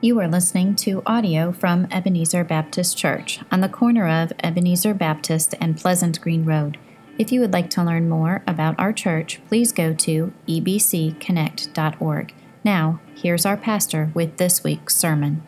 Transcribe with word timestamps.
You 0.00 0.20
are 0.20 0.28
listening 0.28 0.76
to 0.76 1.02
audio 1.06 1.50
from 1.50 1.88
Ebenezer 1.90 2.44
Baptist 2.44 2.96
Church 2.96 3.40
on 3.50 3.62
the 3.62 3.68
corner 3.68 4.06
of 4.08 4.32
Ebenezer 4.44 4.94
Baptist 4.94 5.56
and 5.60 5.76
Pleasant 5.76 6.20
Green 6.20 6.44
Road. 6.44 6.78
If 7.18 7.32
you 7.32 7.40
would 7.40 7.52
like 7.52 7.68
to 7.70 7.82
learn 7.82 8.08
more 8.08 8.44
about 8.46 8.78
our 8.78 8.92
church, 8.92 9.40
please 9.48 9.72
go 9.72 9.92
to 9.94 10.32
ebcconnect.org. 10.46 12.34
Now, 12.62 13.00
here's 13.16 13.44
our 13.44 13.56
pastor 13.56 14.12
with 14.14 14.36
this 14.36 14.62
week's 14.62 14.94
sermon. 14.94 15.42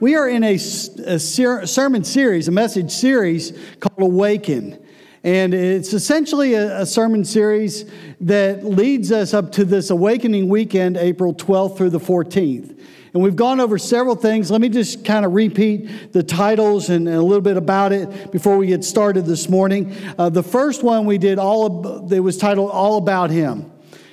We 0.00 0.16
are 0.16 0.28
in 0.28 0.42
a, 0.42 0.54
a 0.54 1.20
ser- 1.20 1.64
sermon 1.64 2.02
series, 2.02 2.48
a 2.48 2.52
message 2.52 2.90
series 2.90 3.56
called 3.78 4.02
Awaken. 4.02 4.84
And 5.22 5.54
it's 5.54 5.92
essentially 5.92 6.54
a, 6.54 6.80
a, 6.80 6.86
sermon 6.86 7.24
series 7.24 7.84
that 8.20 8.64
leads 8.64 9.12
us 9.12 9.32
up 9.32 9.52
to 9.52 9.64
this 9.64 9.90
Awakening 9.90 10.48
weekend, 10.48 10.96
April 10.96 11.32
12th 11.32 11.76
through 11.76 11.90
the 11.90 12.00
14th. 12.00 12.75
And 13.16 13.22
we've 13.22 13.34
gone 13.34 13.60
over 13.60 13.78
several 13.78 14.14
things. 14.14 14.50
Let 14.50 14.60
me 14.60 14.68
just 14.68 15.02
kind 15.02 15.24
of 15.24 15.32
repeat 15.32 16.12
the 16.12 16.22
titles 16.22 16.90
and, 16.90 17.08
and, 17.08 17.16
a 17.16 17.22
little 17.22 17.40
bit 17.40 17.56
about 17.56 17.90
it 17.90 18.30
before 18.30 18.58
we 18.58 18.66
get 18.66 18.84
started 18.84 19.24
this 19.24 19.48
morning. 19.48 19.96
Uh, 20.18 20.28
the 20.28 20.42
first 20.42 20.82
one 20.82 21.06
we 21.06 21.16
did 21.16 21.38
all, 21.38 22.12
it 22.12 22.20
was 22.20 22.36
titled 22.36 22.70
All 22.70 22.98
About 22.98 23.30
Him. 23.30 23.72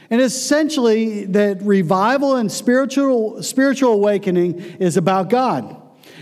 And 0.09 0.21
essentially, 0.21 1.25
that 1.25 1.61
revival 1.63 2.37
and 2.37 2.49
spiritual, 2.49 3.43
spiritual 3.43 3.91
awakening 3.91 4.61
is 4.79 4.95
about 4.95 5.29
God. 5.29 5.75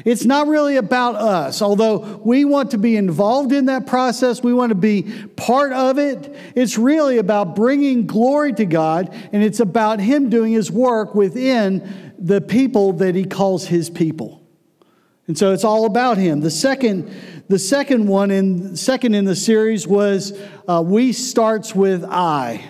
It's 0.04 0.26
not 0.26 0.48
really 0.48 0.78
about 0.78 1.14
us, 1.14 1.62
although 1.62 2.20
we 2.24 2.46
want 2.46 2.72
to 2.72 2.80
be 2.80 2.98
involved 2.98 3.52
in 3.52 3.66
that 3.66 3.86
process, 3.86 4.42
we 4.42 4.54
want 4.56 4.70
to 4.70 4.76
be 4.76 5.04
part 5.36 5.72
of 5.72 6.00
it. 6.00 6.36
It's 6.56 6.80
really 6.80 7.20
about 7.20 7.56
bringing 7.56 8.08
glory 8.08 8.54
to 8.54 8.66
God, 8.66 9.14
and 9.32 9.44
it's 9.44 9.60
about 9.60 10.00
Him 10.00 10.32
doing 10.32 10.54
His 10.54 10.72
work 10.72 11.14
within 11.14 12.11
the 12.22 12.40
people 12.40 12.94
that 12.94 13.16
he 13.16 13.26
calls 13.26 13.68
his 13.68 13.90
people. 13.90 14.42
And 15.28 15.38
so 15.38 15.54
it's 15.54 15.64
all 15.64 15.86
about 15.86 16.18
him. 16.18 16.42
The 16.42 16.52
second, 16.52 17.12
the 17.48 17.60
second 17.60 18.08
one 18.08 18.32
in 18.32 18.76
second 18.76 19.16
in 19.16 19.26
the 19.26 19.36
series 19.36 19.88
was 19.88 20.38
uh, 20.68 20.84
we 20.86 21.14
starts 21.14 21.74
with 21.74 22.04
I. 22.04 22.70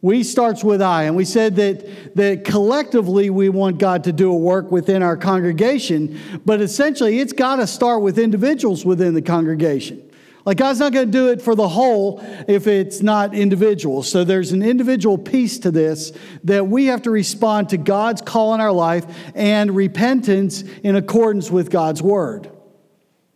We 0.00 0.24
starts 0.24 0.64
with 0.64 0.82
I, 0.82 1.04
and 1.04 1.14
we 1.14 1.24
said 1.24 1.54
that 1.56 2.16
that 2.16 2.44
collectively 2.44 3.30
we 3.30 3.48
want 3.48 3.78
God 3.78 4.04
to 4.04 4.12
do 4.12 4.32
a 4.32 4.36
work 4.36 4.72
within 4.72 5.02
our 5.02 5.16
congregation, 5.16 6.18
but 6.44 6.60
essentially 6.60 7.20
it's 7.20 7.32
got 7.32 7.56
to 7.56 7.66
start 7.68 8.02
with 8.02 8.18
individuals 8.18 8.84
within 8.84 9.14
the 9.14 9.22
congregation. 9.22 10.10
Like 10.44 10.56
God's 10.56 10.80
not 10.80 10.92
going 10.92 11.06
to 11.06 11.12
do 11.12 11.28
it 11.30 11.40
for 11.40 11.54
the 11.54 11.68
whole 11.68 12.20
if 12.48 12.66
it's 12.66 13.00
not 13.00 13.34
individual. 13.34 14.02
So 14.02 14.24
there's 14.24 14.50
an 14.52 14.62
individual 14.62 15.16
piece 15.16 15.58
to 15.60 15.70
this 15.70 16.12
that 16.44 16.66
we 16.66 16.86
have 16.86 17.02
to 17.02 17.10
respond 17.10 17.68
to 17.68 17.76
God's 17.76 18.22
call 18.22 18.54
in 18.54 18.60
our 18.60 18.72
life 18.72 19.06
and 19.34 19.74
repentance 19.74 20.62
in 20.82 20.96
accordance 20.96 21.50
with 21.50 21.70
God's 21.70 22.02
word. 22.02 22.50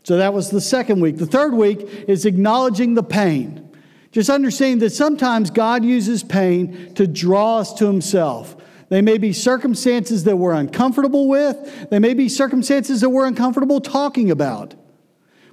So 0.03 0.17
that 0.19 0.35
was 0.35 0.51
the 0.51 0.61
second 0.61 1.01
week. 1.01 1.17
The 1.17 1.27
third 1.27 1.55
week 1.55 1.81
is 2.09 2.27
acknowledging 2.27 2.95
the 2.95 3.03
pain. 3.03 3.63
Just 4.11 4.31
understanding 4.31 4.79
that 4.79 4.91
sometimes 4.91 5.51
God 5.51 5.85
uses 5.85 6.23
pain 6.23 6.95
to 6.95 7.07
draw 7.07 7.59
us 7.59 7.73
to 7.75 7.87
himself. 7.87 8.57
They 8.89 9.03
may 9.03 9.19
be 9.19 9.33
circumstances 9.33 10.25
that 10.25 10.37
we're 10.37 10.55
uncomfortable 10.55 11.29
with. 11.29 11.91
They 11.91 11.99
may 11.99 12.15
be 12.15 12.29
circumstances 12.29 13.01
that 13.01 13.11
we're 13.11 13.27
uncomfortable 13.27 13.81
talking 13.81 14.31
about. 14.31 14.75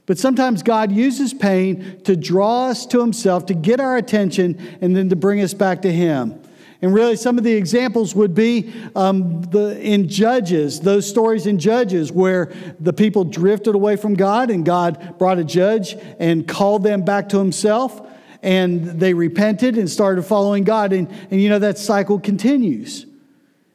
But 0.06 0.18
sometimes 0.18 0.64
God 0.64 0.92
uses 0.92 1.34
pain 1.34 2.02
to 2.04 2.16
draw 2.16 2.68
us 2.68 2.86
to 2.88 3.00
Himself, 3.00 3.46
to 3.46 3.54
get 3.54 3.80
our 3.80 3.96
attention, 3.98 4.78
and 4.82 4.96
then 4.96 5.09
to 5.09 5.16
bring 5.16 5.42
us 5.42 5.54
back 5.54 5.82
to 5.84 5.92
Him. 5.92 6.42
And 6.82 6.94
really, 6.94 7.16
some 7.16 7.38
of 7.38 7.46
the 7.46 7.54
examples 7.54 8.14
would 8.14 8.36
be 8.36 8.74
um, 8.94 9.42
the, 9.44 9.80
in 9.80 10.09
Judges, 10.09 10.81
those 10.81 11.08
stories 11.09 11.48
in 11.48 11.58
Judges 11.58 12.12
where 12.12 12.52
the 12.78 12.92
people 12.92 13.24
drifted 13.24 13.74
away 13.74 13.96
from 13.96 14.16
God 14.16 14.50
and 14.50 14.66
God 14.66 15.18
brought 15.18 15.40
a 15.40 15.46
judge 15.46 15.96
and 16.20 16.46
called 16.46 16.84
them 16.84 17.06
back 17.06 17.30
to 17.30 17.40
Himself. 17.40 18.06
And 18.42 19.00
they 19.00 19.13
repented 19.13 19.78
and 19.78 19.90
started 19.90 20.24
following 20.24 20.66
God. 20.66 20.92
And, 20.92 21.09
and 21.31 21.42
you 21.42 21.47
know, 21.47 21.59
that 21.59 21.78
cycle 21.78 22.19
continues. 22.19 23.06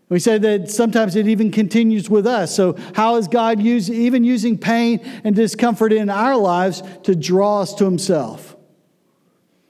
We 0.08 0.18
said 0.18 0.40
that 0.42 0.70
sometimes 0.70 1.16
it 1.16 1.28
even 1.28 1.50
continues 1.50 2.08
with 2.08 2.26
us. 2.26 2.54
So, 2.54 2.76
how 2.94 3.16
is 3.16 3.28
God 3.28 3.60
use, 3.60 3.90
even 3.90 4.24
using 4.24 4.56
pain 4.56 5.00
and 5.22 5.36
discomfort 5.36 5.92
in 5.92 6.08
our 6.08 6.36
lives 6.36 6.82
to 7.02 7.14
draw 7.14 7.60
us 7.60 7.74
to 7.74 7.84
Himself? 7.84 8.56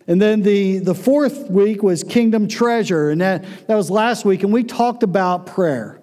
And 0.06 0.22
then 0.22 0.42
the, 0.42 0.78
the 0.78 0.94
fourth 0.94 1.50
week 1.50 1.82
was 1.82 2.04
Kingdom 2.04 2.48
Treasure, 2.48 3.10
and 3.10 3.20
that, 3.20 3.44
that 3.66 3.74
was 3.74 3.90
last 3.90 4.24
week, 4.24 4.42
and 4.42 4.52
we 4.52 4.64
talked 4.64 5.02
about 5.02 5.46
prayer. 5.46 5.97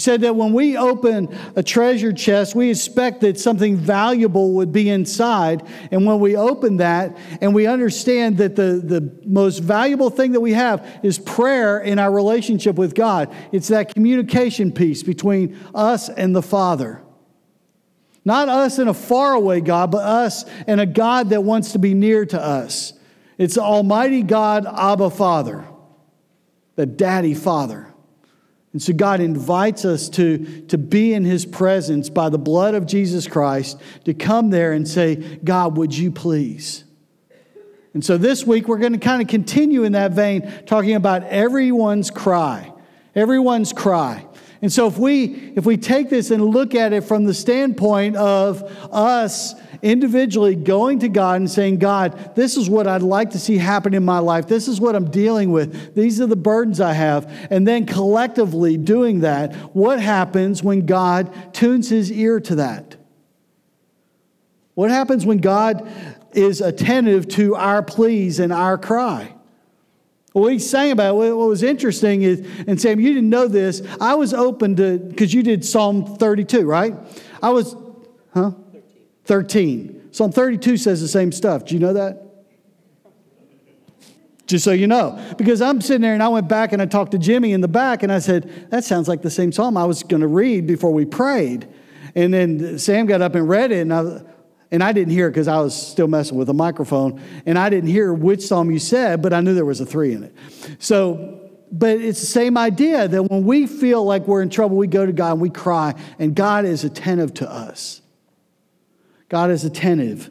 We 0.00 0.02
said 0.02 0.22
that 0.22 0.34
when 0.34 0.54
we 0.54 0.78
open 0.78 1.28
a 1.56 1.62
treasure 1.62 2.10
chest, 2.10 2.54
we 2.54 2.70
expect 2.70 3.20
that 3.20 3.38
something 3.38 3.76
valuable 3.76 4.52
would 4.52 4.72
be 4.72 4.88
inside. 4.88 5.62
And 5.90 6.06
when 6.06 6.20
we 6.20 6.36
open 6.36 6.78
that 6.78 7.18
and 7.42 7.54
we 7.54 7.66
understand 7.66 8.38
that 8.38 8.56
the, 8.56 8.80
the 8.82 9.20
most 9.26 9.58
valuable 9.58 10.08
thing 10.08 10.32
that 10.32 10.40
we 10.40 10.54
have 10.54 10.88
is 11.02 11.18
prayer 11.18 11.80
in 11.80 11.98
our 11.98 12.10
relationship 12.10 12.76
with 12.76 12.94
God, 12.94 13.30
it's 13.52 13.68
that 13.68 13.92
communication 13.92 14.72
piece 14.72 15.02
between 15.02 15.58
us 15.74 16.08
and 16.08 16.34
the 16.34 16.40
Father. 16.40 17.02
Not 18.24 18.48
us 18.48 18.78
and 18.78 18.88
a 18.88 18.94
faraway 18.94 19.60
God, 19.60 19.90
but 19.90 20.02
us 20.02 20.46
and 20.66 20.80
a 20.80 20.86
God 20.86 21.28
that 21.28 21.44
wants 21.44 21.72
to 21.72 21.78
be 21.78 21.92
near 21.92 22.24
to 22.24 22.42
us. 22.42 22.94
It's 23.36 23.58
Almighty 23.58 24.22
God, 24.22 24.64
Abba 24.64 25.10
Father, 25.10 25.62
the 26.76 26.86
Daddy 26.86 27.34
Father. 27.34 27.90
And 28.72 28.80
so 28.80 28.92
God 28.92 29.20
invites 29.20 29.84
us 29.84 30.08
to, 30.10 30.62
to 30.68 30.78
be 30.78 31.12
in 31.12 31.24
His 31.24 31.44
presence 31.44 32.08
by 32.08 32.28
the 32.28 32.38
blood 32.38 32.74
of 32.74 32.86
Jesus 32.86 33.26
Christ, 33.26 33.80
to 34.04 34.14
come 34.14 34.50
there 34.50 34.72
and 34.72 34.86
say, 34.86 35.16
God, 35.42 35.76
would 35.76 35.96
you 35.96 36.12
please? 36.12 36.84
And 37.94 38.04
so 38.04 38.16
this 38.16 38.46
week 38.46 38.68
we're 38.68 38.78
going 38.78 38.92
to 38.92 38.98
kind 38.98 39.20
of 39.20 39.26
continue 39.26 39.82
in 39.82 39.92
that 39.92 40.12
vein, 40.12 40.64
talking 40.66 40.94
about 40.94 41.24
everyone's 41.24 42.10
cry. 42.10 42.72
Everyone's 43.16 43.72
cry. 43.72 44.24
And 44.62 44.70
so 44.72 44.86
if 44.86 44.98
we 44.98 45.52
if 45.56 45.64
we 45.64 45.76
take 45.76 46.10
this 46.10 46.30
and 46.30 46.44
look 46.44 46.74
at 46.74 46.92
it 46.92 47.04
from 47.04 47.24
the 47.24 47.32
standpoint 47.32 48.16
of 48.16 48.62
us 48.92 49.54
individually 49.82 50.54
going 50.54 50.98
to 50.98 51.08
God 51.08 51.36
and 51.36 51.50
saying, 51.50 51.78
God, 51.78 52.34
this 52.36 52.58
is 52.58 52.68
what 52.68 52.86
I'd 52.86 53.02
like 53.02 53.30
to 53.30 53.38
see 53.38 53.56
happen 53.56 53.94
in 53.94 54.04
my 54.04 54.18
life. 54.18 54.46
This 54.46 54.68
is 54.68 54.80
what 54.80 54.94
I'm 54.94 55.10
dealing 55.10 55.50
with. 55.52 55.94
These 55.94 56.20
are 56.20 56.26
the 56.26 56.36
burdens 56.36 56.80
I 56.80 56.92
have. 56.92 57.32
And 57.50 57.66
then 57.66 57.86
collectively 57.86 58.76
doing 58.76 59.20
that, 59.20 59.54
what 59.74 60.00
happens 60.00 60.62
when 60.62 60.84
God 60.84 61.54
tunes 61.54 61.88
his 61.88 62.12
ear 62.12 62.40
to 62.40 62.56
that? 62.56 62.96
What 64.74 64.90
happens 64.90 65.24
when 65.24 65.38
God 65.38 65.90
is 66.32 66.60
attentive 66.60 67.28
to 67.28 67.56
our 67.56 67.82
pleas 67.82 68.38
and 68.38 68.52
our 68.52 68.76
cry? 68.76 69.34
What 70.32 70.52
he's 70.52 70.68
saying 70.68 70.92
about 70.92 71.16
it, 71.16 71.36
what 71.36 71.48
was 71.48 71.62
interesting 71.62 72.22
is, 72.22 72.46
and 72.66 72.80
Sam, 72.80 73.00
you 73.00 73.12
didn't 73.14 73.30
know 73.30 73.48
this. 73.48 73.82
I 74.00 74.14
was 74.14 74.32
open 74.32 74.76
to, 74.76 74.98
because 74.98 75.34
you 75.34 75.42
did 75.42 75.64
Psalm 75.64 76.16
32, 76.16 76.64
right? 76.64 76.94
I 77.42 77.50
was, 77.50 77.74
huh? 78.32 78.52
13. 79.24 79.90
13. 79.90 80.08
Psalm 80.12 80.32
32 80.32 80.76
says 80.76 81.00
the 81.00 81.08
same 81.08 81.32
stuff. 81.32 81.64
Do 81.64 81.74
you 81.74 81.80
know 81.80 81.92
that? 81.94 82.30
Just 84.46 84.64
so 84.64 84.72
you 84.72 84.86
know. 84.88 85.20
Because 85.38 85.62
I'm 85.62 85.80
sitting 85.80 86.02
there 86.02 86.14
and 86.14 86.22
I 86.22 86.28
went 86.28 86.48
back 86.48 86.72
and 86.72 86.82
I 86.82 86.86
talked 86.86 87.12
to 87.12 87.18
Jimmy 87.18 87.52
in 87.52 87.60
the 87.60 87.68
back 87.68 88.02
and 88.02 88.12
I 88.12 88.18
said, 88.18 88.70
that 88.70 88.84
sounds 88.84 89.08
like 89.08 89.22
the 89.22 89.30
same 89.30 89.52
psalm 89.52 89.76
I 89.76 89.84
was 89.84 90.02
going 90.02 90.22
to 90.22 90.26
read 90.26 90.66
before 90.66 90.92
we 90.92 91.04
prayed. 91.04 91.68
And 92.16 92.34
then 92.34 92.78
Sam 92.78 93.06
got 93.06 93.22
up 93.22 93.36
and 93.36 93.48
read 93.48 93.70
it 93.70 93.82
and 93.82 93.94
I, 93.94 94.22
and 94.70 94.82
I 94.82 94.92
didn't 94.92 95.12
hear 95.12 95.26
it 95.26 95.30
because 95.30 95.48
I 95.48 95.60
was 95.60 95.74
still 95.74 96.08
messing 96.08 96.36
with 96.36 96.46
the 96.46 96.54
microphone, 96.54 97.22
and 97.46 97.58
I 97.58 97.70
didn't 97.70 97.90
hear 97.90 98.12
which 98.12 98.42
psalm 98.42 98.70
you 98.70 98.78
said, 98.78 99.22
but 99.22 99.32
I 99.32 99.40
knew 99.40 99.54
there 99.54 99.64
was 99.64 99.80
a 99.80 99.86
three 99.86 100.12
in 100.12 100.24
it. 100.24 100.34
So, 100.78 101.50
but 101.72 102.00
it's 102.00 102.20
the 102.20 102.26
same 102.26 102.56
idea 102.56 103.08
that 103.08 103.22
when 103.24 103.44
we 103.44 103.66
feel 103.66 104.04
like 104.04 104.26
we're 104.26 104.42
in 104.42 104.50
trouble, 104.50 104.76
we 104.76 104.86
go 104.86 105.06
to 105.06 105.12
God 105.12 105.32
and 105.32 105.40
we 105.40 105.50
cry, 105.50 105.94
and 106.18 106.34
God 106.34 106.64
is 106.64 106.84
attentive 106.84 107.34
to 107.34 107.50
us. 107.50 108.02
God 109.28 109.50
is 109.50 109.64
attentive. 109.64 110.30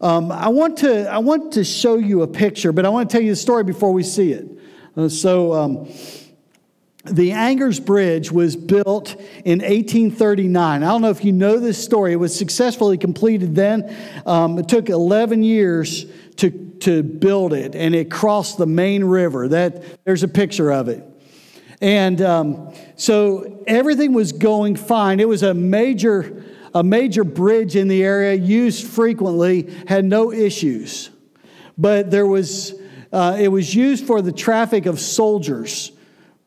Um, 0.00 0.32
I, 0.32 0.48
want 0.48 0.78
to, 0.78 1.10
I 1.10 1.18
want 1.18 1.52
to 1.54 1.64
show 1.64 1.96
you 1.96 2.22
a 2.22 2.26
picture, 2.26 2.72
but 2.72 2.86
I 2.86 2.88
want 2.88 3.08
to 3.08 3.12
tell 3.12 3.22
you 3.22 3.32
the 3.32 3.36
story 3.36 3.64
before 3.64 3.92
we 3.92 4.02
see 4.02 4.32
it. 4.32 4.46
Uh, 4.96 5.08
so, 5.08 5.52
um, 5.52 5.88
the 7.04 7.32
Angers 7.32 7.80
Bridge 7.80 8.30
was 8.30 8.56
built 8.56 9.14
in 9.44 9.60
1839. 9.60 10.82
I 10.82 10.86
don't 10.86 11.00
know 11.00 11.08
if 11.08 11.24
you 11.24 11.32
know 11.32 11.58
this 11.58 11.82
story. 11.82 12.12
It 12.12 12.16
was 12.16 12.36
successfully 12.36 12.98
completed 12.98 13.54
then. 13.54 13.94
Um, 14.26 14.58
it 14.58 14.68
took 14.68 14.90
11 14.90 15.42
years 15.42 16.04
to, 16.36 16.50
to 16.80 17.02
build 17.02 17.54
it, 17.54 17.74
and 17.74 17.94
it 17.94 18.10
crossed 18.10 18.58
the 18.58 18.66
Maine 18.66 19.04
river. 19.04 19.48
That, 19.48 20.04
there's 20.04 20.22
a 20.22 20.28
picture 20.28 20.70
of 20.70 20.88
it. 20.88 21.02
And 21.80 22.20
um, 22.20 22.74
so 22.96 23.64
everything 23.66 24.12
was 24.12 24.32
going 24.32 24.76
fine. 24.76 25.20
It 25.20 25.28
was 25.28 25.42
a 25.42 25.54
major, 25.54 26.44
a 26.74 26.84
major 26.84 27.24
bridge 27.24 27.76
in 27.76 27.88
the 27.88 28.04
area, 28.04 28.34
used 28.34 28.86
frequently, 28.86 29.74
had 29.88 30.04
no 30.04 30.32
issues. 30.32 31.08
But 31.78 32.10
there 32.10 32.26
was, 32.26 32.74
uh, 33.10 33.38
it 33.40 33.48
was 33.48 33.74
used 33.74 34.06
for 34.06 34.20
the 34.20 34.32
traffic 34.32 34.84
of 34.84 35.00
soldiers 35.00 35.92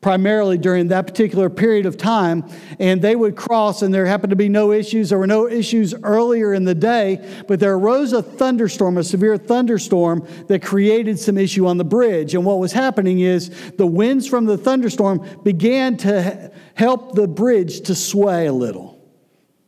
primarily 0.04 0.58
during 0.58 0.88
that 0.88 1.06
particular 1.06 1.48
period 1.48 1.86
of 1.86 1.96
time. 1.96 2.44
And 2.78 3.00
they 3.00 3.16
would 3.16 3.36
cross, 3.36 3.80
and 3.80 3.92
there 3.92 4.04
happened 4.04 4.28
to 4.30 4.36
be 4.36 4.50
no 4.50 4.70
issues. 4.70 5.08
There 5.08 5.18
were 5.18 5.26
no 5.26 5.48
issues 5.48 5.94
earlier 6.02 6.52
in 6.52 6.64
the 6.64 6.74
day, 6.74 7.26
but 7.48 7.58
there 7.58 7.72
arose 7.72 8.12
a 8.12 8.22
thunderstorm, 8.22 8.98
a 8.98 9.02
severe 9.02 9.38
thunderstorm 9.38 10.28
that 10.48 10.62
created 10.62 11.18
some 11.18 11.38
issue 11.38 11.66
on 11.66 11.78
the 11.78 11.86
bridge. 11.86 12.34
And 12.34 12.44
what 12.44 12.58
was 12.58 12.70
happening 12.70 13.20
is 13.20 13.48
the 13.78 13.86
winds 13.86 14.26
from 14.26 14.44
the 14.44 14.58
thunderstorm 14.58 15.26
began 15.42 15.96
to 15.96 16.52
help 16.74 17.14
the 17.14 17.26
bridge 17.26 17.80
to 17.84 17.94
sway 17.94 18.44
a 18.44 18.52
little. 18.52 18.93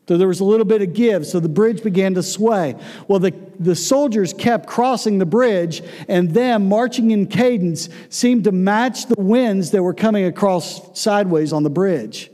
So 0.09 0.17
there 0.17 0.29
was 0.29 0.39
a 0.39 0.45
little 0.45 0.65
bit 0.65 0.83
of 0.83 0.93
give, 0.93 1.27
so 1.27 1.41
the 1.41 1.49
bridge 1.49 1.83
began 1.83 2.15
to 2.15 2.23
sway. 2.23 2.77
Well, 3.09 3.19
the, 3.19 3.35
the 3.59 3.75
soldiers 3.75 4.33
kept 4.33 4.69
crossing 4.69 5.19
the 5.19 5.27
bridge, 5.27 5.83
and 6.09 6.31
them 6.31 6.69
marching 6.69 7.11
in 7.11 7.27
cadence 7.27 7.89
seemed 8.09 8.45
to 8.45 8.53
match 8.53 9.07
the 9.07 9.21
winds 9.21 9.73
that 9.73 9.83
were 9.83 9.95
coming 9.95 10.25
across 10.25 10.97
sideways 10.99 11.53
on 11.53 11.65
the 11.65 11.71
bridge. 11.71 12.31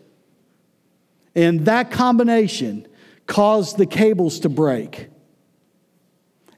And 1.34 1.64
that 1.64 1.90
combination 1.90 2.86
caused 3.26 3.78
the 3.78 3.86
cables 3.86 4.40
to 4.40 4.50
break. 4.50 5.08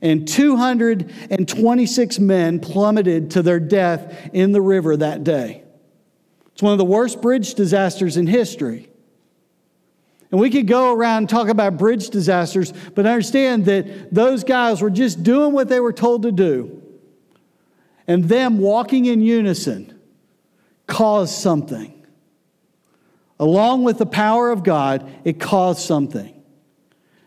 And 0.02 0.26
226 0.26 2.18
men 2.18 2.58
plummeted 2.58 3.30
to 3.32 3.42
their 3.42 3.60
death 3.60 4.30
in 4.32 4.50
the 4.50 4.60
river 4.60 4.96
that 4.96 5.22
day. 5.22 5.62
It's 6.52 6.62
one 6.62 6.72
of 6.72 6.78
the 6.78 6.84
worst 6.84 7.22
bridge 7.22 7.54
disasters 7.54 8.16
in 8.16 8.26
history. 8.26 8.88
And 10.34 10.40
we 10.40 10.50
could 10.50 10.66
go 10.66 10.92
around 10.92 11.18
and 11.18 11.28
talk 11.28 11.46
about 11.46 11.76
bridge 11.76 12.10
disasters, 12.10 12.72
but 12.96 13.06
understand 13.06 13.66
that 13.66 14.12
those 14.12 14.42
guys 14.42 14.82
were 14.82 14.90
just 14.90 15.22
doing 15.22 15.52
what 15.52 15.68
they 15.68 15.78
were 15.78 15.92
told 15.92 16.22
to 16.22 16.32
do. 16.32 16.82
And 18.08 18.24
them 18.24 18.58
walking 18.58 19.06
in 19.06 19.20
unison 19.20 19.96
caused 20.88 21.34
something. 21.34 22.04
Along 23.38 23.84
with 23.84 23.98
the 23.98 24.06
power 24.06 24.50
of 24.50 24.64
God, 24.64 25.08
it 25.22 25.38
caused 25.38 25.82
something. 25.82 26.34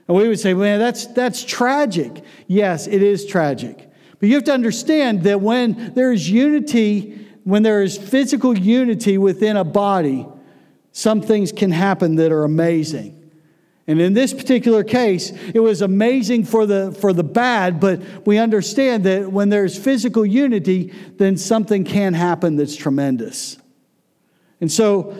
And 0.10 0.18
we 0.18 0.28
would 0.28 0.42
say, 0.42 0.54
man, 0.54 0.78
that's, 0.78 1.08
that's 1.08 1.46
tragic. 1.46 2.26
Yes, 2.48 2.88
it 2.88 3.02
is 3.02 3.26
tragic. 3.26 3.90
But 4.20 4.28
you 4.28 4.36
have 4.36 4.44
to 4.44 4.54
understand 4.54 5.24
that 5.24 5.40
when 5.40 5.94
there 5.94 6.12
is 6.12 6.30
unity, 6.30 7.26
when 7.46 7.64
there 7.64 7.84
is 7.84 7.98
physical 7.98 8.58
unity 8.58 9.18
within 9.18 9.56
a 9.56 9.64
body, 9.64 10.28
some 10.98 11.22
things 11.22 11.52
can 11.52 11.70
happen 11.70 12.16
that 12.16 12.32
are 12.32 12.44
amazing. 12.44 13.30
And 13.86 14.02
in 14.02 14.14
this 14.14 14.34
particular 14.34 14.84
case, 14.84 15.30
it 15.54 15.60
was 15.60 15.84
amazing 15.84 16.46
for 16.46 16.66
the, 16.66 16.92
for 16.92 17.14
the 17.14 17.24
bad, 17.24 17.80
but 17.80 18.02
we 18.26 18.40
understand 18.40 19.04
that 19.04 19.32
when 19.32 19.50
there's 19.50 19.78
physical 19.78 20.26
unity, 20.26 20.92
then 21.18 21.38
something 21.38 21.84
can 21.84 22.16
happen 22.16 22.56
that's 22.56 22.76
tremendous. 22.76 23.58
And 24.60 24.72
so 24.72 25.16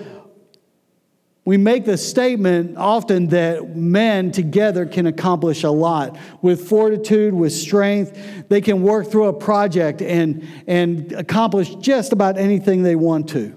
we 1.46 1.58
make 1.58 1.86
the 1.86 1.98
statement 1.98 2.76
often 2.76 3.28
that 3.28 3.76
men 3.76 4.32
together 4.32 4.88
can 4.88 5.06
accomplish 5.06 5.64
a 5.64 5.70
lot. 5.70 6.18
With 6.42 6.68
fortitude, 6.68 7.36
with 7.36 7.54
strength, 7.54 8.20
they 8.50 8.62
can 8.62 8.82
work 8.82 9.12
through 9.12 9.28
a 9.28 9.34
project 9.34 10.02
and, 10.02 10.44
and 10.66 11.12
accomplish 11.12 11.76
just 11.76 12.14
about 12.14 12.40
anything 12.40 12.82
they 12.82 12.96
want 12.96 13.30
to. 13.30 13.56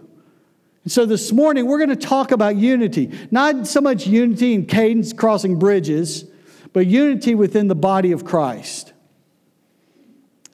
And 0.85 0.93
so 0.93 1.05
this 1.05 1.31
morning, 1.31 1.67
we're 1.67 1.79
going 1.79 1.91
to 1.91 1.97
talk 1.97 2.31
about 2.33 2.57
unity. 2.57 3.11
Not 3.31 3.67
so 3.67 3.81
much 3.81 4.07
unity 4.07 4.55
in 4.55 4.67
cadence 4.67 5.13
crossing 5.13 5.59
bridges, 5.59 6.25
but 6.73 6.87
unity 6.87 7.35
within 7.35 7.69
the 7.69 7.75
body 7.75 8.13
of 8.13 8.25
Christ. 8.25 8.93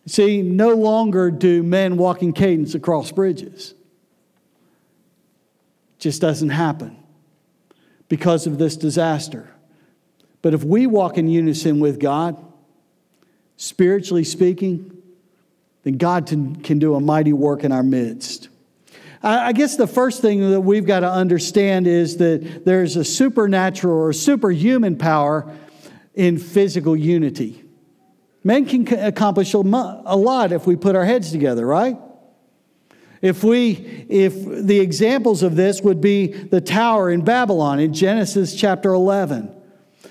See, 0.06 0.42
no 0.42 0.74
longer 0.74 1.30
do 1.30 1.62
men 1.62 1.96
walk 1.96 2.22
in 2.22 2.32
cadence 2.32 2.74
across 2.74 3.12
bridges. 3.12 3.74
It 5.96 6.00
just 6.00 6.20
doesn't 6.20 6.50
happen 6.50 6.96
because 8.08 8.46
of 8.46 8.58
this 8.58 8.76
disaster. 8.76 9.50
But 10.42 10.54
if 10.54 10.62
we 10.62 10.86
walk 10.86 11.18
in 11.18 11.28
unison 11.28 11.80
with 11.80 11.98
God, 11.98 12.36
spiritually 13.56 14.22
speaking, 14.22 15.02
then 15.82 15.98
God 15.98 16.26
can 16.26 16.78
do 16.78 16.94
a 16.94 17.00
mighty 17.00 17.32
work 17.32 17.64
in 17.64 17.72
our 17.72 17.82
midst. 17.82 18.48
I 19.22 19.52
guess 19.52 19.76
the 19.76 19.86
first 19.86 20.20
thing 20.22 20.50
that 20.50 20.60
we've 20.60 20.86
got 20.86 21.00
to 21.00 21.10
understand 21.10 21.86
is 21.86 22.18
that 22.18 22.64
there's 22.64 22.96
a 22.96 23.04
supernatural 23.04 23.96
or 23.96 24.12
superhuman 24.12 24.96
power 24.96 25.52
in 26.14 26.38
physical 26.38 26.96
unity. 26.96 27.62
Men 28.44 28.66
can 28.66 28.86
accomplish 28.98 29.54
a 29.54 29.58
lot 29.58 30.52
if 30.52 30.66
we 30.66 30.76
put 30.76 30.94
our 30.94 31.04
heads 31.04 31.32
together, 31.32 31.66
right? 31.66 31.98
If 33.22 33.42
we 33.42 33.70
if 34.08 34.34
the 34.66 34.78
examples 34.78 35.42
of 35.42 35.56
this 35.56 35.80
would 35.80 36.00
be 36.00 36.28
the 36.28 36.60
tower 36.60 37.10
in 37.10 37.22
Babylon 37.22 37.80
in 37.80 37.92
Genesis 37.92 38.54
chapter 38.54 38.92
11. 38.92 39.55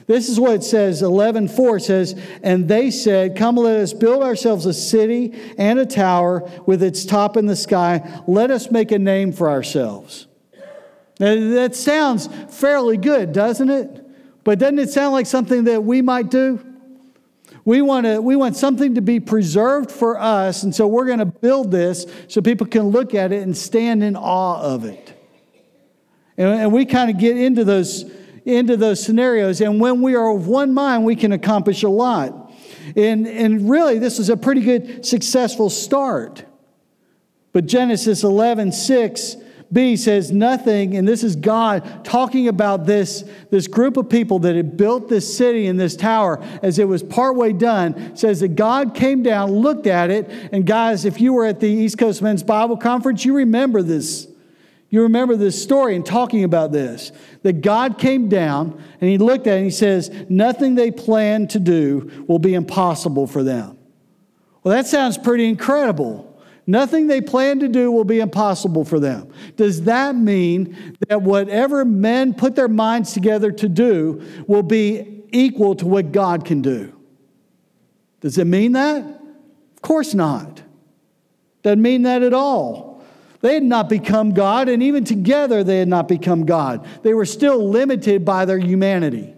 This 0.08 0.30
is 0.30 0.40
what 0.40 0.54
it 0.54 0.64
says 0.64 1.02
11:4 1.02 1.80
says, 1.80 2.16
"And 2.44 2.68
they 2.68 2.92
said, 2.92 3.36
Come 3.36 3.56
let 3.56 3.80
us 3.80 3.94
build 3.94 4.22
ourselves 4.22 4.66
a 4.66 4.74
city 4.74 5.34
and 5.58 5.80
a 5.80 5.86
tower 5.86 6.44
with 6.66 6.84
its 6.84 7.06
top 7.06 7.38
in 7.38 7.48
the 7.48 7.56
sky. 7.56 8.04
Let 8.28 8.52
us 8.52 8.70
make 8.70 8.92
a 8.92 9.00
name 9.00 9.32
for 9.32 9.50
ourselves." 9.50 10.28
Now, 11.20 11.34
that 11.54 11.76
sounds 11.76 12.30
fairly 12.50 12.98
good, 12.98 13.32
doesn't 13.32 13.70
it? 13.70 14.02
But 14.44 14.60
doesn't 14.60 14.80
it 14.80 14.90
sound 14.92 15.14
like 15.14 15.26
something 15.26 15.64
that 15.64 15.84
we 15.84 16.02
might 16.02 16.30
do? 16.30 16.60
We 17.64 17.82
want, 17.82 18.06
to, 18.06 18.22
we 18.22 18.36
want 18.36 18.56
something 18.56 18.94
to 18.94 19.02
be 19.02 19.20
preserved 19.20 19.92
for 19.92 20.20
us, 20.20 20.62
and 20.62 20.76
so 20.76 20.86
we're 20.86 21.06
going 21.06 21.20
to 21.20 21.26
build 21.26 21.72
this 21.72 22.06
so 22.28 22.42
people 22.42 22.68
can 22.68 22.90
look 22.90 23.16
at 23.16 23.32
it 23.32 23.42
and 23.42 23.58
stand 23.58 24.04
in 24.04 24.16
awe 24.16 24.62
of 24.62 24.86
it. 24.86 25.14
And, 26.38 26.48
and 26.48 26.72
we 26.72 26.86
kind 26.86 27.10
of 27.10 27.18
get 27.18 27.38
into 27.38 27.64
those 27.64 28.06
into 28.46 28.78
those 28.78 29.04
scenarios. 29.04 29.60
And 29.60 29.80
when 29.80 30.02
we 30.02 30.16
are 30.16 30.30
of 30.30 30.48
one 30.48 30.74
mind, 30.74 31.04
we 31.04 31.16
can 31.16 31.32
accomplish 31.32 31.84
a 31.84 31.90
lot. 31.90 32.54
And, 32.96 33.28
and 33.28 33.70
really, 33.70 34.00
this 34.00 34.20
is 34.20 34.30
a 34.30 34.38
pretty 34.38 34.62
good, 34.62 35.06
successful 35.06 35.70
start. 35.70 36.46
But 37.52 37.66
Genesis 37.66 38.24
11, 38.24 38.72
6 38.72 39.38
B 39.72 39.98
says 39.98 40.32
nothing, 40.32 40.96
and 40.96 41.08
this 41.08 41.24
is 41.24 41.36
God 41.36 42.06
talking 42.06 42.48
about 42.48 42.86
this, 42.86 43.24
this 43.50 43.68
group 43.68 43.98
of 43.98 44.10
people 44.10 44.40
that 44.40 44.56
had 44.56 44.78
built 44.78 45.10
this 45.10 45.36
city 45.36 45.66
and 45.66 45.80
this 45.80 45.96
tower 45.96 46.42
as 46.62 46.78
it 46.78 46.88
was 46.88 47.02
partway 47.02 47.52
done. 47.52 48.16
Says 48.16 48.42
that 48.42 48.56
God 48.56 48.94
came 48.94 49.24
down, 49.24 49.52
looked 49.52 49.88
at 49.88 50.12
it, 50.12 50.30
and 50.52 50.66
guys, 50.68 51.04
if 51.04 51.20
you 51.20 51.34
were 51.34 51.46
at 51.46 51.60
the 51.60 51.68
East 51.68 51.98
Coast 51.98 52.22
Men's 52.22 52.44
Bible 52.44 52.78
Conference, 52.78 53.26
you 53.26 53.36
remember 53.36 53.82
this. 53.82 54.28
You 54.96 55.02
remember 55.02 55.36
this 55.36 55.62
story 55.62 55.98
and 55.98 56.06
talking 56.06 56.46
about 56.46 56.72
this 56.72 57.12
that 57.44 57.60
God 57.60 58.00
came 58.00 58.30
down 58.30 58.82
and 59.02 59.10
he 59.10 59.18
looked 59.18 59.46
at 59.46 59.56
it 59.56 59.58
and 59.58 59.66
he 59.66 59.70
says, 59.70 60.10
Nothing 60.30 60.76
they 60.76 60.90
plan 60.90 61.50
to 61.50 61.60
do 61.60 62.24
will 62.30 62.40
be 62.40 62.54
impossible 62.54 63.28
for 63.28 63.44
them. 63.44 63.78
Well, 64.64 64.74
that 64.74 64.88
sounds 64.88 65.18
pretty 65.18 65.50
incredible. 65.50 66.42
Nothing 66.66 67.08
they 67.08 67.20
plan 67.20 67.60
to 67.60 67.68
do 67.68 67.92
will 67.92 68.06
be 68.06 68.22
impossible 68.22 68.86
for 68.86 69.02
them. 69.02 69.34
Does 69.58 69.82
that 69.82 70.16
mean 70.16 70.96
that 71.10 71.22
whatever 71.22 71.84
men 71.84 72.34
put 72.34 72.56
their 72.56 72.70
minds 72.70 73.12
together 73.12 73.52
to 73.52 73.68
do 73.68 74.26
will 74.48 74.64
be 74.64 75.26
equal 75.34 75.76
to 75.76 75.86
what 75.86 76.14
God 76.14 76.46
can 76.46 76.62
do? 76.62 76.98
Does 78.22 78.38
it 78.38 78.48
mean 78.48 78.72
that? 78.72 79.04
Of 79.04 79.82
course 79.82 80.14
not. 80.14 80.64
Doesn't 81.64 81.82
mean 81.82 82.04
that 82.04 82.24
at 82.24 82.34
all. 82.34 82.95
They 83.46 83.54
had 83.54 83.64
not 83.64 83.90
become 83.90 84.34
God, 84.34 84.70
and 84.70 84.82
even 84.82 85.04
together 85.04 85.64
they 85.64 85.78
had 85.78 85.88
not 85.88 86.08
become 86.08 86.48
God. 86.48 86.88
They 87.04 87.14
were 87.14 87.28
still 87.28 87.70
limited 87.70 88.26
by 88.26 88.46
their 88.46 88.58
humanity. 88.58 89.36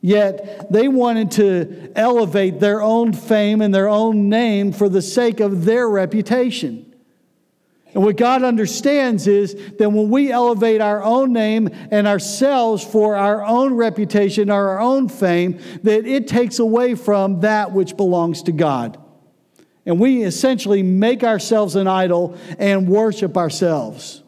Yet 0.00 0.72
they 0.72 0.88
wanted 0.88 1.30
to 1.32 1.92
elevate 1.94 2.58
their 2.58 2.80
own 2.80 3.12
fame 3.12 3.60
and 3.60 3.74
their 3.74 3.86
own 3.86 4.30
name 4.30 4.72
for 4.72 4.88
the 4.88 5.02
sake 5.02 5.40
of 5.40 5.66
their 5.66 5.90
reputation. 5.90 6.90
And 7.92 8.02
what 8.02 8.16
God 8.16 8.44
understands 8.44 9.26
is 9.26 9.56
that 9.76 9.90
when 9.90 10.08
we 10.08 10.32
elevate 10.32 10.80
our 10.80 11.02
own 11.02 11.34
name 11.34 11.68
and 11.90 12.06
ourselves 12.06 12.82
for 12.82 13.14
our 13.14 13.44
own 13.44 13.74
reputation 13.74 14.48
or 14.48 14.70
our 14.70 14.80
own 14.80 15.10
fame, 15.10 15.60
that 15.82 16.06
it 16.06 16.28
takes 16.28 16.60
away 16.60 16.94
from 16.94 17.40
that 17.40 17.72
which 17.72 17.94
belongs 17.94 18.44
to 18.44 18.52
God. 18.52 19.01
And 19.84 19.98
we 19.98 20.22
essentially 20.22 20.82
make 20.82 21.24
ourselves 21.24 21.74
an 21.76 21.88
idol 21.88 22.38
and 22.58 22.88
worship 22.88 23.36
ourselves. 23.36 24.22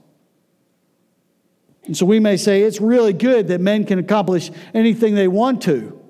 And 1.85 1.97
so 1.97 2.07
we 2.07 2.19
may 2.19 2.37
say 2.37 2.63
it's 2.63 2.81
really 2.81 3.13
good 3.13 3.49
that 3.49 3.61
men 3.61 3.85
can 3.85 3.99
accomplish 3.99 4.51
anything 4.73 5.15
they 5.15 5.29
want 5.29 5.63
to. 5.63 6.01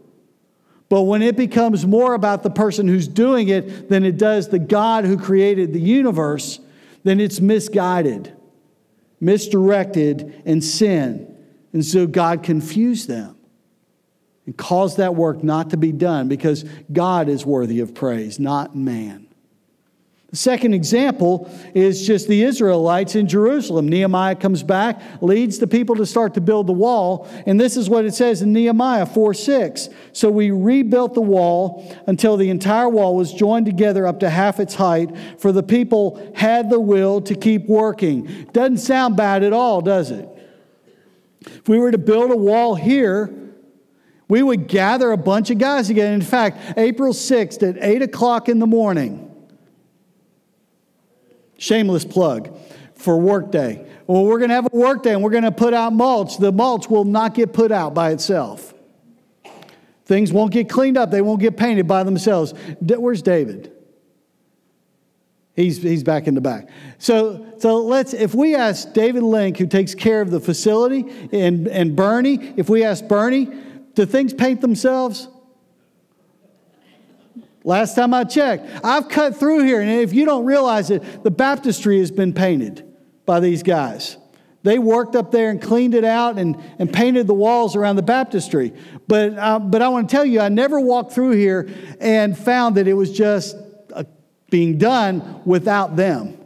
But 0.88 1.02
when 1.02 1.22
it 1.22 1.36
becomes 1.36 1.86
more 1.86 2.14
about 2.14 2.42
the 2.42 2.50
person 2.50 2.86
who's 2.86 3.08
doing 3.08 3.48
it 3.48 3.88
than 3.88 4.04
it 4.04 4.16
does 4.16 4.48
the 4.48 4.58
God 4.58 5.04
who 5.04 5.18
created 5.18 5.72
the 5.72 5.80
universe, 5.80 6.60
then 7.02 7.20
it's 7.20 7.40
misguided, 7.40 8.32
misdirected, 9.20 10.42
and 10.46 10.62
sin. 10.62 11.36
And 11.72 11.84
so 11.84 12.06
God 12.06 12.42
confused 12.42 13.08
them 13.08 13.36
and 14.46 14.56
caused 14.56 14.98
that 14.98 15.14
work 15.14 15.42
not 15.42 15.70
to 15.70 15.76
be 15.76 15.90
done 15.90 16.28
because 16.28 16.64
God 16.92 17.28
is 17.28 17.44
worthy 17.44 17.80
of 17.80 17.94
praise, 17.94 18.38
not 18.38 18.76
man. 18.76 19.23
Second 20.34 20.74
example 20.74 21.48
is 21.74 22.04
just 22.04 22.26
the 22.26 22.42
Israelites 22.42 23.14
in 23.14 23.28
Jerusalem. 23.28 23.88
Nehemiah 23.88 24.34
comes 24.34 24.64
back, 24.64 25.00
leads 25.22 25.58
the 25.58 25.66
people 25.68 25.94
to 25.96 26.04
start 26.04 26.34
to 26.34 26.40
build 26.40 26.66
the 26.66 26.72
wall, 26.72 27.28
and 27.46 27.58
this 27.60 27.76
is 27.76 27.88
what 27.88 28.04
it 28.04 28.14
says 28.14 28.42
in 28.42 28.52
Nehemiah 28.52 29.06
4 29.06 29.32
6. 29.32 29.88
So 30.12 30.30
we 30.30 30.50
rebuilt 30.50 31.14
the 31.14 31.20
wall 31.20 31.96
until 32.08 32.36
the 32.36 32.50
entire 32.50 32.88
wall 32.88 33.14
was 33.14 33.32
joined 33.32 33.66
together 33.66 34.06
up 34.06 34.20
to 34.20 34.30
half 34.30 34.58
its 34.58 34.74
height, 34.74 35.16
for 35.38 35.52
the 35.52 35.62
people 35.62 36.32
had 36.34 36.68
the 36.68 36.80
will 36.80 37.20
to 37.22 37.34
keep 37.36 37.68
working. 37.68 38.48
Doesn't 38.52 38.78
sound 38.78 39.16
bad 39.16 39.44
at 39.44 39.52
all, 39.52 39.80
does 39.82 40.10
it? 40.10 40.28
If 41.42 41.68
we 41.68 41.78
were 41.78 41.90
to 41.90 41.98
build 41.98 42.30
a 42.32 42.36
wall 42.36 42.74
here, 42.74 43.32
we 44.28 44.42
would 44.42 44.66
gather 44.66 45.12
a 45.12 45.16
bunch 45.16 45.50
of 45.50 45.58
guys 45.58 45.86
together. 45.86 46.12
In 46.12 46.22
fact, 46.22 46.76
April 46.76 47.12
6th 47.12 47.62
at 47.68 47.82
8 47.82 48.02
o'clock 48.02 48.48
in 48.48 48.58
the 48.58 48.66
morning, 48.66 49.30
Shameless 51.64 52.04
plug 52.04 52.54
for 52.94 53.16
workday. 53.16 53.86
Well, 54.06 54.26
we're 54.26 54.36
going 54.36 54.50
to 54.50 54.54
have 54.54 54.68
a 54.70 54.76
workday 54.76 55.14
and 55.14 55.22
we're 55.22 55.30
going 55.30 55.44
to 55.44 55.50
put 55.50 55.72
out 55.72 55.94
mulch. 55.94 56.36
The 56.36 56.52
mulch 56.52 56.90
will 56.90 57.04
not 57.06 57.32
get 57.32 57.54
put 57.54 57.72
out 57.72 57.94
by 57.94 58.10
itself. 58.10 58.74
Things 60.04 60.30
won't 60.30 60.52
get 60.52 60.68
cleaned 60.68 60.98
up. 60.98 61.10
They 61.10 61.22
won't 61.22 61.40
get 61.40 61.56
painted 61.56 61.88
by 61.88 62.02
themselves. 62.02 62.52
Where's 62.80 63.22
David? 63.22 63.72
He's, 65.56 65.82
he's 65.82 66.02
back 66.02 66.26
in 66.26 66.34
the 66.34 66.42
back. 66.42 66.68
So, 66.98 67.46
so 67.56 67.78
let's, 67.78 68.12
if 68.12 68.34
we 68.34 68.54
ask 68.54 68.92
David 68.92 69.22
Link, 69.22 69.56
who 69.56 69.66
takes 69.66 69.94
care 69.94 70.20
of 70.20 70.30
the 70.30 70.40
facility, 70.40 71.06
and, 71.32 71.66
and 71.68 71.96
Bernie, 71.96 72.52
if 72.58 72.68
we 72.68 72.84
ask 72.84 73.08
Bernie, 73.08 73.48
do 73.94 74.04
things 74.04 74.34
paint 74.34 74.60
themselves? 74.60 75.28
Last 77.66 77.94
time 77.94 78.12
I 78.12 78.24
checked, 78.24 78.84
I've 78.84 79.08
cut 79.08 79.36
through 79.36 79.64
here, 79.64 79.80
and 79.80 79.90
if 79.90 80.12
you 80.12 80.26
don't 80.26 80.44
realize 80.44 80.90
it, 80.90 81.24
the 81.24 81.30
baptistry 81.30 81.98
has 81.98 82.10
been 82.10 82.34
painted 82.34 82.86
by 83.24 83.40
these 83.40 83.62
guys. 83.62 84.18
They 84.64 84.78
worked 84.78 85.16
up 85.16 85.30
there 85.30 85.50
and 85.50 85.60
cleaned 85.60 85.94
it 85.94 86.04
out 86.04 86.38
and, 86.38 86.62
and 86.78 86.92
painted 86.92 87.26
the 87.26 87.34
walls 87.34 87.74
around 87.74 87.96
the 87.96 88.02
baptistry. 88.02 88.74
But, 89.08 89.38
uh, 89.38 89.58
but 89.58 89.80
I 89.80 89.88
want 89.88 90.08
to 90.08 90.14
tell 90.14 90.24
you, 90.26 90.40
I 90.40 90.50
never 90.50 90.78
walked 90.78 91.12
through 91.12 91.32
here 91.32 91.68
and 92.00 92.36
found 92.36 92.76
that 92.76 92.86
it 92.86 92.94
was 92.94 93.10
just 93.10 93.56
uh, 93.94 94.04
being 94.50 94.76
done 94.76 95.42
without 95.44 95.96
them. 95.96 96.38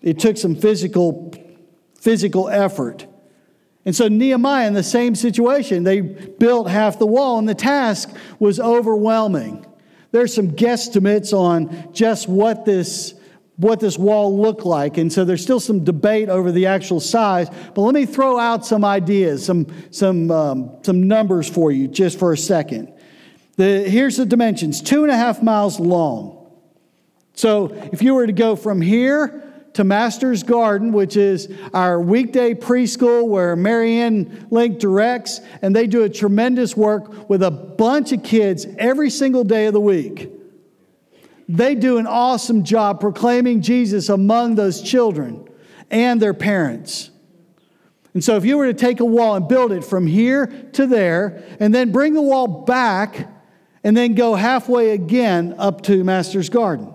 It 0.00 0.18
took 0.18 0.36
some 0.36 0.56
physical, 0.56 1.34
physical 1.98 2.48
effort. 2.48 3.06
And 3.84 3.94
so 3.96 4.08
Nehemiah, 4.08 4.66
in 4.66 4.74
the 4.74 4.82
same 4.82 5.14
situation, 5.14 5.82
they 5.82 6.00
built 6.00 6.68
half 6.68 6.98
the 6.98 7.06
wall, 7.06 7.38
and 7.38 7.48
the 7.48 7.54
task 7.54 8.14
was 8.38 8.60
overwhelming. 8.60 9.66
There's 10.12 10.32
some 10.32 10.52
guesstimates 10.52 11.32
on 11.32 11.92
just 11.92 12.28
what 12.28 12.64
this, 12.64 13.14
what 13.56 13.80
this 13.80 13.98
wall 13.98 14.38
looked 14.38 14.64
like, 14.64 14.98
and 14.98 15.12
so 15.12 15.24
there's 15.24 15.42
still 15.42 15.58
some 15.58 15.82
debate 15.82 16.28
over 16.28 16.52
the 16.52 16.66
actual 16.66 17.00
size. 17.00 17.48
But 17.74 17.82
let 17.82 17.94
me 17.94 18.06
throw 18.06 18.38
out 18.38 18.64
some 18.64 18.84
ideas, 18.84 19.44
some, 19.44 19.66
some, 19.90 20.30
um, 20.30 20.78
some 20.82 21.08
numbers 21.08 21.48
for 21.48 21.72
you 21.72 21.88
just 21.88 22.18
for 22.18 22.32
a 22.32 22.38
second. 22.38 22.92
The, 23.56 23.88
here's 23.88 24.16
the 24.16 24.26
dimensions 24.26 24.80
two 24.80 25.02
and 25.02 25.10
a 25.10 25.16
half 25.16 25.42
miles 25.42 25.80
long. 25.80 26.38
So 27.34 27.72
if 27.92 28.02
you 28.02 28.14
were 28.14 28.26
to 28.26 28.32
go 28.32 28.54
from 28.54 28.80
here 28.80 29.51
to 29.74 29.84
Master's 29.84 30.42
Garden, 30.42 30.92
which 30.92 31.16
is 31.16 31.52
our 31.72 32.00
weekday 32.00 32.54
preschool 32.54 33.26
where 33.26 33.56
Marianne 33.56 34.46
Link 34.50 34.78
directs, 34.78 35.40
and 35.62 35.74
they 35.74 35.86
do 35.86 36.02
a 36.02 36.08
tremendous 36.08 36.76
work 36.76 37.28
with 37.28 37.42
a 37.42 37.50
bunch 37.50 38.12
of 38.12 38.22
kids 38.22 38.66
every 38.78 39.10
single 39.10 39.44
day 39.44 39.66
of 39.66 39.72
the 39.72 39.80
week. 39.80 40.30
They 41.48 41.74
do 41.74 41.98
an 41.98 42.06
awesome 42.06 42.64
job 42.64 43.00
proclaiming 43.00 43.62
Jesus 43.62 44.08
among 44.08 44.54
those 44.54 44.80
children 44.80 45.48
and 45.90 46.20
their 46.20 46.34
parents. 46.34 47.10
And 48.14 48.22
so, 48.22 48.36
if 48.36 48.44
you 48.44 48.58
were 48.58 48.66
to 48.66 48.74
take 48.74 49.00
a 49.00 49.04
wall 49.04 49.36
and 49.36 49.48
build 49.48 49.72
it 49.72 49.84
from 49.84 50.06
here 50.06 50.46
to 50.74 50.86
there, 50.86 51.42
and 51.60 51.74
then 51.74 51.92
bring 51.92 52.12
the 52.12 52.22
wall 52.22 52.64
back, 52.64 53.28
and 53.82 53.96
then 53.96 54.14
go 54.14 54.34
halfway 54.34 54.90
again 54.90 55.54
up 55.58 55.82
to 55.82 56.04
Master's 56.04 56.50
Garden, 56.50 56.92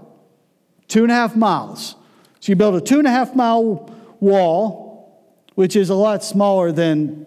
two 0.87 1.03
and 1.03 1.11
a 1.11 1.15
half 1.15 1.35
miles. 1.35 1.95
So 2.39 2.51
you 2.51 2.55
build 2.55 2.75
a 2.75 2.81
two 2.81 2.99
and 2.99 3.07
a 3.07 3.11
half 3.11 3.35
mile 3.35 3.93
wall, 4.19 5.23
which 5.55 5.75
is 5.75 5.89
a 5.89 5.95
lot 5.95 6.23
smaller 6.23 6.71
than 6.71 7.25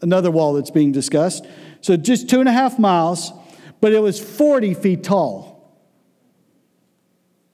another 0.00 0.30
wall 0.30 0.54
that's 0.54 0.70
being 0.70 0.92
discussed. 0.92 1.44
So 1.80 1.96
just 1.96 2.28
two 2.30 2.40
and 2.40 2.48
a 2.48 2.52
half 2.52 2.78
miles, 2.78 3.32
but 3.80 3.92
it 3.92 4.00
was 4.00 4.20
40 4.20 4.74
feet 4.74 5.04
tall. 5.04 5.54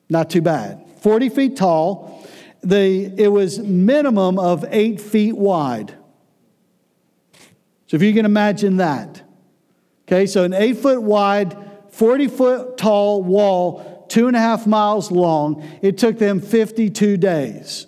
Not 0.09 0.31
too 0.31 0.43
bad. 0.43 0.85
40 1.01 1.29
feet 1.31 1.57
tall. 1.57 2.29
The, 2.63 3.07
it 3.17 3.29
was 3.29 3.59
minimum 3.59 4.39
of 4.39 4.65
eight 4.69 5.01
feet 5.01 5.37
wide. 5.37 5.95
So 7.87 7.97
if 7.97 8.03
you 8.03 8.13
can 8.13 8.25
imagine 8.25 8.77
that. 8.77 9.23
Okay, 10.07 10.27
so 10.27 10.45
an 10.45 10.53
eight 10.53 10.77
foot 10.77 11.03
wide, 11.03 11.57
40 11.91 12.29
foot 12.29 12.77
tall 12.77 13.23
wall 13.23 14.00
two 14.11 14.27
and 14.27 14.37
a 14.37 14.41
half 14.41 14.67
miles 14.67 15.11
long. 15.11 15.67
It 15.81 15.97
took 15.97 16.19
them 16.19 16.41
52 16.41 17.17
days. 17.17 17.87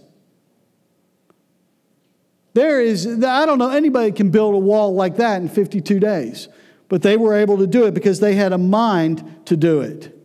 There 2.55 2.81
is, 2.81 3.07
I 3.07 3.45
don't 3.45 3.59
know, 3.59 3.71
anybody 3.71 4.13
can 4.13 4.31
build 4.31 4.55
a 4.55 4.59
wall 4.59 4.95
like 4.95 5.17
that 5.17 5.43
in 5.43 5.49
52 5.49 5.99
days, 5.99 6.49
but 6.89 7.03
they 7.03 7.17
were 7.17 7.35
able 7.35 7.59
to 7.59 7.67
do 7.67 7.87
it 7.87 7.95
because 7.95 8.21
they 8.21 8.35
had 8.35 8.53
a 8.53 8.59
mind 8.59 9.47
to 9.47 9.57
do 9.57 9.81
it. 9.81 10.17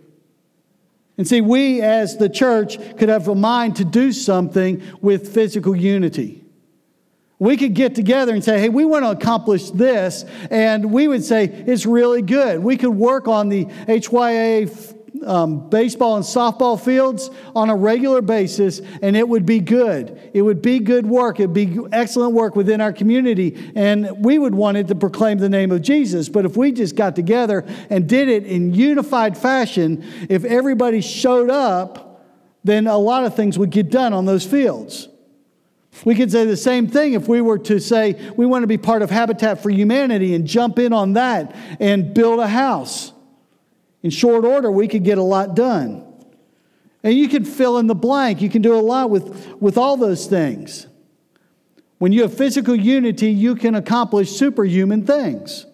And 1.18 1.27
see, 1.27 1.42
we 1.42 1.82
as 1.82 2.18
the 2.18 2.30
church 2.30 2.77
could 2.98 3.10
have 3.10 3.27
a 3.27 3.34
mind 3.34 3.77
to 3.77 3.86
do 3.86 4.12
something 4.12 4.84
with 5.01 5.34
physical 5.34 5.75
unity. 5.75 6.44
We 7.39 7.56
could 7.56 7.74
get 7.74 7.96
together 7.96 8.34
and 8.34 8.44
say, 8.44 8.60
hey, 8.60 8.70
we 8.70 8.84
want 8.84 9.06
to 9.06 9.12
accomplish 9.12 9.72
this, 9.72 10.25
and 10.51 10.92
we 10.92 11.08
would 11.08 11.24
say, 11.24 11.46
it's 11.46 11.86
really 11.86 12.22
good. 12.22 12.60
We 12.60 12.77
could 12.77 12.92
work 12.92 13.27
on 13.27 13.50
the 13.50 13.66
HYA 13.88 14.68
um, 15.25 15.69
baseball 15.69 16.15
and 16.15 16.25
softball 16.25 16.79
fields 16.79 17.29
on 17.55 17.69
a 17.69 17.75
regular 17.75 18.21
basis, 18.21 18.81
and 19.01 19.15
it 19.15 19.27
would 19.27 19.45
be 19.45 19.59
good. 19.59 20.31
It 20.33 20.41
would 20.41 20.62
be 20.62 20.79
good 20.79 21.05
work. 21.05 21.39
It 21.39 21.47
would 21.47 21.53
be 21.53 21.77
excellent 21.91 22.33
work 22.33 22.55
within 22.55 22.81
our 22.81 22.93
community, 22.93 23.71
and 23.75 24.24
we 24.24 24.39
would 24.39 24.55
want 24.55 24.77
it 24.77 24.88
to 24.88 24.95
proclaim 24.95 25.38
the 25.38 25.50
name 25.50 25.71
of 25.71 25.81
Jesus. 25.81 26.29
But 26.29 26.45
if 26.45 26.57
we 26.57 26.71
just 26.71 26.95
got 26.95 27.15
together 27.15 27.65
and 27.89 28.07
did 28.07 28.29
it 28.29 28.45
in 28.45 28.74
unified 28.74 29.38
fashion, 29.38 30.03
if 30.29 30.43
everybody 30.43 31.01
showed 31.01 31.50
up, 31.50 32.25
then 32.63 32.88
a 32.88 32.97
lot 32.97 33.25
of 33.25 33.36
things 33.36 33.57
would 33.57 33.69
get 33.69 33.89
done 33.89 34.13
on 34.13 34.25
those 34.25 34.45
fields. 34.45 35.07
We 36.05 36.15
could 36.15 36.31
say 36.31 36.45
the 36.45 36.57
same 36.57 36.88
thing 36.88 37.13
if 37.13 37.27
we 37.27 37.41
were 37.41 37.57
to 37.59 37.79
say 37.79 38.31
we 38.36 38.45
want 38.45 38.63
to 38.63 38.67
be 38.67 38.77
part 38.77 39.01
of 39.01 39.09
Habitat 39.09 39.63
for 39.63 39.69
Humanity 39.69 40.36
and 40.36 40.45
jump 40.45 40.77
in 40.79 40.93
on 40.93 41.13
that 41.13 41.55
and 41.79 42.13
build 42.13 42.39
a 42.39 42.47
house. 42.47 43.13
In 44.04 44.10
short 44.10 44.46
order, 44.46 44.72
we 44.72 44.88
could 44.88 45.04
get 45.04 45.18
a 45.18 45.24
lot 45.24 45.56
done. 45.56 46.04
And 47.04 47.18
you 47.18 47.27
can 47.30 47.46
fill 47.46 47.77
in 47.77 47.88
the 47.88 47.96
blank. 47.96 48.42
You 48.42 48.50
can 48.50 48.62
do 48.62 48.75
a 48.75 48.82
lot 48.82 49.10
with, 49.10 49.56
with 49.62 49.77
all 49.77 49.98
those 49.98 50.27
things. 50.27 50.88
When 52.00 52.12
you 52.12 52.22
have 52.24 52.34
physical 52.36 52.75
unity, 52.75 53.32
you 53.32 53.56
can 53.56 53.75
accomplish 53.75 54.32
superhuman 54.32 55.06
things. 55.06 55.66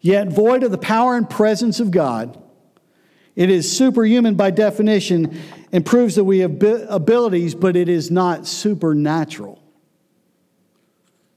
Yet, 0.00 0.28
void 0.28 0.62
of 0.62 0.70
the 0.70 0.78
power 0.78 1.16
and 1.16 1.28
presence 1.28 1.80
of 1.80 1.90
God, 1.90 2.40
it 3.36 3.50
is 3.50 3.70
superhuman 3.70 4.34
by 4.34 4.50
definition 4.50 5.40
and 5.72 5.84
proves 5.84 6.14
that 6.16 6.24
we 6.24 6.38
have 6.38 6.62
abilities, 6.88 7.54
but 7.54 7.76
it 7.76 7.88
is 7.88 8.10
not 8.10 8.46
supernatural. 8.46 9.62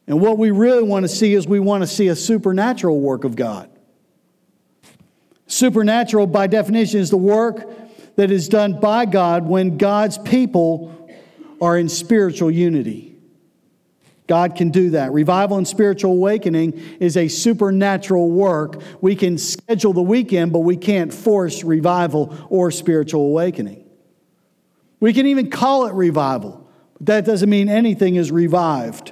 And 0.08 0.20
what 0.20 0.38
we 0.38 0.52
really 0.52 0.84
want 0.84 1.04
to 1.04 1.10
see 1.10 1.34
is 1.34 1.48
we 1.48 1.60
want 1.60 1.84
to 1.84 1.88
see 1.88 2.08
a 2.08 2.16
supernatural 2.16 3.00
work 3.00 3.24
of 3.24 3.36
God. 3.36 3.71
Supernatural, 5.51 6.27
by 6.27 6.48
definition, 6.48 7.01
is 7.01 7.10
the 7.10 7.17
work 7.17 7.70
that 8.15 8.31
is 8.31 8.48
done 8.48 8.79
by 8.79 9.03
God 9.03 9.46
when 9.46 9.77
God's 9.77 10.17
people 10.17 11.10
are 11.60 11.77
in 11.77 11.89
spiritual 11.89 12.50
unity. 12.50 13.17
God 14.27 14.55
can 14.55 14.70
do 14.70 14.91
that. 14.91 15.12
Revival 15.12 15.58
and 15.58 15.67
spiritual 15.67 16.13
awakening 16.13 16.79
is 17.01 17.17
a 17.17 17.27
supernatural 17.27 18.31
work. 18.31 18.81
We 19.01 19.13
can 19.13 19.38
schedule 19.38 19.91
the 19.91 20.01
weekend, 20.01 20.53
but 20.53 20.60
we 20.60 20.77
can't 20.77 21.13
force 21.13 21.65
revival 21.65 22.34
or 22.48 22.72
spiritual 22.72 23.24
awakening. 23.24 23.84
We 25.01 25.12
can 25.12 25.25
even 25.25 25.50
call 25.50 25.86
it 25.86 25.93
revival, 25.93 26.65
but 26.93 27.08
that 27.08 27.25
doesn't 27.25 27.50
mean 27.50 27.67
anything 27.67 28.15
is 28.15 28.31
revived. 28.31 29.12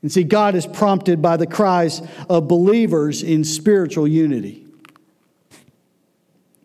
And 0.00 0.10
see, 0.10 0.24
God 0.24 0.54
is 0.54 0.66
prompted 0.66 1.20
by 1.20 1.36
the 1.36 1.46
cries 1.46 2.00
of 2.30 2.48
believers 2.48 3.22
in 3.22 3.44
spiritual 3.44 4.08
unity. 4.08 4.65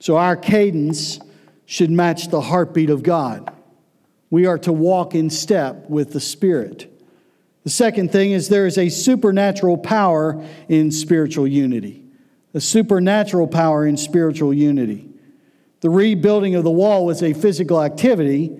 So 0.01 0.17
our 0.17 0.36
cadence 0.36 1.20
should 1.67 1.91
match 1.91 2.29
the 2.29 2.41
heartbeat 2.41 2.89
of 2.89 3.03
God. 3.03 3.55
We 4.31 4.48
are 4.48 4.58
to 4.58 4.74
walk 4.74 5.13
in 5.13 5.29
step 5.29 5.88
with 5.91 6.12
the 6.12 6.20
Spirit. 6.20 6.91
The 7.63 7.70
second 7.70 8.12
thing 8.12 8.31
is 8.31 8.50
there 8.50 8.65
is 8.65 8.79
a 8.79 8.89
supernatural 8.89 9.77
power 9.77 10.43
in 10.67 10.89
spiritual 10.89 11.48
unity. 11.48 12.03
A 12.55 12.60
supernatural 12.60 13.48
power 13.48 13.86
in 13.86 13.96
spiritual 13.96 14.55
unity. 14.55 15.08
The 15.81 15.91
rebuilding 15.91 16.55
of 16.55 16.63
the 16.63 16.72
wall 16.72 17.05
was 17.05 17.22
a 17.22 17.34
physical 17.34 17.79
activity, 17.79 18.58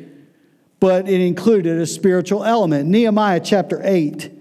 but 0.80 1.10
it 1.10 1.22
included 1.22 1.80
a 1.80 1.88
spiritual 1.88 2.44
element. 2.44 2.88
Nehemiah 2.88 3.40
chapter 3.40 3.82
8. 3.84 4.41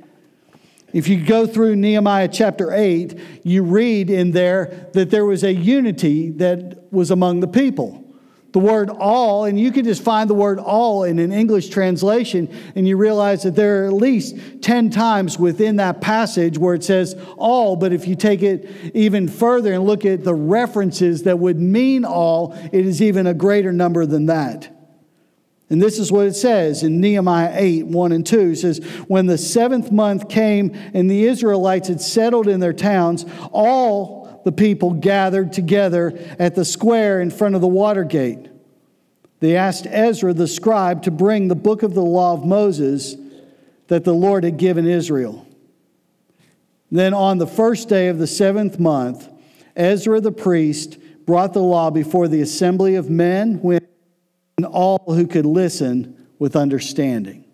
If 0.92 1.08
you 1.08 1.24
go 1.24 1.46
through 1.46 1.76
Nehemiah 1.76 2.28
chapter 2.28 2.72
8, 2.72 3.18
you 3.44 3.62
read 3.62 4.10
in 4.10 4.32
there 4.32 4.88
that 4.92 5.10
there 5.10 5.24
was 5.24 5.44
a 5.44 5.52
unity 5.52 6.30
that 6.30 6.92
was 6.92 7.10
among 7.10 7.40
the 7.40 7.48
people. 7.48 8.04
The 8.52 8.58
word 8.58 8.90
all, 8.90 9.44
and 9.44 9.60
you 9.60 9.70
can 9.70 9.84
just 9.84 10.02
find 10.02 10.28
the 10.28 10.34
word 10.34 10.58
all 10.58 11.04
in 11.04 11.20
an 11.20 11.30
English 11.30 11.68
translation, 11.68 12.52
and 12.74 12.88
you 12.88 12.96
realize 12.96 13.44
that 13.44 13.54
there 13.54 13.84
are 13.84 13.86
at 13.86 13.92
least 13.92 14.62
10 14.62 14.90
times 14.90 15.38
within 15.38 15.76
that 15.76 16.00
passage 16.00 16.58
where 16.58 16.74
it 16.74 16.82
says 16.82 17.14
all, 17.36 17.76
but 17.76 17.92
if 17.92 18.08
you 18.08 18.16
take 18.16 18.42
it 18.42 18.68
even 18.92 19.28
further 19.28 19.72
and 19.72 19.84
look 19.84 20.04
at 20.04 20.24
the 20.24 20.34
references 20.34 21.22
that 21.22 21.38
would 21.38 21.60
mean 21.60 22.04
all, 22.04 22.58
it 22.72 22.84
is 22.84 23.00
even 23.00 23.28
a 23.28 23.34
greater 23.34 23.72
number 23.72 24.04
than 24.04 24.26
that. 24.26 24.79
And 25.70 25.80
this 25.80 26.00
is 26.00 26.10
what 26.10 26.26
it 26.26 26.34
says 26.34 26.82
in 26.82 27.00
Nehemiah 27.00 27.52
8 27.54 27.86
1 27.86 28.12
and 28.12 28.26
2. 28.26 28.40
It 28.50 28.56
says, 28.56 28.78
When 29.06 29.26
the 29.26 29.38
seventh 29.38 29.92
month 29.92 30.28
came 30.28 30.76
and 30.92 31.08
the 31.08 31.24
Israelites 31.24 31.86
had 31.86 32.00
settled 32.00 32.48
in 32.48 32.58
their 32.58 32.72
towns, 32.72 33.24
all 33.52 34.42
the 34.44 34.52
people 34.52 34.92
gathered 34.92 35.52
together 35.52 36.18
at 36.40 36.56
the 36.56 36.64
square 36.64 37.20
in 37.20 37.30
front 37.30 37.54
of 37.54 37.60
the 37.60 37.68
water 37.68 38.02
gate. 38.02 38.48
They 39.38 39.56
asked 39.56 39.86
Ezra 39.86 40.34
the 40.34 40.48
scribe 40.48 41.04
to 41.04 41.10
bring 41.10 41.46
the 41.46 41.54
book 41.54 41.84
of 41.84 41.94
the 41.94 42.02
law 42.02 42.34
of 42.34 42.44
Moses 42.44 43.16
that 43.86 44.04
the 44.04 44.14
Lord 44.14 44.44
had 44.44 44.56
given 44.56 44.86
Israel. 44.86 45.46
Then 46.90 47.14
on 47.14 47.38
the 47.38 47.46
first 47.46 47.88
day 47.88 48.08
of 48.08 48.18
the 48.18 48.26
seventh 48.26 48.80
month, 48.80 49.28
Ezra 49.76 50.20
the 50.20 50.32
priest 50.32 50.98
brought 51.26 51.52
the 51.52 51.62
law 51.62 51.90
before 51.90 52.26
the 52.26 52.40
assembly 52.40 52.96
of 52.96 53.08
men, 53.08 53.60
women, 53.62 53.86
and 54.64 54.66
all 54.66 55.02
who 55.06 55.26
could 55.26 55.46
listen 55.46 56.28
with 56.38 56.54
understanding. 56.54 57.44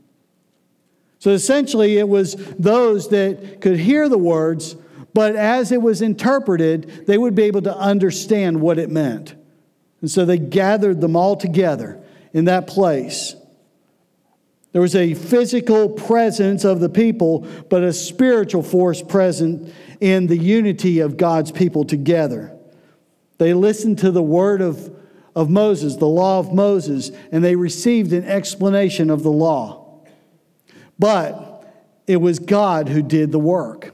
So 1.21 1.31
essentially, 1.31 1.99
it 1.99 2.09
was 2.09 2.35
those 2.59 3.11
that 3.11 3.61
could 3.61 3.79
hear 3.79 4.09
the 4.09 4.19
words, 4.19 4.75
but 5.15 5.37
as 5.37 5.71
it 5.71 5.81
was 5.81 6.03
interpreted, 6.03 7.07
they 7.07 7.17
would 7.17 7.37
be 7.37 7.45
able 7.45 7.63
to 7.63 7.77
understand 7.77 8.61
what 8.61 8.79
it 8.79 8.91
meant. 8.91 9.37
And 10.01 10.11
so 10.11 10.25
they 10.25 10.37
gathered 10.37 11.01
them 11.01 11.15
all 11.15 11.37
together 11.37 12.03
in 12.33 12.47
that 12.47 12.67
place. 12.67 13.37
There 14.73 14.83
was 14.83 14.97
a 14.97 15.15
physical 15.15 15.89
presence 15.89 16.65
of 16.65 16.81
the 16.81 16.89
people, 16.89 17.47
but 17.71 17.85
a 17.85 17.93
spiritual 17.93 18.65
force 18.65 19.01
present 19.01 19.73
in 20.01 20.27
the 20.27 20.37
unity 20.37 20.99
of 20.99 21.17
God's 21.17 21.53
people 21.53 21.85
together. 21.85 22.53
They 23.39 23.55
listened 23.55 24.01
to 24.01 24.11
the 24.11 24.23
word 24.23 24.61
of 24.61 24.96
of 25.37 25.51
Moses, 25.51 25.97
the 25.97 26.09
law 26.09 26.39
of 26.39 26.53
Moses, 26.53 27.13
and 27.31 27.45
they 27.45 27.55
received 27.55 28.15
an 28.15 28.25
explanation 28.25 29.11
of 29.11 29.23
the 29.23 29.31
law. 29.31 30.01
But 30.99 31.63
it 32.07 32.17
was 32.17 32.39
God 32.39 32.89
who 32.89 33.03
did 33.03 33.33
the 33.33 33.39
work. 33.39 33.93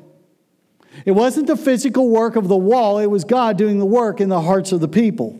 It 1.04 1.10
wasn't 1.10 1.48
the 1.48 1.56
physical 1.56 2.08
work 2.08 2.36
of 2.36 2.46
the 2.46 2.56
wall, 2.56 2.98
it 2.98 3.06
was 3.06 3.24
God 3.24 3.58
doing 3.58 3.80
the 3.80 3.84
work 3.84 4.20
in 4.20 4.28
the 4.28 4.40
hearts 4.40 4.70
of 4.70 4.80
the 4.80 4.88
people. 4.88 5.38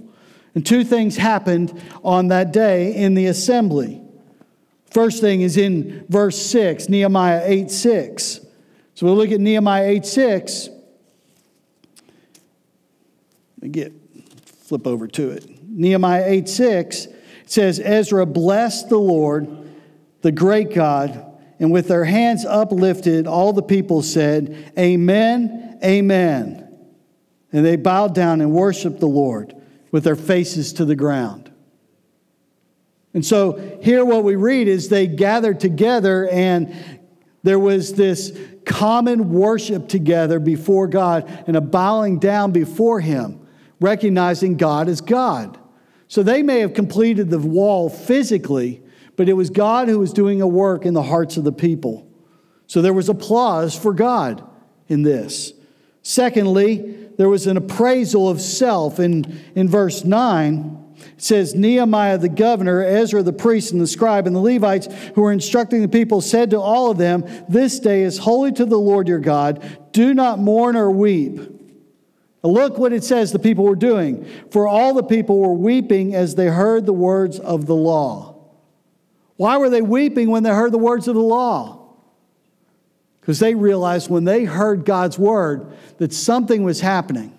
And 0.56 0.66
two 0.66 0.82
things 0.82 1.16
happened 1.16 1.80
on 2.02 2.28
that 2.28 2.52
day 2.52 2.94
in 2.94 3.14
the 3.14 3.26
assembly. 3.26 4.02
First 4.90 5.20
thing 5.20 5.40
is 5.40 5.56
in 5.56 6.04
verse 6.08 6.36
6, 6.36 6.88
Nehemiah 6.88 7.42
8 7.44 7.70
6. 7.70 8.40
So 8.94 9.06
we'll 9.06 9.16
look 9.16 9.30
at 9.30 9.40
Nehemiah 9.40 9.86
8 9.86 10.04
6. 10.04 10.68
Let 13.56 13.62
me 13.62 13.68
get 13.68 13.92
flip 14.44 14.86
over 14.86 15.06
to 15.06 15.30
it. 15.30 15.61
Nehemiah 15.74 16.24
8 16.26 16.48
6 16.48 17.08
says, 17.46 17.80
Ezra 17.80 18.26
blessed 18.26 18.88
the 18.88 18.98
Lord, 18.98 19.48
the 20.20 20.32
great 20.32 20.74
God, 20.74 21.26
and 21.58 21.70
with 21.70 21.88
their 21.88 22.04
hands 22.04 22.44
uplifted, 22.44 23.26
all 23.26 23.52
the 23.52 23.62
people 23.62 24.02
said, 24.02 24.72
Amen, 24.78 25.78
Amen. 25.84 26.68
And 27.52 27.64
they 27.64 27.76
bowed 27.76 28.14
down 28.14 28.40
and 28.40 28.52
worshiped 28.52 29.00
the 29.00 29.06
Lord 29.06 29.54
with 29.90 30.04
their 30.04 30.16
faces 30.16 30.72
to 30.74 30.84
the 30.84 30.96
ground. 30.96 31.50
And 33.14 33.24
so 33.24 33.78
here 33.82 34.04
what 34.04 34.24
we 34.24 34.36
read 34.36 34.68
is 34.68 34.88
they 34.88 35.06
gathered 35.06 35.60
together 35.60 36.28
and 36.28 36.74
there 37.42 37.58
was 37.58 37.94
this 37.94 38.36
common 38.64 39.30
worship 39.30 39.88
together 39.88 40.38
before 40.38 40.86
God 40.86 41.44
and 41.46 41.56
a 41.56 41.60
bowing 41.60 42.18
down 42.18 42.52
before 42.52 43.00
Him, 43.00 43.46
recognizing 43.80 44.56
God 44.56 44.88
as 44.88 45.00
God. 45.00 45.58
So 46.12 46.22
they 46.22 46.42
may 46.42 46.60
have 46.60 46.74
completed 46.74 47.30
the 47.30 47.38
wall 47.38 47.88
physically, 47.88 48.82
but 49.16 49.30
it 49.30 49.32
was 49.32 49.48
God 49.48 49.88
who 49.88 49.98
was 49.98 50.12
doing 50.12 50.42
a 50.42 50.46
work 50.46 50.84
in 50.84 50.92
the 50.92 51.02
hearts 51.02 51.38
of 51.38 51.44
the 51.44 51.52
people. 51.52 52.06
So 52.66 52.82
there 52.82 52.92
was 52.92 53.08
applause 53.08 53.74
for 53.74 53.94
God 53.94 54.46
in 54.88 55.04
this. 55.04 55.54
Secondly, 56.02 57.08
there 57.16 57.30
was 57.30 57.46
an 57.46 57.56
appraisal 57.56 58.28
of 58.28 58.42
self. 58.42 59.00
In, 59.00 59.40
in 59.54 59.70
verse 59.70 60.04
9, 60.04 60.96
it 61.16 61.22
says, 61.22 61.54
Nehemiah 61.54 62.18
the 62.18 62.28
governor, 62.28 62.82
Ezra 62.82 63.22
the 63.22 63.32
priest, 63.32 63.72
and 63.72 63.80
the 63.80 63.86
scribe, 63.86 64.26
and 64.26 64.36
the 64.36 64.40
Levites 64.40 64.88
who 65.14 65.22
were 65.22 65.32
instructing 65.32 65.80
the 65.80 65.88
people 65.88 66.20
said 66.20 66.50
to 66.50 66.60
all 66.60 66.90
of 66.90 66.98
them, 66.98 67.24
This 67.48 67.80
day 67.80 68.02
is 68.02 68.18
holy 68.18 68.52
to 68.52 68.66
the 68.66 68.78
Lord 68.78 69.08
your 69.08 69.18
God. 69.18 69.66
Do 69.92 70.12
not 70.12 70.38
mourn 70.38 70.76
or 70.76 70.90
weep. 70.90 71.61
Look 72.42 72.76
what 72.76 72.92
it 72.92 73.04
says 73.04 73.30
the 73.30 73.38
people 73.38 73.64
were 73.64 73.76
doing. 73.76 74.26
For 74.50 74.66
all 74.66 74.94
the 74.94 75.04
people 75.04 75.38
were 75.38 75.54
weeping 75.54 76.14
as 76.14 76.34
they 76.34 76.48
heard 76.48 76.86
the 76.86 76.92
words 76.92 77.38
of 77.38 77.66
the 77.66 77.76
law. 77.76 78.32
Why 79.36 79.56
were 79.58 79.70
they 79.70 79.82
weeping 79.82 80.30
when 80.30 80.42
they 80.42 80.50
heard 80.50 80.72
the 80.72 80.78
words 80.78 81.08
of 81.08 81.14
the 81.14 81.20
law? 81.20 81.94
Because 83.20 83.38
they 83.38 83.54
realized 83.54 84.10
when 84.10 84.24
they 84.24 84.44
heard 84.44 84.84
God's 84.84 85.18
word 85.18 85.76
that 85.98 86.12
something 86.12 86.64
was 86.64 86.80
happening. 86.80 87.38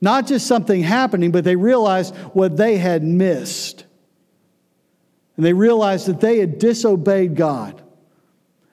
Not 0.00 0.26
just 0.26 0.46
something 0.46 0.82
happening, 0.82 1.32
but 1.32 1.44
they 1.44 1.56
realized 1.56 2.14
what 2.32 2.56
they 2.56 2.78
had 2.78 3.02
missed. 3.02 3.84
And 5.36 5.44
they 5.44 5.52
realized 5.52 6.06
that 6.06 6.20
they 6.20 6.38
had 6.38 6.58
disobeyed 6.58 7.34
God 7.34 7.82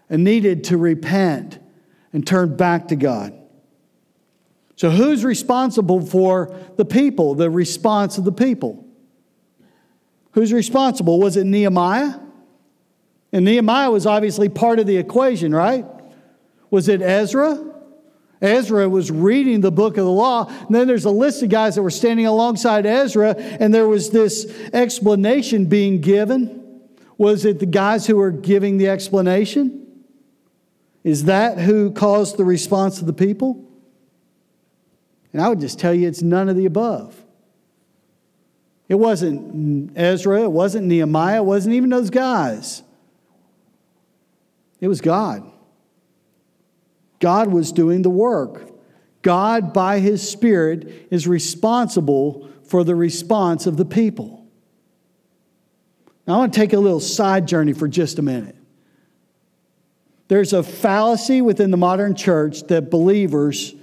and 0.10 0.24
needed 0.24 0.65
to 0.65 0.78
repent 0.78 1.60
and 2.13 2.26
turn 2.26 2.56
back 2.56 2.89
to 2.89 2.96
God. 2.96 3.34
So, 4.77 4.91
who's 4.91 5.25
responsible 5.25 6.05
for 6.05 6.55
the 6.77 6.85
people, 6.85 7.33
the 7.33 7.49
response 7.49 8.19
of 8.19 8.25
the 8.25 8.31
people? 8.31 8.85
Who's 10.33 10.53
responsible? 10.53 11.19
Was 11.19 11.35
it 11.35 11.45
Nehemiah? 11.45 12.19
And 13.33 13.43
Nehemiah 13.43 13.89
was 13.89 14.05
obviously 14.05 14.49
part 14.49 14.77
of 14.77 14.85
the 14.85 14.97
equation, 14.97 15.53
right? 15.53 15.83
Was 16.69 16.87
it 16.87 17.01
Ezra? 17.01 17.73
Ezra 18.39 18.87
was 18.87 19.09
reading 19.09 19.61
the 19.61 19.71
book 19.71 19.97
of 19.97 20.05
the 20.05 20.11
law. 20.11 20.45
And 20.47 20.75
then 20.75 20.85
there's 20.85 21.05
a 21.05 21.11
list 21.11 21.41
of 21.41 21.49
guys 21.49 21.73
that 21.73 21.81
were 21.81 21.89
standing 21.89 22.27
alongside 22.27 22.85
Ezra, 22.85 23.31
and 23.35 23.73
there 23.73 23.87
was 23.87 24.11
this 24.11 24.45
explanation 24.73 25.65
being 25.65 26.01
given. 26.01 26.81
Was 27.17 27.45
it 27.45 27.57
the 27.57 27.65
guys 27.65 28.05
who 28.05 28.17
were 28.17 28.29
giving 28.29 28.77
the 28.77 28.89
explanation? 28.89 29.87
Is 31.03 31.23
that 31.23 31.57
who 31.57 31.89
caused 31.89 32.37
the 32.37 32.45
response 32.45 32.99
of 32.99 33.07
the 33.07 33.13
people? 33.13 33.66
And 35.38 35.45
I 35.45 35.50
would 35.50 35.60
just 35.60 35.78
tell 35.78 35.93
you 35.93 36.08
it's 36.08 36.23
none 36.23 36.50
of 36.50 36.56
the 36.56 36.65
above. 36.65 37.15
It 38.89 38.95
wasn't 38.95 39.91
Ezra, 39.95 40.41
it 40.41 40.52
wasn't 40.52 40.88
Nehemiah, 40.88 41.43
it 41.43 41.45
wasn't 41.45 41.76
even 41.76 41.91
those 41.91 42.10
guys. 42.10 42.82
It 44.80 44.88
was 44.88 45.00
God. 45.00 45.43
God 47.19 47.54
was 47.54 47.71
doing 47.71 48.02
the 48.02 48.10
work. 48.10 48.67
God, 49.21 49.73
by 49.73 50.00
His 50.00 50.28
Spirit, 50.28 51.08
is 51.12 51.28
responsible 51.28 52.50
for 52.63 52.84
the 52.84 52.95
response 52.95 53.67
of 53.67 53.78
the 53.78 53.86
people. 53.86 54.43
Now, 56.26 56.34
I 56.34 56.38
want 56.38 56.54
to 56.54 56.60
take 56.60 56.73
a 56.73 56.80
little 56.80 57.00
side 57.00 57.47
journey 57.47 57.73
for 57.73 57.88
just 57.88 58.17
a 58.17 58.23
minute. 58.23 58.56
There's 60.30 60.54
a 60.54 60.63
fallacy 60.63 61.41
within 61.43 61.69
the 61.69 61.78
modern 61.78 62.15
church 62.15 62.63
that 62.69 62.89
believers 62.89 63.76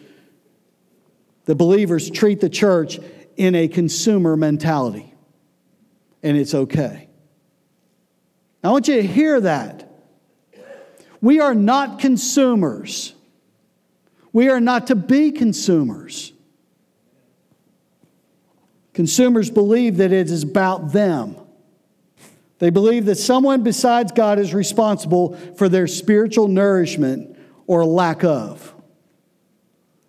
the 1.44 1.54
believers 1.54 2.10
treat 2.10 2.40
the 2.40 2.48
church 2.48 2.98
in 3.36 3.54
a 3.54 3.68
consumer 3.68 4.36
mentality, 4.36 5.12
and 6.22 6.36
it's 6.36 6.54
okay. 6.54 7.08
I 8.62 8.70
want 8.70 8.88
you 8.88 8.96
to 8.96 9.06
hear 9.06 9.40
that. 9.40 9.90
We 11.20 11.40
are 11.40 11.54
not 11.54 12.00
consumers. 12.00 13.14
We 14.32 14.48
are 14.48 14.60
not 14.60 14.88
to 14.88 14.94
be 14.94 15.30
consumers. 15.32 16.32
Consumers 18.92 19.50
believe 19.50 19.96
that 19.98 20.12
it 20.12 20.30
is 20.30 20.42
about 20.42 20.92
them. 20.92 21.36
They 22.58 22.70
believe 22.70 23.06
that 23.06 23.16
someone 23.16 23.62
besides 23.62 24.12
God 24.12 24.38
is 24.38 24.52
responsible 24.52 25.36
for 25.56 25.68
their 25.68 25.86
spiritual 25.86 26.48
nourishment 26.48 27.38
or 27.66 27.84
lack 27.84 28.22
of. 28.22 28.73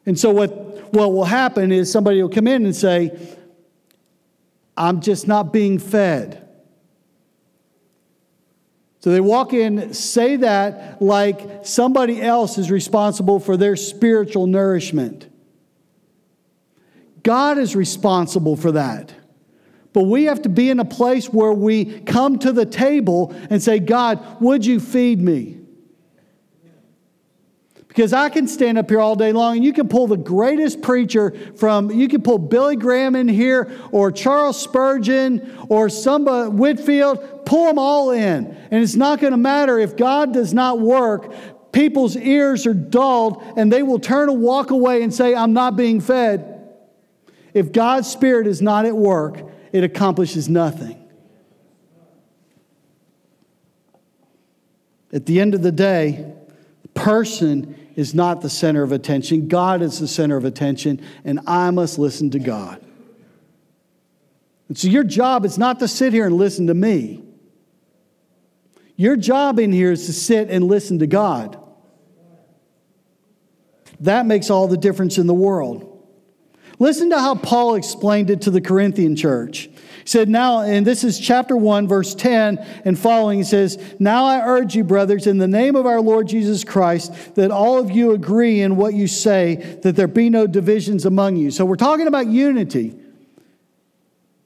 And 0.06 0.20
so, 0.20 0.32
what, 0.32 0.94
what 0.94 1.14
will 1.14 1.26
happen 1.26 1.72
is 1.72 1.92
somebody 1.92 2.22
will 2.22 2.30
come 2.30 2.48
in 2.48 2.66
and 2.66 2.76
say, 2.76 3.18
I'm 4.78 5.02
just 5.02 5.28
not 5.28 5.52
being 5.54 5.80
fed. 5.80 6.42
So 9.00 9.12
they 9.12 9.22
walk 9.22 9.54
in, 9.54 9.94
say 9.94 10.38
that 10.38 11.02
like 11.02 11.64
somebody 11.64 12.22
else 12.22 12.58
is 12.58 12.72
responsible 12.72 13.40
for 13.40 13.56
their 13.56 13.76
spiritual 13.76 14.48
nourishment. 14.48 15.30
God 17.22 17.58
is 17.58 17.76
responsible 17.76 18.56
for 18.56 18.72
that. 18.72 19.14
But 19.94 20.04
we 20.04 20.26
have 20.26 20.42
to 20.42 20.50
be 20.50 20.70
in 20.70 20.80
a 20.80 20.86
place 20.86 21.28
where 21.28 21.54
we 21.54 22.02
come 22.02 22.40
to 22.40 22.52
the 22.52 22.66
table 22.66 23.34
and 23.50 23.62
say, 23.62 23.80
God, 23.80 24.42
would 24.42 24.66
you 24.66 24.80
feed 24.80 25.22
me? 25.22 25.60
Because 27.96 28.12
I 28.12 28.28
can 28.28 28.46
stand 28.46 28.78
up 28.78 28.90
here 28.90 29.00
all 29.00 29.16
day 29.16 29.32
long 29.32 29.56
and 29.56 29.64
you 29.64 29.72
can 29.72 29.88
pull 29.88 30.08
the 30.08 30.18
greatest 30.18 30.82
preacher 30.82 31.32
from, 31.56 31.90
you 31.90 32.10
can 32.10 32.22
pull 32.22 32.38
Billy 32.38 32.76
Graham 32.76 33.16
in 33.16 33.30
here 33.30 33.72
or 33.90 34.12
Charles 34.12 34.62
Spurgeon 34.62 35.58
or 35.70 35.88
somebody, 35.88 36.50
Whitefield, 36.50 37.46
pull 37.46 37.68
them 37.68 37.80
all 37.80 38.12
in. 38.12 38.48
And 38.48 38.84
it's 38.84 38.96
not 38.96 39.22
going 39.22 39.32
to 39.32 39.38
matter 39.38 39.80
if 39.80 39.96
God 39.96 40.34
does 40.34 40.54
not 40.54 40.82
work. 40.82 41.34
People's 41.72 42.18
ears 42.18 42.68
are 42.68 42.74
dulled 42.74 43.42
and 43.56 43.72
they 43.72 43.82
will 43.82 44.00
turn 44.00 44.30
and 44.30 44.42
walk 44.42 44.72
away 44.72 45.02
and 45.02 45.14
say, 45.14 45.34
I'm 45.34 45.54
not 45.54 45.78
being 45.78 46.02
fed. 46.02 46.70
If 47.54 47.72
God's 47.72 48.12
Spirit 48.12 48.46
is 48.46 48.62
not 48.62 48.84
at 48.84 48.94
work, 48.98 49.42
it 49.72 49.86
accomplishes 49.86 50.50
nothing. 50.50 51.02
At 55.14 55.26
the 55.26 55.40
end 55.40 55.56
of 55.56 55.62
the 55.62 55.72
day, 55.72 56.34
the 56.82 56.90
person 56.90 57.84
is 57.96 58.14
not 58.14 58.42
the 58.42 58.50
center 58.50 58.84
of 58.84 58.92
attention. 58.92 59.48
God 59.48 59.82
is 59.82 60.00
the 60.00 60.08
center 60.08 60.38
of 60.38 60.46
attention, 60.46 61.02
and 61.24 61.40
I 61.48 61.72
must 61.72 61.98
listen 61.98 62.30
to 62.32 62.40
God. 62.40 62.86
And 64.68 64.78
so, 64.78 64.88
your 64.88 65.04
job 65.04 65.46
is 65.46 65.58
not 65.58 65.80
to 65.80 65.88
sit 65.88 66.14
here 66.14 66.26
and 66.26 66.36
listen 66.36 66.68
to 66.68 66.74
me. 66.74 67.24
Your 68.96 69.16
job 69.16 69.60
in 69.60 69.72
here 69.72 69.92
is 69.92 70.06
to 70.06 70.14
sit 70.14 70.50
and 70.50 70.66
listen 70.66 71.00
to 71.00 71.08
God. 71.08 71.62
That 74.00 74.26
makes 74.26 74.50
all 74.50 74.68
the 74.68 74.78
difference 74.78 75.18
in 75.18 75.28
the 75.28 75.34
world. 75.34 75.95
Listen 76.78 77.10
to 77.12 77.20
how 77.20 77.36
Paul 77.36 77.76
explained 77.76 78.30
it 78.30 78.42
to 78.42 78.52
the 78.52 78.62
Corinthian 78.62 79.16
church. 79.16 79.70
He 80.06 80.10
said, 80.10 80.28
Now, 80.28 80.62
and 80.62 80.86
this 80.86 81.04
is 81.04 81.20
chapter 81.20 81.56
1, 81.56 81.88
verse 81.88 82.14
10 82.14 82.58
and 82.84 83.00
following, 83.00 83.40
he 83.40 83.44
says, 83.44 83.78
Now 83.98 84.26
I 84.26 84.46
urge 84.46 84.76
you, 84.76 84.84
brothers, 84.84 85.26
in 85.26 85.38
the 85.38 85.48
name 85.48 85.76
of 85.76 85.86
our 85.86 86.02
Lord 86.02 86.28
Jesus 86.28 86.64
Christ, 86.64 87.36
that 87.36 87.50
all 87.50 87.80
of 87.80 87.92
you 87.92 88.12
agree 88.12 88.62
in 88.62 88.76
what 88.76 88.94
you 88.94 89.08
say, 89.08 89.56
that 89.84 89.96
there 89.96 90.08
be 90.08 90.30
no 90.30 90.48
divisions 90.48 91.06
among 91.06 91.38
you. 91.38 91.50
So 91.50 91.66
we're 91.66 91.76
talking 91.76 92.08
about 92.08 92.28
unity. 92.28 92.96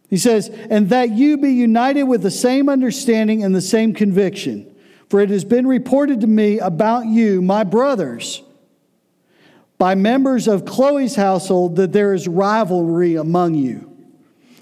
He 0.09 0.17
says, 0.17 0.49
And 0.49 0.89
that 0.89 1.11
you 1.11 1.37
be 1.37 1.51
united 1.51 2.03
with 2.03 2.21
the 2.21 2.31
same 2.31 2.69
understanding 2.69 3.43
and 3.43 3.55
the 3.55 3.61
same 3.61 3.93
conviction. 3.93 4.65
For 5.09 5.19
it 5.19 5.31
has 5.31 5.43
been 5.43 5.65
reported 5.65 6.21
to 6.21 6.27
me 6.27 6.59
about 6.59 7.07
you, 7.07 7.41
my 7.41 7.63
brothers 7.63 8.43
by 9.79 9.95
members 9.95 10.47
of 10.47 10.65
Chloe's 10.65 11.15
household 11.15 11.77
that 11.77 11.93
there 11.93 12.13
is 12.13 12.27
rivalry 12.27 13.15
among 13.15 13.55
you. 13.55 13.89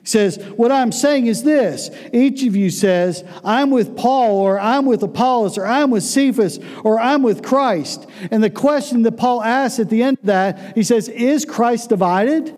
He 0.01 0.05
says, 0.05 0.37
What 0.55 0.71
I'm 0.71 0.91
saying 0.93 1.25
is 1.25 1.43
this 1.43 1.89
each 2.13 2.43
of 2.43 2.55
you 2.55 2.69
says, 2.69 3.25
I'm 3.43 3.71
with 3.71 3.97
Paul, 3.97 4.37
or 4.37 4.59
I'm 4.59 4.85
with 4.85 5.03
Apollos, 5.03 5.57
or 5.57 5.65
I'm 5.65 5.89
with 5.89 6.03
Cephas, 6.03 6.59
or 6.83 6.99
I'm 6.99 7.23
with 7.23 7.43
Christ. 7.43 8.07
And 8.31 8.41
the 8.41 8.51
question 8.51 9.01
that 9.01 9.17
Paul 9.17 9.41
asks 9.43 9.79
at 9.79 9.89
the 9.89 10.03
end 10.03 10.19
of 10.19 10.25
that, 10.27 10.75
he 10.75 10.83
says, 10.83 11.09
Is 11.09 11.43
Christ 11.43 11.89
divided? 11.89 12.57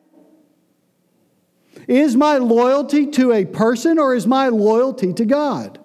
Is 1.87 2.15
my 2.15 2.37
loyalty 2.37 3.07
to 3.11 3.31
a 3.31 3.45
person 3.45 3.97
or 3.97 4.13
is 4.13 4.27
my 4.27 4.49
loyalty 4.49 5.11
to 5.13 5.25
God? 5.25 5.78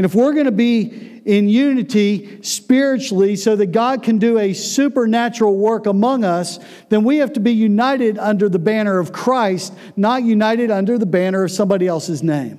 And 0.00 0.06
if 0.06 0.14
we're 0.14 0.32
going 0.32 0.46
to 0.46 0.50
be 0.50 1.20
in 1.26 1.50
unity 1.50 2.42
spiritually 2.42 3.36
so 3.36 3.54
that 3.54 3.66
God 3.66 4.02
can 4.02 4.16
do 4.16 4.38
a 4.38 4.54
supernatural 4.54 5.58
work 5.58 5.84
among 5.84 6.24
us, 6.24 6.58
then 6.88 7.04
we 7.04 7.18
have 7.18 7.34
to 7.34 7.40
be 7.40 7.52
united 7.52 8.16
under 8.16 8.48
the 8.48 8.58
banner 8.58 8.98
of 8.98 9.12
Christ, 9.12 9.74
not 9.96 10.22
united 10.22 10.70
under 10.70 10.96
the 10.96 11.04
banner 11.04 11.44
of 11.44 11.50
somebody 11.50 11.86
else's 11.86 12.22
name. 12.22 12.58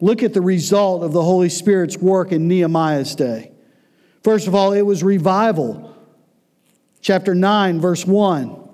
Look 0.00 0.22
at 0.22 0.32
the 0.32 0.40
result 0.40 1.02
of 1.02 1.12
the 1.12 1.22
Holy 1.22 1.50
Spirit's 1.50 1.98
work 1.98 2.32
in 2.32 2.48
Nehemiah's 2.48 3.14
day. 3.14 3.52
First 4.24 4.46
of 4.46 4.54
all, 4.54 4.72
it 4.72 4.86
was 4.86 5.02
revival. 5.02 5.94
Chapter 7.02 7.34
9, 7.34 7.78
verse 7.78 8.06
1 8.06 8.70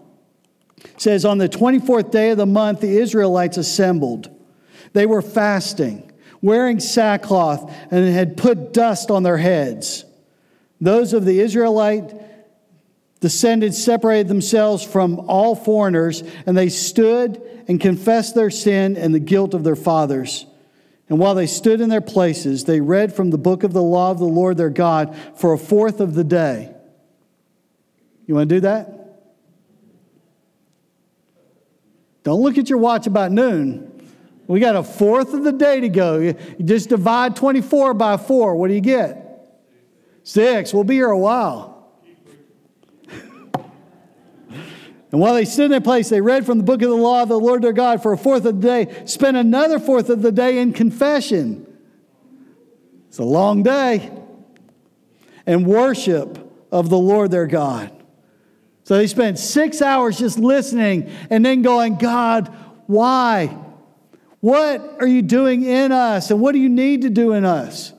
says, 0.97 1.25
On 1.25 1.39
the 1.39 1.49
24th 1.49 2.13
day 2.13 2.31
of 2.31 2.37
the 2.37 2.47
month, 2.47 2.83
the 2.83 2.99
Israelites 2.99 3.57
assembled. 3.57 4.31
They 4.97 5.05
were 5.05 5.21
fasting, 5.21 6.11
wearing 6.41 6.81
sackcloth, 6.81 7.71
and 7.91 8.09
had 8.09 8.39
put 8.39 8.73
dust 8.73 9.11
on 9.11 9.25
their 9.25 9.37
heads. 9.37 10.07
Those 10.81 11.13
of 11.13 11.27
the 11.27 11.39
Israelite 11.39 12.15
descendants 13.21 13.77
separated 13.77 14.27
themselves 14.27 14.83
from 14.83 15.21
all 15.29 15.55
foreigners, 15.55 16.23
and 16.47 16.57
they 16.57 16.71
stood 16.71 17.43
and 17.69 17.79
confessed 17.79 18.35
their 18.35 18.49
sin 18.49 18.97
and 18.97 19.15
the 19.15 19.21
guilt 19.21 19.53
of 19.53 19.65
their 19.65 19.77
fathers. 19.77 20.47
And 21.11 21.19
while 21.19 21.35
they 21.35 21.47
stood 21.47 21.83
in 21.83 21.91
their 21.91 22.01
places, 22.01 22.65
they 22.65 22.81
read 22.81 23.13
from 23.13 23.29
the 23.29 23.37
book 23.37 23.65
of 23.65 23.75
the 23.75 23.83
law 23.83 24.13
of 24.13 24.19
the 24.19 24.25
Lord 24.25 24.57
their 24.57 24.71
God 24.71 25.15
for 25.35 25.53
a 25.53 25.59
fourth 25.59 26.01
of 26.01 26.15
the 26.15 26.25
day. 26.25 26.75
You 28.27 28.35
want 28.35 28.49
to 28.49 28.55
do 28.55 28.61
that? 28.63 29.21
Don't 32.23 32.41
look 32.41 32.57
at 32.57 32.71
your 32.71 32.79
watch 32.79 33.07
about 33.07 33.31
noon. 33.31 33.93
We 34.47 34.61
got 34.61 34.77
a 34.77 34.83
fourth 34.83 35.35
of 35.35 35.43
the 35.43 35.53
day 35.53 35.81
to 35.81 35.89
go. 35.89 36.19
You 36.19 36.35
just 36.65 36.89
divide 36.89 37.35
24 37.37 37.95
by 37.95 38.17
4. 38.17 38.55
What 38.57 38.69
do 38.69 38.75
you 38.75 38.81
get? 38.81 39.23
Six. 40.23 40.73
We'll 40.73 40.85
be 40.85 40.95
here 40.95 41.11
a 41.11 41.19
while. 41.19 41.91
and 43.11 43.61
while 45.11 45.35
they 45.35 45.45
stood 45.45 45.67
in 45.67 45.71
their 45.73 45.81
place, 45.81 46.09
they 46.09 46.21
read 46.21 46.47
from 46.47 46.59
the 46.59 46.65
book 46.65 46.83
of 46.83 46.91
the 46.91 46.97
law 46.97 47.23
of 47.23 47.29
the 47.29 47.41
Lord 47.41 47.63
their 47.63 47.73
God 47.73 48.03
for 48.03 48.13
a 48.13 48.19
fourth 48.19 48.45
of 48.45 48.61
the 48.61 48.69
day, 48.69 49.03
spent 49.07 49.37
another 49.37 49.81
fourth 49.81 50.11
of 50.11 50.23
the 50.23 50.33
day 50.33 50.59
in 50.59 50.73
confession. 50.73 51.67
It's 53.09 53.19
a 53.19 53.25
long 53.25 53.63
day. 53.63 54.13
And 55.45 55.67
worship 55.67 56.39
of 56.73 56.89
the 56.89 56.99
Lord 56.99 57.31
their 57.31 57.47
God. 57.47 57.93
So 58.85 58.97
they 58.97 59.07
spent 59.09 59.39
six 59.39 59.83
hours 59.83 60.19
just 60.19 60.39
listening 60.39 61.11
and 61.31 61.45
then 61.45 61.63
going, 61.63 61.97
God, 61.97 62.55
why? 62.87 63.57
What 64.47 64.99
are 65.01 65.09
you 65.09 65.23
doing 65.23 65.65
in 65.65 65.91
us? 65.91 66.31
And 66.31 66.41
what 66.41 66.53
do 66.53 66.61
you 66.61 66.69
need 66.69 67.03
to 67.03 67.11
do 67.11 67.33
in 67.33 67.45
us? 67.45 67.93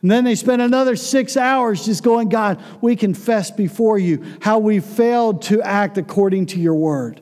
And 0.00 0.10
then 0.10 0.24
they 0.24 0.34
spent 0.34 0.62
another 0.62 0.96
six 0.96 1.36
hours 1.36 1.84
just 1.84 2.02
going, 2.02 2.30
God, 2.30 2.62
we 2.80 2.96
confess 2.96 3.50
before 3.50 3.98
you 3.98 4.24
how 4.40 4.58
we 4.58 4.80
failed 4.80 5.42
to 5.42 5.60
act 5.60 5.98
according 5.98 6.46
to 6.46 6.58
your 6.58 6.76
word. 6.76 7.20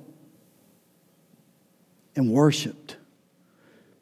And 2.15 2.31
worshiped. 2.31 2.97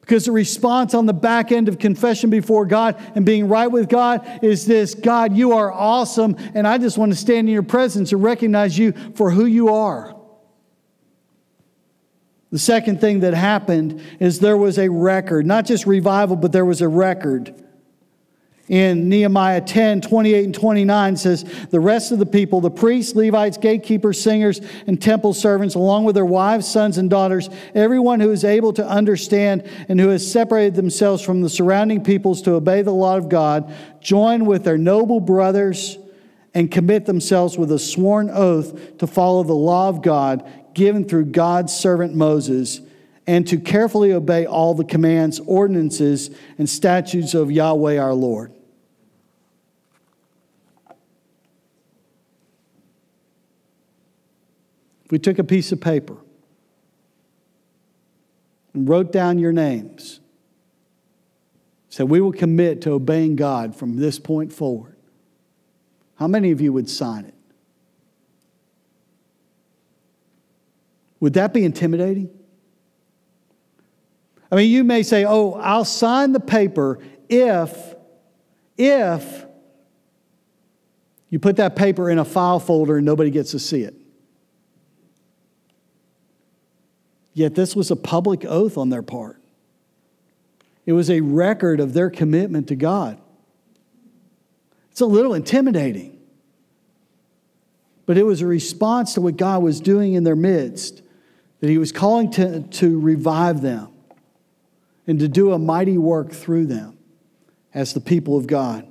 Because 0.03 0.27
the 0.27 0.33
response 0.33 0.93
on 0.93 1.07
the 1.07 1.15
back 1.15 1.51
end 1.51 1.71
of 1.71 1.79
confession 1.79 2.29
before 2.29 2.67
God 2.67 3.01
and 3.15 3.25
being 3.25 3.49
right 3.49 3.69
with 3.69 3.89
God 3.89 4.45
is 4.45 4.67
this 4.67 4.95
God, 4.95 5.35
you 5.35 5.53
are 5.53 5.73
awesome, 5.73 6.37
and 6.55 6.67
I 6.69 6.77
just 6.77 6.99
want 6.99 7.11
to 7.11 7.17
stand 7.17 7.49
in 7.49 7.55
your 7.55 7.63
presence 7.63 8.13
and 8.13 8.23
recognize 8.23 8.77
you 8.77 8.93
for 9.15 9.31
who 9.31 9.47
you 9.47 9.71
are. 9.71 10.16
The 12.53 12.59
second 12.59 13.01
thing 13.01 13.21
that 13.21 13.35
happened 13.35 14.01
is 14.21 14.39
there 14.39 14.57
was 14.57 14.79
a 14.79 14.89
record, 14.89 15.47
not 15.47 15.67
just 15.67 15.87
revival, 15.87 16.37
but 16.37 16.53
there 16.53 16.65
was 16.65 16.81
a 16.81 16.89
record. 16.89 17.55
In 18.69 19.09
Nehemiah 19.09 19.61
10, 19.61 20.01
28 20.01 20.45
and 20.45 20.55
29 20.55 21.17
says, 21.17 21.45
The 21.71 21.79
rest 21.79 22.11
of 22.11 22.19
the 22.19 22.27
people, 22.27 22.61
the 22.61 22.71
priests, 22.71 23.15
Levites, 23.15 23.59
gatekeepers, 23.59 24.21
singers, 24.21 24.61
and 24.89 25.01
temple 25.01 25.35
servants, 25.35 25.77
along 25.77 26.05
with 26.05 26.17
their 26.17 26.25
wives, 26.25 26.67
sons, 26.67 26.99
and 26.99 27.09
daughters, 27.09 27.49
everyone 27.75 28.19
who 28.19 28.33
is 28.33 28.45
able 28.45 28.73
to 28.73 28.87
understand 28.87 29.69
and 29.89 30.01
who 30.01 30.09
has 30.09 30.29
separated 30.29 30.75
themselves 30.75 31.23
from 31.23 31.43
the 31.43 31.49
surrounding 31.49 32.03
peoples 32.03 32.43
to 32.43 32.55
obey 32.55 32.83
the 32.83 32.93
law 32.93 33.17
of 33.17 33.29
God, 33.29 33.73
join 34.01 34.47
with 34.47 34.65
their 34.65 34.79
noble 34.79 35.21
brothers 35.21 35.97
and 36.53 36.71
commit 36.71 37.07
themselves 37.07 37.57
with 37.57 37.71
a 37.71 37.79
sworn 37.79 38.31
oath 38.31 38.99
to 38.99 39.07
follow 39.07 39.45
the 39.45 39.53
law 39.53 39.89
of 39.89 40.03
God 40.03 40.43
given 40.77 41.07
through 41.07 41.25
God's 41.25 41.75
servant 41.75 42.15
Moses 42.15 42.83
and 43.27 43.49
to 43.49 43.59
carefully 43.59 44.13
obey 44.13 44.45
all 44.45 44.75
the 44.75 44.85
commands, 44.85 45.41
ordinances, 45.41 46.31
and 46.59 46.69
statutes 46.69 47.33
of 47.33 47.51
Yahweh 47.51 47.97
our 47.97 48.13
Lord. 48.13 48.53
If 55.07 55.11
we 55.11 55.19
took 55.19 55.39
a 55.39 55.45
piece 55.45 55.73
of 55.73 55.81
paper 55.81 56.19
and 58.75 58.87
wrote 58.87 59.11
down 59.13 59.39
your 59.39 59.53
names, 59.53 60.21
said 61.89 62.11
we 62.11 62.21
will 62.21 62.33
commit 62.33 62.83
to 62.83 62.93
obeying 62.93 63.35
God 63.35 63.75
from 63.75 63.97
this 63.97 64.19
point 64.19 64.53
forward, 64.53 64.95
how 66.17 66.29
many 66.29 66.51
of 66.51 66.61
you 66.61 66.71
would 66.75 66.91
sign 66.91 67.25
it? 67.25 67.36
Would 71.21 71.35
that 71.35 71.53
be 71.53 71.65
intimidating? 71.65 72.31
I 74.51 74.57
mean, 74.57 74.71
you 74.71 74.85
may 74.85 75.03
say, 75.03 75.25
oh, 75.25 75.53
I'll 75.53 75.85
sign 75.85 76.33
the 76.33 76.41
paper 76.41 77.01
if, 77.29 77.95
if 78.77 79.47
you 81.31 81.39
put 81.39 81.57
that 81.57 81.75
paper 81.75 82.11
in 82.11 82.19
a 82.19 82.25
file 82.25 82.61
folder 82.61 82.97
and 82.97 83.07
nobody 83.07 83.31
gets 83.31 83.51
to 83.53 83.59
see 83.59 83.83
it. 83.83 83.95
Yet 87.35 87.55
this 87.55 87.77
was 87.77 87.91
a 87.91 87.97
public 87.97 88.45
oath 88.45 88.79
on 88.79 88.89
their 88.89 89.03
part. 89.03 89.41
It 90.87 90.93
was 90.93 91.11
a 91.11 91.21
record 91.21 91.81
of 91.81 91.93
their 91.93 92.09
commitment 92.09 92.69
to 92.69 92.77
God. 92.77 93.21
It's 94.93 95.01
a 95.01 95.07
little 95.07 95.35
intimidating. 95.35 96.19
But 98.07 98.17
it 98.17 98.23
was 98.23 98.41
a 98.41 98.47
response 98.47 99.15
to 99.15 99.21
what 99.21 99.37
God 99.37 99.63
was 99.63 99.81
doing 99.81 100.15
in 100.15 100.25
their 100.25 100.37
midst, 100.37 101.03
that 101.61 101.71
He 101.71 101.79
was 101.79 101.93
calling 101.93 102.31
to, 102.33 102.63
to 102.63 103.01
revive 103.01 103.63
them 103.63 103.89
and 105.07 105.19
to 105.21 105.29
do 105.29 105.53
a 105.53 105.59
mighty 105.59 105.99
work 105.99 106.33
through 106.33 106.67
them 106.67 106.99
as 107.73 107.95
the 107.95 108.01
people 108.01 108.37
of 108.37 108.47
God. 108.47 108.87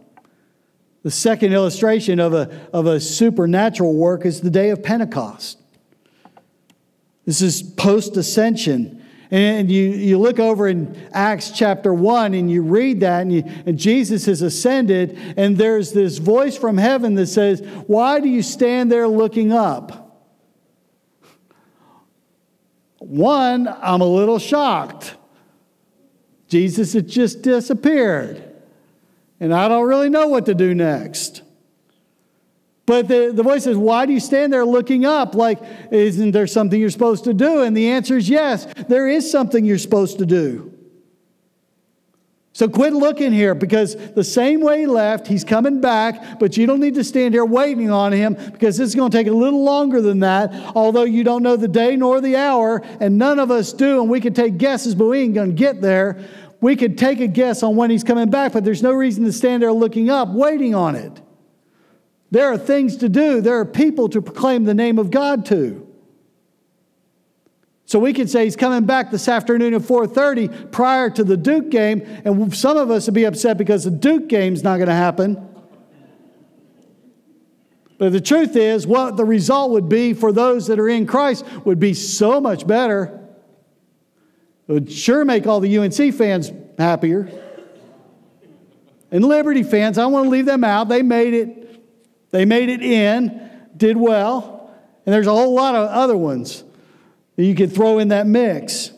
The 1.03 1.11
second 1.11 1.53
illustration 1.53 2.19
of 2.19 2.33
a, 2.33 2.67
of 2.73 2.87
a 2.87 2.99
supernatural 2.99 3.93
work 3.93 4.25
is 4.25 4.41
the 4.41 4.49
day 4.49 4.69
of 4.69 4.81
Pentecost. 4.81 5.59
This 7.25 7.41
is 7.41 7.61
post 7.61 8.17
ascension. 8.17 9.03
And 9.31 9.71
you, 9.71 9.89
you 9.89 10.17
look 10.19 10.39
over 10.39 10.67
in 10.67 11.09
Acts 11.11 11.51
chapter 11.51 11.93
1 11.93 12.35
and 12.35 12.49
you 12.49 12.61
read 12.61 12.99
that, 13.01 13.21
and, 13.21 13.33
you, 13.33 13.43
and 13.65 13.77
Jesus 13.77 14.25
has 14.27 14.41
ascended, 14.41 15.17
and 15.35 15.57
there's 15.57 15.91
this 15.91 16.19
voice 16.19 16.57
from 16.57 16.77
heaven 16.77 17.15
that 17.15 17.27
says, 17.27 17.61
Why 17.87 18.19
do 18.19 18.29
you 18.29 18.43
stand 18.43 18.91
there 18.91 19.07
looking 19.07 19.51
up? 19.51 20.04
One, 23.07 23.67
I'm 23.67 24.01
a 24.01 24.07
little 24.07 24.39
shocked. 24.39 25.15
Jesus 26.47 26.93
has 26.93 27.03
just 27.03 27.41
disappeared 27.41 28.55
and 29.39 29.53
I 29.53 29.67
don't 29.67 29.87
really 29.87 30.09
know 30.09 30.27
what 30.27 30.45
to 30.45 30.53
do 30.53 30.73
next. 30.73 31.41
But 32.85 33.07
the, 33.07 33.31
the 33.33 33.43
voice 33.43 33.63
says, 33.63 33.77
Why 33.77 34.05
do 34.05 34.13
you 34.13 34.19
stand 34.19 34.53
there 34.53 34.65
looking 34.65 35.05
up? 35.05 35.35
Like, 35.35 35.59
isn't 35.91 36.31
there 36.31 36.47
something 36.47 36.79
you're 36.79 36.91
supposed 36.91 37.23
to 37.23 37.33
do? 37.33 37.63
And 37.63 37.75
the 37.75 37.89
answer 37.89 38.17
is 38.17 38.29
yes, 38.29 38.67
there 38.87 39.07
is 39.07 39.29
something 39.29 39.65
you're 39.65 39.77
supposed 39.77 40.19
to 40.19 40.25
do. 40.25 40.74
So 42.55 42.69
quit 42.69 42.93
looking 42.93 43.33
here 43.33 43.53
because 43.53 43.97
the 44.13 44.23
same 44.23 44.61
way 44.61 44.79
he 44.79 44.85
left, 44.85 45.27
he's 45.27 45.43
coming 45.43 45.81
back, 45.81 46.39
but 46.39 46.55
you 46.55 46.65
don't 46.65 46.79
need 46.79 46.95
to 46.95 47.03
stand 47.03 47.33
here 47.33 47.43
waiting 47.43 47.91
on 47.91 48.13
him 48.13 48.35
because 48.53 48.77
this 48.77 48.87
is 48.87 48.95
going 48.95 49.11
to 49.11 49.17
take 49.17 49.27
a 49.27 49.31
little 49.31 49.65
longer 49.65 49.99
than 49.99 50.21
that, 50.21 50.53
although 50.73 51.03
you 51.03 51.25
don't 51.25 51.43
know 51.43 51.57
the 51.57 51.67
day 51.67 51.97
nor 51.97 52.21
the 52.21 52.37
hour, 52.37 52.81
and 53.01 53.17
none 53.17 53.39
of 53.39 53.51
us 53.51 53.73
do, 53.73 53.99
and 53.99 54.09
we 54.09 54.21
can 54.21 54.33
take 54.33 54.57
guesses, 54.57 54.95
but 54.95 55.07
we 55.07 55.19
ain't 55.19 55.33
going 55.33 55.49
to 55.49 55.53
get 55.53 55.81
there 55.81 56.25
we 56.61 56.75
could 56.75 56.97
take 56.97 57.19
a 57.19 57.27
guess 57.27 57.61
on 57.61 57.75
when 57.75 57.91
he's 57.91 58.03
coming 58.03 58.29
back, 58.29 58.53
but 58.53 58.63
there's 58.63 58.81
no 58.81 58.93
reason 58.93 59.23
to 59.25 59.31
stand 59.31 59.61
there 59.61 59.73
looking 59.73 60.09
up, 60.09 60.29
waiting 60.29 60.73
on 60.73 60.95
it. 60.95 61.21
There 62.31 62.51
are 62.51 62.57
things 62.57 62.97
to 62.97 63.09
do, 63.09 63.41
there 63.41 63.59
are 63.59 63.65
people 63.65 64.09
to 64.09 64.21
proclaim 64.21 64.63
the 64.63 64.73
name 64.73 64.97
of 64.97 65.11
God 65.11 65.45
to. 65.47 65.84
So 67.87 67.99
we 67.99 68.13
could 68.13 68.29
say 68.29 68.45
he's 68.45 68.55
coming 68.55 68.85
back 68.85 69.11
this 69.11 69.27
afternoon 69.27 69.75
at 69.75 69.81
4:30 69.81 70.71
prior 70.71 71.09
to 71.11 71.23
the 71.23 71.37
Duke 71.37 71.69
game, 71.69 72.01
and 72.25 72.53
some 72.55 72.77
of 72.77 72.89
us 72.89 73.05
would 73.05 73.13
be 73.13 73.25
upset 73.25 73.57
because 73.57 73.83
the 73.83 73.91
Duke 73.91 74.27
game's 74.27 74.63
not 74.63 74.77
going 74.77 74.87
to 74.87 74.93
happen. 74.93 75.37
But 77.97 78.11
the 78.11 78.19
truth 78.19 78.55
is, 78.55 78.85
what 78.85 79.17
the 79.17 79.23
result 79.23 79.71
would 79.71 79.87
be 79.87 80.13
for 80.13 80.33
those 80.33 80.67
that 80.67 80.79
are 80.79 80.89
in 80.89 81.05
Christ 81.05 81.45
would 81.63 81.79
be 81.79 81.93
so 81.93 82.41
much 82.41 82.67
better. 82.67 83.21
It 84.67 84.73
would 84.73 84.91
sure 84.91 85.23
make 85.23 85.47
all 85.47 85.59
the 85.59 85.77
UNC 85.77 86.13
fans 86.13 86.51
happier. 86.77 87.29
And 89.11 89.23
Liberty 89.23 89.63
fans, 89.63 89.97
I 89.97 90.07
want 90.07 90.25
to 90.25 90.29
leave 90.29 90.47
them 90.47 90.63
out. 90.63 90.89
They 90.89 91.03
made 91.03 91.33
it, 91.33 91.81
they 92.31 92.43
made 92.43 92.67
it 92.67 92.81
in, 92.81 93.49
did 93.77 93.95
well. 93.95 94.71
And 95.05 95.13
there's 95.13 95.27
a 95.27 95.31
whole 95.31 95.53
lot 95.53 95.75
of 95.75 95.87
other 95.87 96.17
ones 96.17 96.64
that 97.35 97.43
you 97.43 97.55
could 97.55 97.73
throw 97.73 97.99
in 97.99 98.09
that 98.09 98.27
mix. 98.27 98.91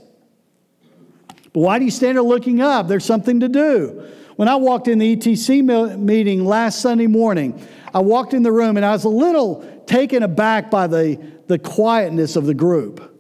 But 1.53 1.61
why 1.61 1.79
do 1.79 1.85
you 1.85 1.91
stand 1.91 2.17
there 2.17 2.23
looking 2.23 2.61
up? 2.61 2.87
There's 2.87 3.05
something 3.05 3.39
to 3.39 3.49
do. 3.49 4.07
When 4.35 4.47
I 4.47 4.55
walked 4.55 4.87
in 4.87 4.99
the 4.99 5.15
ETC 5.15 5.97
meeting 5.97 6.45
last 6.45 6.81
Sunday 6.81 7.07
morning, 7.07 7.65
I 7.93 7.99
walked 7.99 8.33
in 8.33 8.43
the 8.43 8.51
room 8.51 8.77
and 8.77 8.85
I 8.85 8.91
was 8.91 9.05
a 9.05 9.09
little 9.09 9.83
taken 9.87 10.21
aback 10.21 10.69
by 10.69 10.85
the, 10.87 11.19
the 11.47 11.57
quietness 11.57 12.35
of 12.35 12.45
the 12.45 12.53
group. 12.53 13.15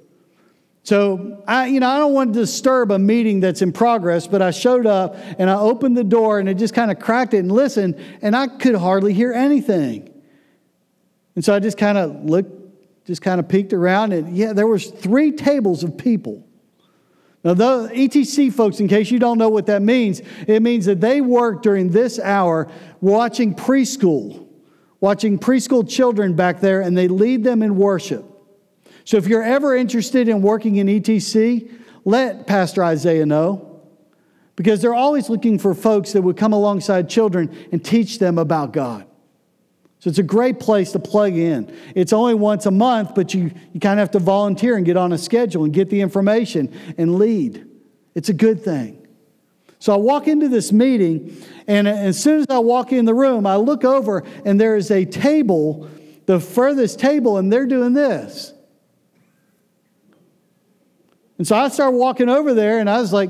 So 0.83 1.43
I, 1.47 1.65
you 1.65 1.81
know, 1.81 1.89
I 1.89 1.97
don't 1.97 2.13
want 2.13 2.33
to 2.33 2.39
disturb 2.39 2.91
a 2.91 2.99
meeting 2.99 3.41
that's 3.41 3.61
in 3.61 3.73
progress, 3.73 4.25
but 4.25 4.41
I 4.41 4.51
showed 4.51 4.85
up 4.85 5.17
and 5.37 5.49
I 5.49 5.55
opened 5.55 5.97
the 5.97 6.03
door 6.03 6.39
and 6.39 6.47
it 6.47 6.53
just 6.53 6.73
kind 6.73 6.91
of 6.91 6.99
cracked 6.99 7.33
it 7.33 7.39
and 7.39 7.51
listened, 7.51 8.01
and 8.21 8.33
I 8.33 8.47
could 8.47 8.75
hardly 8.75 9.13
hear 9.13 9.33
anything. 9.33 10.13
And 11.35 11.43
so 11.43 11.53
I 11.53 11.59
just 11.59 11.77
kind 11.77 11.97
of 11.97 12.23
looked, 12.23 12.51
just 13.07 13.21
kind 13.21 13.39
of 13.39 13.47
peeked 13.47 13.71
around, 13.71 14.11
and 14.11 14.35
yeah, 14.35 14.51
there 14.51 14.67
was 14.67 14.87
three 14.87 15.31
tables 15.31 15.81
of 15.81 15.97
people. 15.97 16.45
Now, 17.41 17.53
the 17.53 17.89
ETC 17.93 18.51
folks, 18.51 18.81
in 18.81 18.89
case 18.89 19.09
you 19.09 19.17
don't 19.17 19.37
know 19.37 19.47
what 19.47 19.67
that 19.67 19.81
means, 19.81 20.21
it 20.45 20.61
means 20.61 20.85
that 20.87 20.99
they 20.99 21.21
work 21.21 21.61
during 21.61 21.89
this 21.89 22.19
hour 22.19 22.69
watching 22.99 23.55
preschool, 23.55 24.45
watching 24.99 25.39
preschool 25.39 25.89
children 25.89 26.35
back 26.35 26.59
there, 26.59 26.81
and 26.81 26.97
they 26.97 27.07
lead 27.07 27.45
them 27.45 27.63
in 27.63 27.77
worship. 27.77 28.25
So 29.05 29.15
if 29.15 29.27
you're 29.27 29.43
ever 29.43 29.73
interested 29.73 30.27
in 30.27 30.41
working 30.41 30.75
in 30.75 30.87
ETC, 30.87 31.71
let 32.03 32.45
Pastor 32.45 32.83
Isaiah 32.83 33.25
know 33.25 33.83
because 34.57 34.81
they're 34.81 34.93
always 34.93 35.29
looking 35.29 35.59
for 35.59 35.73
folks 35.73 36.11
that 36.11 36.21
would 36.23 36.35
come 36.35 36.51
alongside 36.51 37.09
children 37.09 37.55
and 37.71 37.85
teach 37.85 38.19
them 38.19 38.37
about 38.37 38.73
God. 38.73 39.05
So 39.99 40.09
it's 40.09 40.19
a 40.19 40.23
great 40.23 40.59
place 40.59 40.91
to 40.91 40.99
plug 40.99 41.33
in. 41.33 41.75
It's 41.95 42.13
only 42.13 42.35
once 42.35 42.65
a 42.65 42.71
month, 42.71 43.15
but 43.15 43.33
you, 43.33 43.51
you 43.73 43.79
kind 43.79 43.99
of 43.99 44.03
have 44.03 44.11
to 44.11 44.19
volunteer 44.19 44.77
and 44.77 44.85
get 44.85 44.95
on 44.95 45.11
a 45.11 45.17
schedule 45.17 45.63
and 45.63 45.73
get 45.73 45.89
the 45.89 46.01
information 46.01 46.71
and 46.97 47.17
lead. 47.17 47.67
It's 48.13 48.29
a 48.29 48.33
good 48.33 48.63
thing. 48.63 49.07
So 49.79 49.93
I 49.93 49.97
walk 49.97 50.27
into 50.27 50.49
this 50.49 50.71
meeting, 50.71 51.35
and 51.67 51.87
as 51.87 52.21
soon 52.21 52.39
as 52.39 52.47
I 52.49 52.59
walk 52.59 52.91
in 52.91 53.05
the 53.05 53.13
room, 53.13 53.45
I 53.45 53.57
look 53.57 53.83
over, 53.83 54.23
and 54.45 54.59
there 54.59 54.75
is 54.75 54.89
a 54.91 55.05
table, 55.05 55.89
the 56.25 56.39
furthest 56.39 56.99
table, 56.99 57.37
and 57.37 57.51
they're 57.51 57.67
doing 57.67 57.93
this. 57.93 58.53
And 61.37 61.47
so 61.47 61.55
I 61.55 61.67
start 61.69 61.93
walking 61.93 62.29
over 62.29 62.53
there 62.53 62.79
and 62.79 62.89
I 62.89 62.99
was 62.99 63.13
like, 63.13 63.29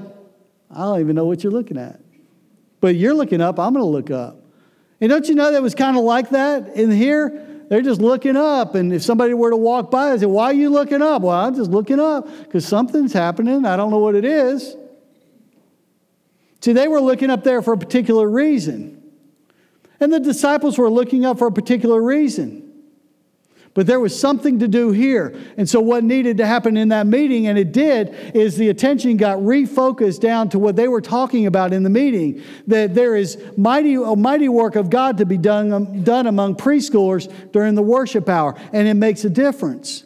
I 0.72 0.80
don't 0.80 1.00
even 1.00 1.16
know 1.16 1.26
what 1.26 1.44
you're 1.44 1.52
looking 1.52 1.78
at. 1.78 2.00
But 2.80 2.96
you're 2.96 3.14
looking 3.14 3.42
up, 3.42 3.60
I'm 3.60 3.74
going 3.74 3.84
to 3.84 3.90
look 3.90 4.12
up. 4.12 4.42
And 5.00 5.10
don't 5.10 5.28
you 5.28 5.36
know 5.36 5.52
that 5.52 5.62
was 5.62 5.76
kind 5.76 5.98
of 5.98 6.04
like 6.04 6.32
that 6.32 6.76
in 6.76 6.92
here? 6.92 7.44
They're 7.70 7.82
just 7.82 8.02
looking 8.02 8.36
up. 8.36 8.76
And 8.76 8.94
if 8.94 9.04
somebody 9.04 9.34
were 9.34 9.50
to 9.50 9.58
walk 9.58 9.92
by, 9.92 10.12
I 10.12 10.18
say, 10.18 10.26
Why 10.26 10.46
are 10.46 10.54
you 10.54 10.70
looking 10.70 11.02
up? 11.02 11.22
Well, 11.22 11.36
I'm 11.36 11.56
just 11.56 11.70
looking 11.70 12.00
up 12.00 12.28
because 12.44 12.66
something's 12.66 13.14
happening. 13.14 13.66
I 13.66 13.76
don't 13.76 13.92
know 13.92 14.00
what 14.00 14.16
it 14.16 14.26
is. 14.26 14.76
See, 16.62 16.74
they 16.74 16.88
were 16.88 17.02
looking 17.02 17.30
up 17.30 17.44
there 17.44 17.62
for 17.62 17.74
a 17.74 17.78
particular 17.78 18.28
reason. 18.28 19.04
And 20.00 20.12
the 20.14 20.20
disciples 20.20 20.78
were 20.78 20.90
looking 20.90 21.26
up 21.26 21.40
for 21.40 21.48
a 21.48 21.52
particular 21.52 22.02
reason. 22.02 22.67
But 23.78 23.86
there 23.86 24.00
was 24.00 24.20
something 24.20 24.58
to 24.58 24.68
do 24.68 24.90
here. 24.90 25.40
And 25.56 25.70
so, 25.70 25.80
what 25.80 26.04
needed 26.04 26.38
to 26.38 26.48
happen 26.48 26.78
in 26.78 26.90
that 26.90 27.06
meeting, 27.06 27.46
and 27.46 27.60
it 27.60 27.72
did, 27.72 28.10
is 28.36 28.58
the 28.58 28.70
attention 28.70 29.18
got 29.18 29.38
refocused 29.38 30.20
down 30.20 30.50
to 30.50 30.58
what 30.58 30.76
they 30.76 30.88
were 30.88 31.00
talking 31.00 31.46
about 31.46 31.74
in 31.74 31.84
the 31.84 31.90
meeting 31.92 32.42
that 32.66 32.96
there 32.96 33.16
is 33.16 33.38
mighty, 33.56 33.94
a 33.94 34.16
mighty 34.16 34.50
work 34.50 34.76
of 34.76 34.90
God 34.90 35.20
to 35.20 35.28
be 35.28 35.38
done, 35.38 35.72
um, 35.72 36.04
done 36.04 36.26
among 36.26 36.56
preschoolers 36.56 37.32
during 37.52 37.76
the 37.76 37.84
worship 37.84 38.28
hour, 38.28 38.56
and 38.74 38.88
it 38.88 38.96
makes 38.96 39.26
a 39.26 39.30
difference. 39.30 40.06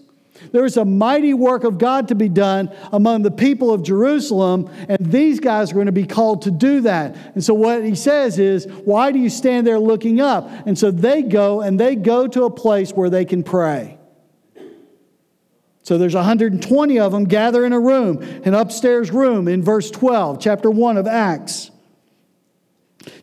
There 0.52 0.66
is 0.66 0.78
a 0.78 0.86
mighty 0.86 1.34
work 1.34 1.64
of 1.64 1.78
God 1.78 2.08
to 2.10 2.16
be 2.16 2.30
done 2.30 2.72
among 2.92 3.22
the 3.22 3.32
people 3.32 3.74
of 3.74 3.84
Jerusalem, 3.84 4.70
and 4.88 4.98
these 5.00 5.40
guys 5.40 5.72
are 5.72 5.76
going 5.76 5.86
to 5.86 5.92
be 5.92 6.06
called 6.06 6.44
to 6.44 6.52
do 6.52 6.82
that. 6.82 7.16
And 7.36 7.44
so, 7.44 7.54
what 7.54 7.84
he 7.84 7.96
says 7.96 8.40
is, 8.40 8.66
Why 8.66 9.12
do 9.12 9.20
you 9.20 9.30
stand 9.30 9.66
there 9.66 9.80
looking 9.80 10.20
up? 10.20 10.50
And 10.66 10.78
so 10.78 10.92
they 10.92 11.22
go 11.22 11.62
and 11.62 11.80
they 11.80 11.96
go 11.96 12.28
to 12.28 12.44
a 12.44 12.50
place 12.50 12.92
where 12.92 13.10
they 13.10 13.26
can 13.26 13.44
pray. 13.44 13.98
So 15.84 15.98
there's 15.98 16.16
120 16.16 17.00
of 17.00 17.12
them 17.12 17.24
gather 17.24 17.66
in 17.66 17.74
a 17.74 17.80
room, 17.80 18.22
an 18.46 18.54
upstairs 18.54 19.12
room 19.12 19.48
in 19.48 19.64
verse 19.64 19.90
12, 19.90 20.40
chapter 20.40 20.70
1 20.70 20.98
of 20.98 21.08
Acts. 21.08 21.71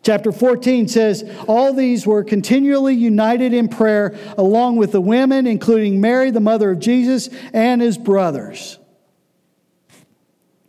Chapter 0.02 0.32
14 0.32 0.88
says, 0.88 1.24
All 1.46 1.72
these 1.72 2.06
were 2.06 2.24
continually 2.24 2.94
united 2.94 3.52
in 3.52 3.68
prayer, 3.68 4.16
along 4.36 4.76
with 4.76 4.92
the 4.92 5.00
women, 5.00 5.46
including 5.46 6.00
Mary, 6.00 6.30
the 6.30 6.40
mother 6.40 6.70
of 6.70 6.80
Jesus, 6.80 7.28
and 7.52 7.80
his 7.80 7.96
brothers. 7.96 8.78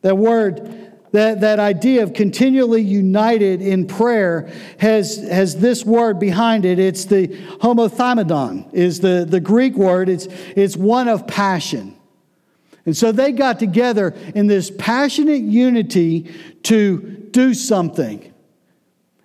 That 0.01 0.17
word, 0.17 0.93
that, 1.11 1.41
that 1.41 1.59
idea 1.59 2.03
of 2.03 2.13
continually 2.13 2.81
united 2.81 3.61
in 3.61 3.87
prayer 3.87 4.51
has, 4.77 5.17
has 5.17 5.57
this 5.57 5.83
word 5.83 6.19
behind 6.19 6.65
it. 6.65 6.77
It's 6.77 7.05
the 7.05 7.27
homothymadon, 7.27 8.73
is 8.73 8.99
the, 8.99 9.25
the 9.27 9.39
Greek 9.39 9.75
word. 9.75 10.07
It's, 10.09 10.27
it's 10.55 10.77
one 10.77 11.07
of 11.07 11.25
passion. 11.25 11.95
And 12.85 12.95
so 12.95 13.11
they 13.11 13.31
got 13.31 13.59
together 13.59 14.15
in 14.35 14.47
this 14.47 14.71
passionate 14.71 15.41
unity 15.41 16.31
to 16.63 16.97
do 17.31 17.53
something. 17.53 18.28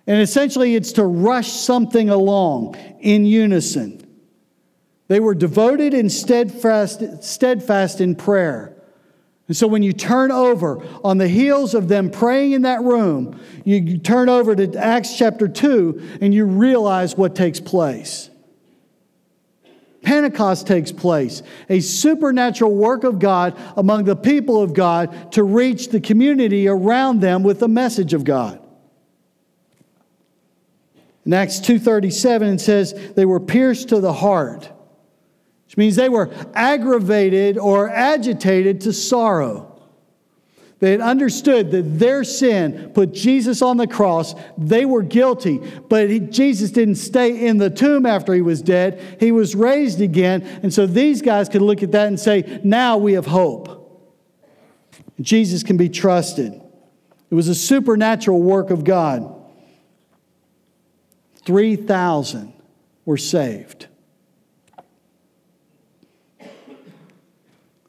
And 0.07 0.21
essentially, 0.21 0.75
it's 0.75 0.91
to 0.93 1.03
rush 1.03 1.51
something 1.51 2.09
along 2.09 2.75
in 2.99 3.25
unison. 3.25 4.01
They 5.07 5.19
were 5.19 5.35
devoted 5.35 5.93
and 5.93 6.11
steadfast, 6.11 7.23
steadfast 7.23 8.01
in 8.01 8.15
prayer. 8.15 8.75
And 9.47 9.55
so 9.55 9.67
when 9.67 9.83
you 9.83 9.93
turn 9.93 10.31
over 10.31 10.83
on 11.03 11.19
the 11.19 11.27
heels 11.27 11.75
of 11.75 11.87
them 11.87 12.09
praying 12.09 12.53
in 12.53 12.63
that 12.63 12.81
room, 12.81 13.39
you 13.63 13.99
turn 13.99 14.27
over 14.27 14.55
to 14.55 14.77
Acts 14.77 15.15
chapter 15.15 15.47
2 15.47 16.17
and 16.21 16.33
you 16.33 16.45
realize 16.45 17.15
what 17.15 17.35
takes 17.35 17.59
place. 17.59 18.31
Pentecost 20.01 20.67
takes 20.67 20.91
place, 20.91 21.41
a 21.67 21.79
supernatural 21.79 22.73
work 22.73 23.03
of 23.03 23.17
God 23.17 23.57
among 23.75 24.03
the 24.05 24.15
people 24.15 24.61
of 24.61 24.73
God 24.73 25.31
to 25.33 25.43
reach 25.43 25.89
the 25.89 25.99
community 25.99 26.67
around 26.67 27.21
them 27.21 27.43
with 27.43 27.59
the 27.59 27.67
message 27.67 28.13
of 28.13 28.23
God. 28.23 28.64
In 31.25 31.33
Acts 31.33 31.59
2:37 31.59 32.55
it 32.55 32.61
says 32.61 32.93
they 33.15 33.25
were 33.25 33.39
pierced 33.39 33.89
to 33.89 33.99
the 33.99 34.13
heart 34.13 34.71
which 35.75 35.77
means 35.77 35.95
they 35.95 36.09
were 36.09 36.29
aggravated 36.53 37.57
or 37.57 37.89
agitated 37.89 38.81
to 38.81 38.93
sorrow. 38.93 39.71
They 40.79 40.91
had 40.91 41.01
understood 41.01 41.71
that 41.71 41.99
their 41.99 42.23
sin 42.23 42.91
put 42.93 43.13
Jesus 43.13 43.61
on 43.61 43.77
the 43.77 43.87
cross. 43.87 44.35
They 44.57 44.85
were 44.85 45.01
guilty, 45.01 45.59
but 45.89 46.09
he, 46.09 46.19
Jesus 46.19 46.71
didn't 46.71 46.95
stay 46.95 47.47
in 47.47 47.57
the 47.57 47.69
tomb 47.69 48.05
after 48.05 48.33
he 48.33 48.41
was 48.41 48.61
dead. 48.61 49.17
He 49.19 49.31
was 49.31 49.55
raised 49.55 49.99
again. 49.99 50.43
And 50.63 50.73
so 50.73 50.85
these 50.85 51.21
guys 51.21 51.49
could 51.49 51.61
look 51.61 51.81
at 51.81 51.91
that 51.93 52.07
and 52.07 52.19
say, 52.19 52.61
now 52.63 52.97
we 52.97 53.13
have 53.13 53.25
hope. 53.25 53.81
Jesus 55.19 55.63
can 55.63 55.77
be 55.77 55.89
trusted. 55.89 56.53
It 57.31 57.35
was 57.35 57.47
a 57.47 57.55
supernatural 57.55 58.41
work 58.41 58.69
of 58.69 58.83
God. 58.83 59.34
3,000 61.45 62.53
were 63.05 63.17
saved. 63.17 63.87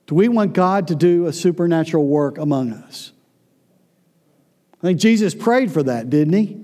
Do 0.07 0.15
we 0.15 0.29
want 0.29 0.53
God 0.53 0.89
to 0.89 0.95
do 0.95 1.27
a 1.27 1.33
supernatural 1.33 2.07
work 2.07 2.39
among 2.39 2.73
us? 2.73 3.13
I 4.81 4.87
think 4.89 5.01
Jesus 5.01 5.35
prayed 5.35 5.73
for 5.73 5.83
that, 5.83 6.11
didn't 6.11 6.35
he? 6.35 6.61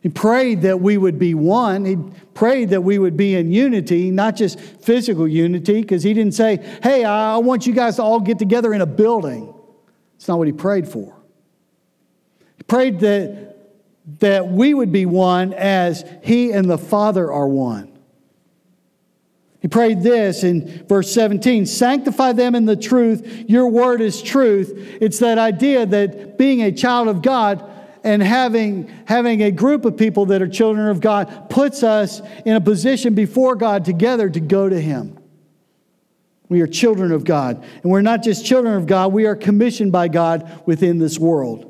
He 0.00 0.08
prayed 0.08 0.62
that 0.62 0.80
we 0.80 0.96
would 0.96 1.18
be 1.18 1.34
one. 1.34 1.84
He 1.84 1.96
prayed 2.32 2.70
that 2.70 2.82
we 2.82 2.98
would 2.98 3.16
be 3.16 3.34
in 3.34 3.50
unity, 3.50 4.10
not 4.10 4.36
just 4.36 4.60
physical 4.60 5.26
unity, 5.28 5.82
because 5.82 6.02
he 6.02 6.14
didn't 6.14 6.34
say, 6.34 6.56
hey, 6.82 7.04
I 7.04 7.36
want 7.38 7.66
you 7.66 7.74
guys 7.74 7.96
to 7.96 8.02
all 8.02 8.20
get 8.20 8.38
together 8.38 8.72
in 8.72 8.80
a 8.80 8.86
building. 8.86 9.52
It's 10.16 10.28
not 10.28 10.38
what 10.38 10.46
he 10.46 10.52
prayed 10.52 10.88
for. 10.88 11.16
He 12.56 12.62
prayed 12.62 13.00
that, 13.00 13.49
that 14.18 14.48
we 14.48 14.74
would 14.74 14.92
be 14.92 15.06
one 15.06 15.52
as 15.54 16.04
he 16.22 16.52
and 16.52 16.68
the 16.68 16.78
Father 16.78 17.30
are 17.32 17.48
one. 17.48 17.90
He 19.60 19.68
prayed 19.68 20.02
this 20.02 20.42
in 20.42 20.86
verse 20.86 21.12
17 21.12 21.66
Sanctify 21.66 22.32
them 22.32 22.54
in 22.54 22.64
the 22.64 22.76
truth. 22.76 23.44
Your 23.48 23.68
word 23.68 24.00
is 24.00 24.22
truth. 24.22 24.72
It's 25.00 25.18
that 25.18 25.38
idea 25.38 25.86
that 25.86 26.38
being 26.38 26.62
a 26.62 26.72
child 26.72 27.08
of 27.08 27.22
God 27.22 27.64
and 28.02 28.22
having, 28.22 28.88
having 29.06 29.42
a 29.42 29.50
group 29.50 29.84
of 29.84 29.96
people 29.96 30.26
that 30.26 30.40
are 30.40 30.48
children 30.48 30.88
of 30.88 31.00
God 31.00 31.50
puts 31.50 31.82
us 31.82 32.22
in 32.46 32.56
a 32.56 32.60
position 32.60 33.14
before 33.14 33.54
God 33.54 33.84
together 33.84 34.30
to 34.30 34.40
go 34.40 34.68
to 34.68 34.80
Him. 34.80 35.18
We 36.48 36.62
are 36.62 36.66
children 36.66 37.12
of 37.12 37.24
God. 37.24 37.62
And 37.82 37.92
we're 37.92 38.00
not 38.00 38.22
just 38.22 38.44
children 38.44 38.74
of 38.74 38.86
God, 38.86 39.12
we 39.12 39.26
are 39.26 39.36
commissioned 39.36 39.92
by 39.92 40.08
God 40.08 40.62
within 40.66 40.98
this 40.98 41.18
world. 41.18 41.69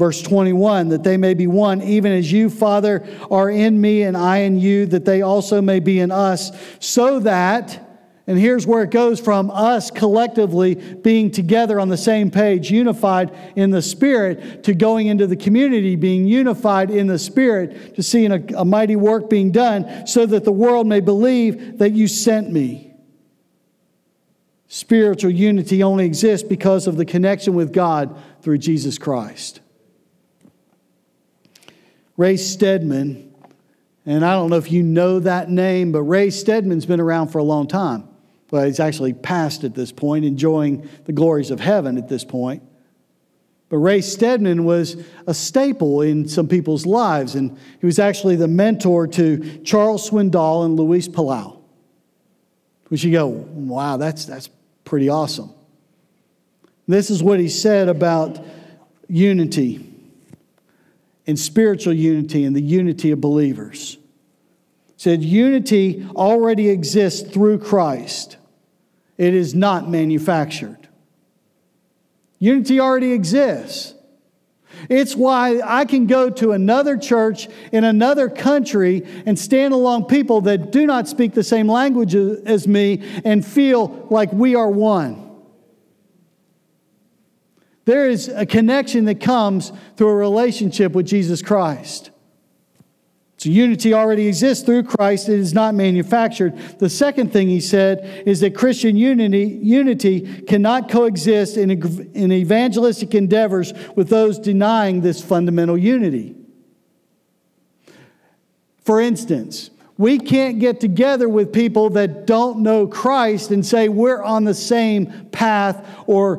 Verse 0.00 0.22
21 0.22 0.88
that 0.88 1.02
they 1.02 1.18
may 1.18 1.34
be 1.34 1.46
one, 1.46 1.82
even 1.82 2.10
as 2.10 2.32
you, 2.32 2.48
Father, 2.48 3.06
are 3.30 3.50
in 3.50 3.78
me 3.78 4.00
and 4.04 4.16
I 4.16 4.38
in 4.38 4.58
you, 4.58 4.86
that 4.86 5.04
they 5.04 5.20
also 5.20 5.60
may 5.60 5.78
be 5.78 6.00
in 6.00 6.10
us, 6.10 6.50
so 6.78 7.20
that, 7.20 8.00
and 8.26 8.38
here's 8.38 8.66
where 8.66 8.82
it 8.82 8.92
goes 8.92 9.20
from 9.20 9.50
us 9.50 9.90
collectively 9.90 10.74
being 10.74 11.30
together 11.30 11.78
on 11.78 11.90
the 11.90 11.98
same 11.98 12.30
page, 12.30 12.70
unified 12.70 13.30
in 13.56 13.72
the 13.72 13.82
Spirit, 13.82 14.64
to 14.64 14.72
going 14.72 15.08
into 15.08 15.26
the 15.26 15.36
community, 15.36 15.96
being 15.96 16.24
unified 16.24 16.90
in 16.90 17.06
the 17.06 17.18
Spirit, 17.18 17.94
to 17.96 18.02
seeing 18.02 18.32
a, 18.32 18.42
a 18.56 18.64
mighty 18.64 18.96
work 18.96 19.28
being 19.28 19.52
done, 19.52 20.06
so 20.06 20.24
that 20.24 20.44
the 20.44 20.52
world 20.52 20.86
may 20.86 21.00
believe 21.00 21.76
that 21.76 21.92
you 21.92 22.08
sent 22.08 22.50
me. 22.50 22.94
Spiritual 24.66 25.32
unity 25.32 25.82
only 25.82 26.06
exists 26.06 26.48
because 26.48 26.86
of 26.86 26.96
the 26.96 27.04
connection 27.04 27.52
with 27.52 27.70
God 27.70 28.18
through 28.40 28.56
Jesus 28.56 28.96
Christ. 28.96 29.60
Ray 32.20 32.36
Stedman, 32.36 33.32
and 34.04 34.26
I 34.26 34.34
don't 34.34 34.50
know 34.50 34.58
if 34.58 34.70
you 34.70 34.82
know 34.82 35.20
that 35.20 35.48
name, 35.48 35.90
but 35.90 36.02
Ray 36.02 36.28
Stedman's 36.28 36.84
been 36.84 37.00
around 37.00 37.28
for 37.28 37.38
a 37.38 37.42
long 37.42 37.66
time. 37.66 38.06
Well, 38.50 38.66
he's 38.66 38.78
actually 38.78 39.14
passed 39.14 39.64
at 39.64 39.74
this 39.74 39.90
point, 39.90 40.26
enjoying 40.26 40.86
the 41.06 41.12
glories 41.12 41.50
of 41.50 41.60
heaven 41.60 41.96
at 41.96 42.10
this 42.10 42.22
point. 42.22 42.62
But 43.70 43.78
Ray 43.78 44.02
Stedman 44.02 44.66
was 44.66 45.02
a 45.26 45.32
staple 45.32 46.02
in 46.02 46.28
some 46.28 46.46
people's 46.46 46.84
lives, 46.84 47.36
and 47.36 47.56
he 47.80 47.86
was 47.86 47.98
actually 47.98 48.36
the 48.36 48.48
mentor 48.48 49.06
to 49.06 49.62
Charles 49.62 50.10
Swindoll 50.10 50.66
and 50.66 50.76
Luis 50.76 51.08
Palau. 51.08 51.62
Which 52.88 53.02
you 53.02 53.12
go, 53.12 53.28
wow, 53.28 53.96
that's, 53.96 54.26
that's 54.26 54.50
pretty 54.84 55.08
awesome. 55.08 55.54
This 56.86 57.08
is 57.08 57.22
what 57.22 57.40
he 57.40 57.48
said 57.48 57.88
about 57.88 58.44
unity 59.08 59.89
in 61.30 61.36
spiritual 61.36 61.92
unity 61.92 62.44
and 62.44 62.56
the 62.56 62.60
unity 62.60 63.12
of 63.12 63.20
believers. 63.20 63.98
said 64.96 65.22
unity 65.22 66.04
already 66.16 66.68
exists 66.68 67.30
through 67.30 67.58
Christ. 67.58 68.36
It 69.16 69.32
is 69.32 69.54
not 69.54 69.88
manufactured. 69.88 70.88
Unity 72.40 72.80
already 72.80 73.12
exists. 73.12 73.94
It's 74.88 75.14
why 75.14 75.60
I 75.64 75.84
can 75.84 76.06
go 76.08 76.30
to 76.30 76.50
another 76.50 76.96
church 76.96 77.48
in 77.70 77.84
another 77.84 78.28
country 78.28 79.06
and 79.24 79.38
stand 79.38 79.72
along 79.72 80.06
people 80.06 80.40
that 80.42 80.72
do 80.72 80.84
not 80.84 81.06
speak 81.06 81.32
the 81.32 81.44
same 81.44 81.68
language 81.68 82.14
as 82.16 82.66
me 82.66 83.02
and 83.24 83.46
feel 83.46 84.08
like 84.10 84.32
we 84.32 84.56
are 84.56 84.68
one. 84.68 85.29
There 87.90 88.08
is 88.08 88.28
a 88.28 88.46
connection 88.46 89.06
that 89.06 89.18
comes 89.18 89.72
through 89.96 90.10
a 90.10 90.14
relationship 90.14 90.92
with 90.92 91.08
Jesus 91.08 91.42
Christ. 91.42 92.12
So 93.36 93.48
unity 93.48 93.92
already 93.92 94.28
exists 94.28 94.64
through 94.64 94.84
Christ, 94.84 95.28
it 95.28 95.40
is 95.40 95.52
not 95.52 95.74
manufactured. 95.74 96.56
The 96.78 96.88
second 96.88 97.32
thing 97.32 97.48
he 97.48 97.58
said 97.58 98.22
is 98.28 98.38
that 98.42 98.54
Christian 98.54 98.96
unity, 98.96 99.58
unity 99.60 100.42
cannot 100.42 100.88
coexist 100.88 101.56
in, 101.56 101.70
in 102.14 102.30
evangelistic 102.30 103.12
endeavors 103.12 103.72
with 103.96 104.08
those 104.08 104.38
denying 104.38 105.00
this 105.00 105.20
fundamental 105.20 105.76
unity. 105.76 106.36
For 108.84 109.00
instance, 109.00 109.70
we 110.00 110.18
can't 110.18 110.60
get 110.60 110.80
together 110.80 111.28
with 111.28 111.52
people 111.52 111.90
that 111.90 112.26
don't 112.26 112.60
know 112.60 112.86
Christ 112.86 113.50
and 113.50 113.66
say 113.66 113.90
we're 113.90 114.22
on 114.22 114.44
the 114.44 114.54
same 114.54 115.28
path 115.30 115.86
or 116.06 116.38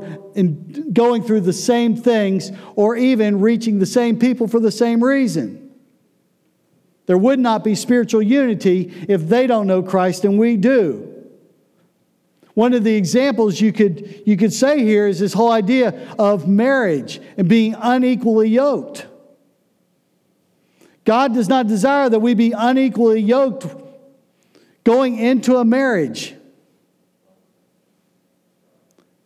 going 0.92 1.22
through 1.22 1.42
the 1.42 1.54
same 1.54 1.96
things 1.96 2.52
or 2.76 2.96
even 2.96 3.40
reaching 3.40 3.78
the 3.78 3.86
same 3.86 4.18
people 4.18 4.48
for 4.48 4.60
the 4.60 4.72
same 4.72 5.04
reason. 5.04 5.70
There 7.06 7.20
would 7.20 7.38
not 7.38 7.64
be 7.64 7.76
spiritual 7.76 8.24
unity 8.24 9.06
if 9.08 9.30
they 9.30 9.46
don't 9.46 9.68
know 9.68 9.84
Christ 9.84 10.26
and 10.26 10.40
we 10.40 10.58
do. 10.58 11.14
One 12.56 12.74
of 12.74 12.84
the 12.84 12.96
examples 12.96 13.62
you 13.62 13.72
could, 13.72 14.24
you 14.26 14.38
could 14.38 14.54
say 14.54 14.80
here 14.80 15.06
is 15.08 15.20
this 15.20 15.34
whole 15.34 15.52
idea 15.52 16.16
of 16.18 16.48
marriage 16.48 17.22
and 17.38 17.48
being 17.48 17.76
unequally 17.76 18.50
yoked. 18.50 19.06
God 21.04 21.34
does 21.34 21.50
not 21.50 21.68
desire 21.68 22.10
that 22.10 22.20
we 22.20 22.34
be 22.34 22.52
unequally 22.52 23.22
yoked 23.22 23.66
going 24.84 25.18
into 25.18 25.58
a 25.58 25.66
marriage. 25.66 26.36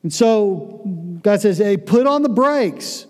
And 0.03 0.13
so 0.13 0.81
God 1.21 1.41
says, 1.41 1.57
hey, 1.57 1.77
put 1.77 2.07
on 2.07 2.21
the 2.21 2.29
brakes. 2.29 3.07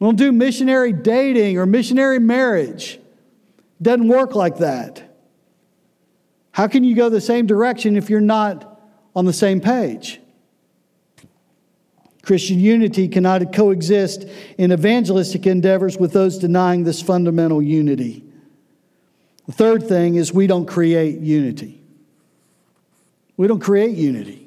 Don't 0.00 0.16
do 0.16 0.32
missionary 0.32 0.92
dating 0.92 1.58
or 1.58 1.64
missionary 1.64 2.18
marriage. 2.18 2.98
Doesn't 3.80 4.08
work 4.08 4.34
like 4.34 4.58
that. 4.58 5.02
How 6.52 6.66
can 6.66 6.84
you 6.84 6.94
go 6.94 7.08
the 7.08 7.20
same 7.20 7.46
direction 7.46 7.96
if 7.96 8.10
you're 8.10 8.20
not 8.20 8.80
on 9.14 9.26
the 9.26 9.32
same 9.32 9.60
page? 9.60 10.20
Christian 12.26 12.58
unity 12.58 13.06
cannot 13.06 13.52
coexist 13.52 14.26
in 14.58 14.72
evangelistic 14.72 15.46
endeavors 15.46 15.96
with 15.96 16.12
those 16.12 16.38
denying 16.38 16.82
this 16.82 17.00
fundamental 17.00 17.62
unity. 17.62 18.24
The 19.46 19.52
third 19.52 19.86
thing 19.86 20.16
is 20.16 20.34
we 20.34 20.48
don't 20.48 20.66
create 20.66 21.20
unity. 21.20 21.80
We 23.36 23.46
don't 23.46 23.60
create 23.60 23.96
unity. 23.96 24.42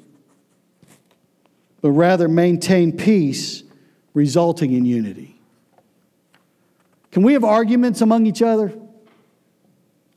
but 1.80 1.92
rather 1.92 2.28
maintain 2.28 2.92
peace, 2.94 3.62
resulting 4.12 4.72
in 4.72 4.84
unity. 4.84 5.40
Can 7.10 7.22
we 7.22 7.32
have 7.32 7.44
arguments 7.44 8.02
among 8.02 8.26
each 8.26 8.42
other? 8.42 8.74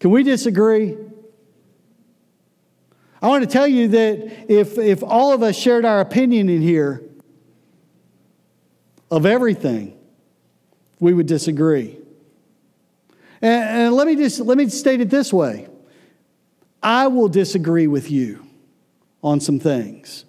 Can 0.02 0.12
we 0.12 0.24
disagree? 0.24 0.98
I 3.22 3.30
want 3.30 3.46
to 3.46 3.50
tell 3.50 3.66
you 3.66 3.88
that 3.88 4.52
if, 4.52 4.78
if 4.78 5.02
all 5.02 5.32
of 5.32 5.42
us 5.42 5.56
shared 5.56 5.86
our 5.86 6.02
opinion 6.02 6.50
in 6.50 6.62
here 6.62 7.02
of 9.14 9.28
everything, 9.28 9.96
we 11.00 11.14
would 11.14 11.28
disagree. 11.28 12.00
And, 13.44 13.82
and 13.82 13.94
let 13.94 14.08
me 14.08 14.16
just 14.16 14.40
let 14.40 14.58
me 14.58 14.68
state 14.70 15.02
it 15.02 15.12
this 15.12 15.32
way. 15.32 15.68
I 16.82 17.06
will 17.08 17.30
disagree 17.30 17.86
with 17.86 18.10
you 18.10 18.44
on 19.22 19.40
some 19.40 19.60
things. 19.60 20.26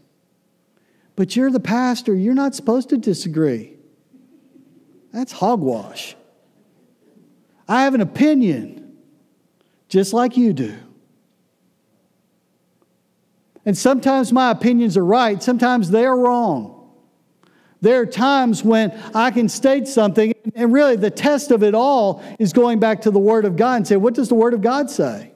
But 1.16 1.34
you're 1.34 1.50
the 1.50 1.60
pastor, 1.60 2.14
you're 2.14 2.34
not 2.34 2.54
supposed 2.54 2.90
to 2.90 2.98
disagree. 2.98 3.74
That's 5.12 5.32
hogwash. 5.32 6.14
I 7.66 7.84
have 7.84 7.94
an 7.94 8.02
opinion, 8.02 8.98
just 9.88 10.12
like 10.12 10.36
you 10.36 10.52
do. 10.52 10.76
And 13.64 13.78
sometimes 13.78 14.30
my 14.30 14.50
opinions 14.50 14.98
are 14.98 15.04
right, 15.06 15.42
sometimes 15.42 15.88
they 15.88 16.04
are 16.04 16.18
wrong. 16.18 16.83
There 17.84 18.00
are 18.00 18.06
times 18.06 18.64
when 18.64 18.98
I 19.14 19.30
can 19.30 19.46
state 19.46 19.86
something, 19.86 20.32
and 20.54 20.72
really 20.72 20.96
the 20.96 21.10
test 21.10 21.50
of 21.50 21.62
it 21.62 21.74
all 21.74 22.22
is 22.38 22.54
going 22.54 22.80
back 22.80 23.02
to 23.02 23.10
the 23.10 23.18
Word 23.18 23.44
of 23.44 23.56
God 23.56 23.74
and 23.74 23.86
say, 23.86 23.96
what 23.96 24.14
does 24.14 24.30
the 24.30 24.34
Word 24.34 24.54
of 24.54 24.62
God 24.62 24.88
say? 24.88 25.32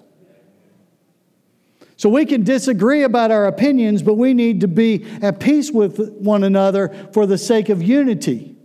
So 1.99 2.09
we 2.09 2.25
can 2.25 2.45
disagree 2.45 3.03
about 3.03 3.31
our 3.31 3.47
opinions, 3.47 4.03
but 4.03 4.15
we 4.15 4.33
need 4.33 4.63
to 4.63 4.69
be 4.69 5.05
at 5.21 5.41
peace 5.41 5.71
with 5.71 5.99
one 6.15 6.43
another 6.43 7.11
for 7.13 7.27
the 7.27 7.37
sake 7.37 7.69
of 7.69 7.83
unity 7.83 8.57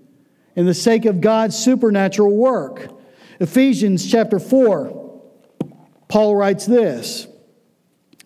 and 0.55 0.65
the 0.65 0.73
sake 0.73 1.03
of 1.03 1.19
God's 1.19 1.57
supernatural 1.57 2.33
work. 2.33 2.89
Ephesians 3.41 4.09
chapter 4.09 4.39
4, 4.39 5.21
Paul 6.07 6.37
writes 6.37 6.65
this 6.65 7.27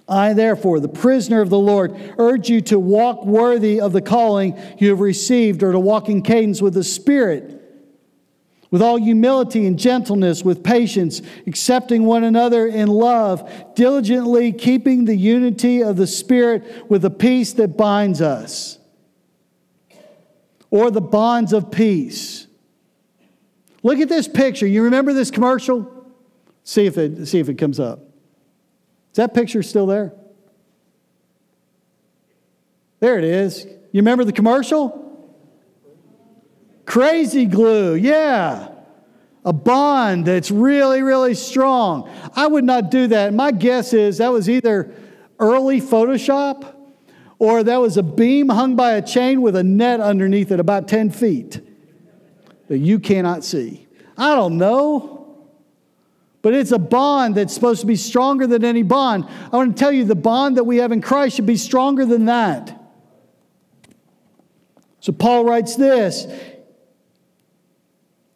I, 0.10 0.34
therefore, 0.34 0.80
the 0.80 0.88
prisoner 0.88 1.42
of 1.42 1.50
the 1.50 1.60
Lord, 1.60 1.94
urge 2.18 2.50
you 2.50 2.62
to 2.62 2.80
walk 2.80 3.26
worthy 3.26 3.82
of 3.82 3.92
the 3.92 4.02
calling 4.02 4.58
you 4.78 4.90
have 4.90 5.02
received, 5.02 5.64
or 5.64 5.74
to 5.74 5.80
walk 5.80 6.08
in 6.08 6.22
cadence 6.22 6.62
with 6.62 6.74
the 6.74 6.84
Spirit, 6.84 7.56
with 8.72 8.82
all 8.82 8.98
humility 8.98 9.66
and 9.66 9.78
gentleness, 9.78 10.44
with 10.44 10.64
patience, 10.64 11.22
accepting 11.46 12.04
one 12.04 12.24
another 12.24 12.68
in 12.68 12.88
love, 12.88 13.76
diligently 13.76 14.54
keeping 14.54 15.06
the 15.06 15.16
unity 15.16 15.84
of 15.84 15.98
the 15.98 16.08
Spirit 16.08 16.90
with 16.90 17.02
the 17.02 17.10
peace 17.10 17.54
that 17.54 17.76
binds 17.78 18.22
us, 18.22 18.78
or 20.70 20.90
the 20.90 21.02
bonds 21.02 21.52
of 21.52 21.70
peace. 21.70 22.48
Look 23.84 24.00
at 24.00 24.10
this 24.10 24.28
picture. 24.28 24.68
You 24.68 24.84
remember 24.84 25.12
this 25.12 25.32
commercial? 25.32 25.94
See 26.64 26.86
if 26.86 26.98
it, 26.98 27.26
see 27.26 27.40
if 27.40 27.48
it 27.48 27.56
comes 27.56 27.80
up. 27.80 28.07
Is 29.12 29.18
that 29.18 29.34
picture 29.34 29.64
still 29.64 29.86
there? 29.86 30.14
There 33.00 33.18
it 33.18 33.24
is. 33.24 33.66
You 33.66 34.02
remember 34.02 34.24
the 34.24 34.34
commercial? 34.34 35.04
Krazy 36.86 37.50
glue, 37.50 37.96
yeah. 37.96 38.70
A 39.46 39.54
bond 39.54 40.26
that's 40.26 40.52
really, 40.52 41.02
really 41.02 41.34
strong. 41.34 42.10
I 42.36 42.48
would 42.48 42.64
not 42.64 42.92
do 42.92 43.08
that. 43.08 43.34
My 43.34 43.52
guess 43.52 43.94
is 43.94 44.18
that 44.18 44.32
was 44.32 44.50
either 44.50 44.94
early 45.40 45.80
Photoshop 45.80 46.76
or 47.40 47.64
that 47.64 47.78
was 47.78 47.98
a 47.98 48.04
beam 48.04 48.50
hung 48.50 48.76
by 48.76 48.94
a 48.94 49.02
chain 49.02 49.42
with 49.42 49.56
a 49.56 49.64
net 49.64 50.00
underneath 50.00 50.52
it 50.52 50.60
about 50.60 50.88
10 50.88 51.12
feet 51.12 51.62
that 52.68 52.80
you 52.80 53.00
cannot 53.00 53.44
see. 53.44 53.88
I 54.18 54.36
don't 54.36 54.58
know 54.58 55.27
but 56.42 56.54
it's 56.54 56.72
a 56.72 56.80
bond 56.80 57.36
that's 57.36 57.54
supposed 57.54 57.82
to 57.82 57.88
be 57.88 57.96
stronger 57.96 58.48
than 58.48 58.64
any 58.64 58.84
bond. 58.84 59.26
I 59.52 59.58
want 59.58 59.76
to 59.76 59.80
tell 59.80 59.92
you 59.92 60.06
the 60.06 60.16
bond 60.16 60.58
that 60.58 60.64
we 60.64 60.78
have 60.78 60.92
in 60.92 61.02
Christ 61.02 61.36
should 61.36 61.46
be 61.46 61.58
stronger 61.58 62.06
than 62.06 62.26
that. 62.26 62.74
So 65.00 65.12
Paul 65.12 65.46
writes 65.46 65.76
this 65.76 66.28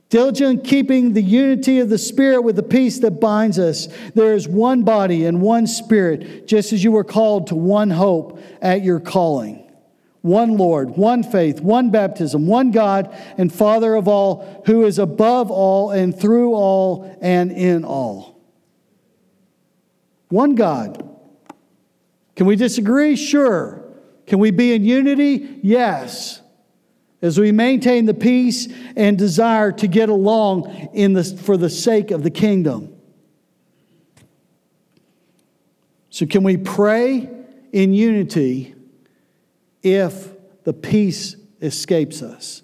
Diligent 0.09 0.65
keeping 0.65 1.13
the 1.13 1.21
unity 1.21 1.79
of 1.79 1.89
the 1.89 1.97
Spirit 1.97 2.41
with 2.41 2.57
the 2.57 2.63
peace 2.63 2.99
that 2.99 3.21
binds 3.21 3.57
us. 3.57 3.87
There 4.13 4.33
is 4.33 4.47
one 4.47 4.83
body 4.83 5.25
and 5.25 5.41
one 5.41 5.67
Spirit, 5.67 6.47
just 6.47 6.73
as 6.73 6.83
you 6.83 6.91
were 6.91 7.05
called 7.05 7.47
to 7.47 7.55
one 7.55 7.89
hope 7.89 8.41
at 8.61 8.83
your 8.83 8.99
calling 8.99 9.60
one 10.21 10.57
Lord, 10.57 10.91
one 10.91 11.23
faith, 11.23 11.61
one 11.61 11.89
baptism, 11.89 12.45
one 12.45 12.71
God 12.71 13.15
and 13.37 13.51
Father 13.51 13.95
of 13.95 14.07
all, 14.07 14.63
who 14.65 14.83
is 14.85 14.99
above 14.99 15.49
all 15.49 15.89
and 15.91 16.17
through 16.17 16.53
all 16.53 17.17
and 17.21 17.51
in 17.51 17.83
all. 17.83 18.39
One 20.29 20.55
God. 20.55 21.07
Can 22.35 22.45
we 22.45 22.55
disagree? 22.55 23.15
Sure. 23.15 23.83
Can 24.27 24.39
we 24.39 24.51
be 24.51 24.73
in 24.73 24.85
unity? 24.85 25.59
Yes. 25.63 26.41
As 27.21 27.39
we 27.39 27.51
maintain 27.51 28.05
the 28.05 28.13
peace 28.13 28.67
and 28.95 29.17
desire 29.17 29.71
to 29.73 29.87
get 29.87 30.09
along 30.09 30.89
in 30.93 31.13
the, 31.13 31.23
for 31.23 31.57
the 31.57 31.69
sake 31.69 32.11
of 32.11 32.23
the 32.23 32.31
kingdom. 32.31 32.95
So, 36.09 36.25
can 36.25 36.43
we 36.43 36.57
pray 36.57 37.29
in 37.71 37.93
unity? 37.93 38.75
If 39.83 40.29
the 40.63 40.73
peace 40.73 41.35
escapes 41.61 42.21
us? 42.21 42.61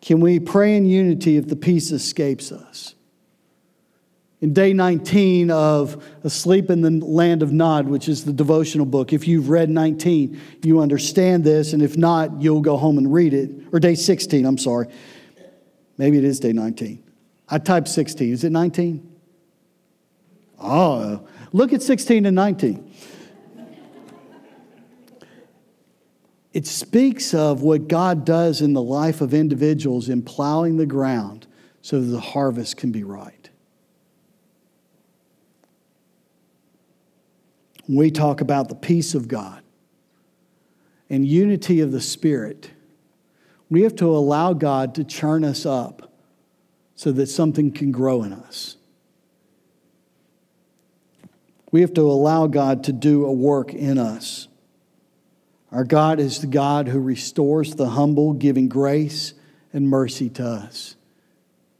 Can 0.00 0.20
we 0.20 0.38
pray 0.38 0.76
in 0.76 0.86
unity 0.86 1.36
if 1.36 1.48
the 1.48 1.56
peace 1.56 1.90
escapes 1.90 2.52
us? 2.52 2.94
In 4.40 4.52
day 4.52 4.72
19 4.72 5.50
of 5.50 6.04
Asleep 6.22 6.70
in 6.70 6.82
the 6.82 7.04
Land 7.04 7.42
of 7.42 7.52
Nod, 7.52 7.88
which 7.88 8.08
is 8.08 8.24
the 8.24 8.32
devotional 8.32 8.86
book, 8.86 9.12
if 9.12 9.26
you've 9.26 9.48
read 9.48 9.70
19, 9.70 10.40
you 10.62 10.80
understand 10.80 11.42
this, 11.42 11.72
and 11.72 11.82
if 11.82 11.96
not, 11.96 12.40
you'll 12.40 12.60
go 12.60 12.76
home 12.76 12.98
and 12.98 13.12
read 13.12 13.32
it. 13.32 13.50
Or 13.72 13.80
day 13.80 13.94
16, 13.94 14.44
I'm 14.44 14.58
sorry. 14.58 14.88
Maybe 15.98 16.18
it 16.18 16.24
is 16.24 16.38
day 16.38 16.52
19. 16.52 17.02
I 17.48 17.58
typed 17.58 17.88
16. 17.88 18.32
Is 18.32 18.44
it 18.44 18.50
19? 18.50 19.16
Oh, 20.60 21.20
ah, 21.20 21.20
look 21.52 21.72
at 21.72 21.82
16 21.82 22.26
and 22.26 22.34
19. 22.34 22.85
It 26.56 26.66
speaks 26.66 27.34
of 27.34 27.60
what 27.60 27.86
God 27.86 28.24
does 28.24 28.62
in 28.62 28.72
the 28.72 28.80
life 28.80 29.20
of 29.20 29.34
individuals 29.34 30.08
in 30.08 30.22
plowing 30.22 30.78
the 30.78 30.86
ground 30.86 31.46
so 31.82 32.00
that 32.00 32.06
the 32.06 32.18
harvest 32.18 32.78
can 32.78 32.90
be 32.90 33.04
right. 33.04 33.50
we 37.86 38.10
talk 38.10 38.40
about 38.40 38.70
the 38.70 38.74
peace 38.74 39.14
of 39.14 39.28
God 39.28 39.62
and 41.10 41.28
unity 41.28 41.82
of 41.82 41.92
the 41.92 42.00
Spirit, 42.00 42.70
we 43.68 43.82
have 43.82 43.94
to 43.96 44.06
allow 44.06 44.54
God 44.54 44.94
to 44.94 45.04
churn 45.04 45.44
us 45.44 45.66
up 45.66 46.10
so 46.94 47.12
that 47.12 47.26
something 47.26 47.70
can 47.70 47.92
grow 47.92 48.22
in 48.22 48.32
us. 48.32 48.78
We 51.70 51.82
have 51.82 51.92
to 51.92 52.10
allow 52.10 52.46
God 52.46 52.82
to 52.84 52.94
do 52.94 53.26
a 53.26 53.32
work 53.32 53.74
in 53.74 53.98
us. 53.98 54.48
Our 55.72 55.84
God 55.84 56.20
is 56.20 56.40
the 56.40 56.46
God 56.46 56.88
who 56.88 57.00
restores 57.00 57.74
the 57.74 57.90
humble, 57.90 58.32
giving 58.32 58.68
grace 58.68 59.34
and 59.72 59.88
mercy 59.88 60.28
to 60.30 60.44
us, 60.46 60.96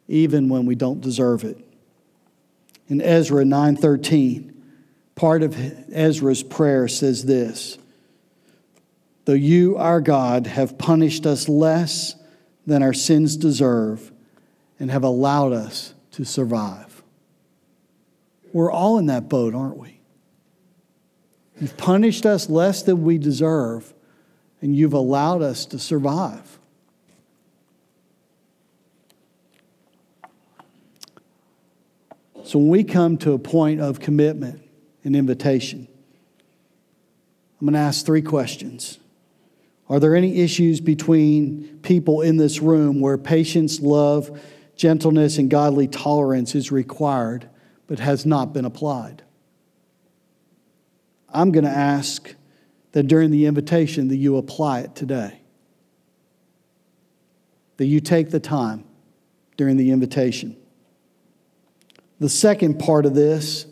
even 0.08 0.48
when 0.48 0.66
we 0.66 0.74
don't 0.74 1.00
deserve 1.00 1.44
it. 1.44 1.58
In 2.88 3.00
Ezra 3.00 3.44
9:13, 3.44 4.52
part 5.14 5.42
of 5.42 5.56
Ezra's 5.92 6.42
prayer 6.42 6.88
says 6.88 7.24
this: 7.24 7.78
Though 9.24 9.32
you, 9.32 9.76
our 9.76 10.00
God, 10.00 10.46
have 10.46 10.78
punished 10.78 11.26
us 11.26 11.48
less 11.48 12.16
than 12.66 12.82
our 12.82 12.92
sins 12.92 13.36
deserve 13.36 14.12
and 14.78 14.90
have 14.90 15.04
allowed 15.04 15.52
us 15.52 15.94
to 16.12 16.24
survive. 16.24 17.02
We're 18.52 18.70
all 18.70 18.98
in 18.98 19.06
that 19.06 19.28
boat, 19.28 19.54
aren't 19.54 19.78
we? 19.78 19.95
You've 21.60 21.76
punished 21.76 22.26
us 22.26 22.50
less 22.50 22.82
than 22.82 23.02
we 23.02 23.18
deserve, 23.18 23.94
and 24.60 24.76
you've 24.76 24.92
allowed 24.92 25.42
us 25.42 25.64
to 25.66 25.78
survive. 25.78 26.58
So 32.44 32.58
when 32.58 32.68
we 32.68 32.84
come 32.84 33.16
to 33.18 33.32
a 33.32 33.38
point 33.38 33.80
of 33.80 33.98
commitment 33.98 34.62
and 35.02 35.16
invitation, 35.16 35.88
I'm 37.60 37.66
going 37.66 37.74
to 37.74 37.80
ask 37.80 38.04
three 38.04 38.22
questions. 38.22 38.98
Are 39.88 39.98
there 39.98 40.14
any 40.14 40.40
issues 40.40 40.80
between 40.80 41.80
people 41.82 42.20
in 42.20 42.36
this 42.36 42.60
room 42.60 43.00
where 43.00 43.16
patience, 43.16 43.80
love, 43.80 44.40
gentleness, 44.76 45.38
and 45.38 45.48
godly 45.48 45.88
tolerance 45.88 46.54
is 46.54 46.70
required 46.70 47.48
but 47.86 47.98
has 47.98 48.26
not 48.26 48.52
been 48.52 48.64
applied? 48.64 49.22
I'm 51.28 51.52
going 51.52 51.64
to 51.64 51.70
ask 51.70 52.34
that 52.92 53.04
during 53.04 53.30
the 53.30 53.46
invitation 53.46 54.08
that 54.08 54.16
you 54.16 54.36
apply 54.36 54.80
it 54.80 54.94
today. 54.94 55.40
That 57.76 57.86
you 57.86 58.00
take 58.00 58.30
the 58.30 58.40
time 58.40 58.84
during 59.56 59.76
the 59.76 59.90
invitation. 59.90 60.56
The 62.20 62.28
second 62.28 62.78
part 62.78 63.04
of 63.04 63.14
this 63.14 63.66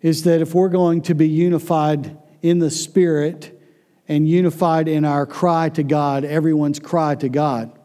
is 0.00 0.24
that 0.24 0.40
if 0.40 0.54
we're 0.54 0.68
going 0.68 1.02
to 1.02 1.14
be 1.14 1.28
unified 1.28 2.16
in 2.40 2.58
the 2.58 2.70
Spirit 2.70 3.60
and 4.08 4.26
unified 4.26 4.88
in 4.88 5.04
our 5.04 5.26
cry 5.26 5.68
to 5.70 5.82
God, 5.82 6.24
everyone's 6.24 6.78
cry 6.78 7.14
to 7.16 7.28
God, 7.28 7.78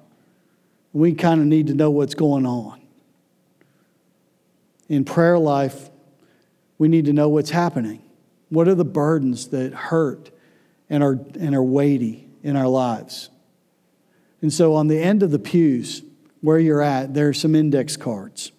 we 0.94 1.14
kind 1.14 1.42
of 1.42 1.48
need 1.48 1.68
to 1.68 1.74
know 1.74 1.92
what's 1.92 2.16
going 2.16 2.46
on. 2.46 2.82
In 4.90 5.04
prayer 5.04 5.38
life, 5.38 5.90
we 6.78 6.88
need 6.88 7.06
to 7.06 7.14
know 7.14 7.28
what's 7.28 7.50
happening. 7.50 8.02
What 8.50 8.68
are 8.68 8.76
the 8.76 8.86
burdens 8.86 9.48
that 9.48 9.74
hurt 9.74 10.32
and 10.90 11.04
are, 11.04 11.20
and 11.40 11.56
are 11.56 11.64
weighty 11.64 12.28
in 12.44 12.56
our 12.56 12.68
lives? 12.68 13.30
And 14.42 14.54
so, 14.54 14.76
on 14.76 14.88
the 14.88 15.00
end 15.00 15.24
of 15.24 15.32
the 15.32 15.40
pews, 15.40 16.04
where 16.42 16.60
you're 16.60 16.82
at, 16.82 17.14
there 17.14 17.28
are 17.30 17.34
some 17.34 17.56
index 17.56 17.98
cards. 17.98 18.52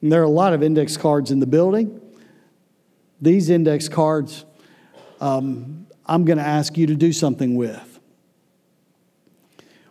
And 0.00 0.12
there 0.12 0.20
are 0.20 0.24
a 0.24 0.28
lot 0.30 0.52
of 0.52 0.62
index 0.62 0.96
cards 0.96 1.30
in 1.30 1.40
the 1.40 1.46
building. 1.46 2.00
These 3.20 3.48
index 3.48 3.88
cards, 3.88 4.44
um, 5.20 5.86
I'm 6.04 6.24
going 6.24 6.38
to 6.38 6.44
ask 6.44 6.76
you 6.76 6.86
to 6.88 6.94
do 6.94 7.12
something 7.12 7.56
with. 7.56 8.00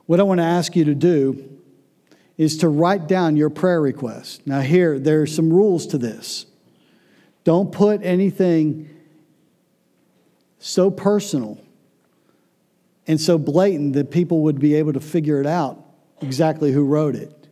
What 0.05 0.19
I 0.19 0.23
want 0.23 0.39
to 0.39 0.45
ask 0.45 0.75
you 0.75 0.85
to 0.85 0.95
do 0.95 1.59
is 2.37 2.57
to 2.57 2.69
write 2.69 3.07
down 3.07 3.37
your 3.37 3.49
prayer 3.49 3.81
request. 3.81 4.45
Now, 4.45 4.59
here, 4.59 4.99
there 4.99 5.21
are 5.21 5.27
some 5.27 5.51
rules 5.51 5.87
to 5.87 5.97
this. 5.97 6.45
Don't 7.43 7.71
put 7.71 8.03
anything 8.03 8.89
so 10.59 10.89
personal 10.89 11.59
and 13.05 13.19
so 13.19 13.37
blatant 13.37 13.93
that 13.93 14.11
people 14.11 14.43
would 14.43 14.59
be 14.59 14.75
able 14.75 14.93
to 14.93 14.99
figure 14.99 15.41
it 15.41 15.45
out 15.45 15.83
exactly 16.21 16.71
who 16.71 16.85
wrote 16.85 17.15
it. 17.15 17.47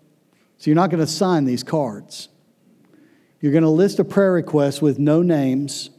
So 0.57 0.69
you're 0.69 0.75
not 0.75 0.89
going 0.89 1.05
to 1.05 1.11
sign 1.11 1.45
these 1.45 1.63
cards. 1.63 2.29
You're 3.41 3.51
going 3.51 3.63
to 3.63 3.69
list 3.69 3.99
a 3.99 4.03
prayer 4.05 4.31
request 4.31 4.81
with 4.81 4.99
no 4.99 5.21
names, 5.21 5.89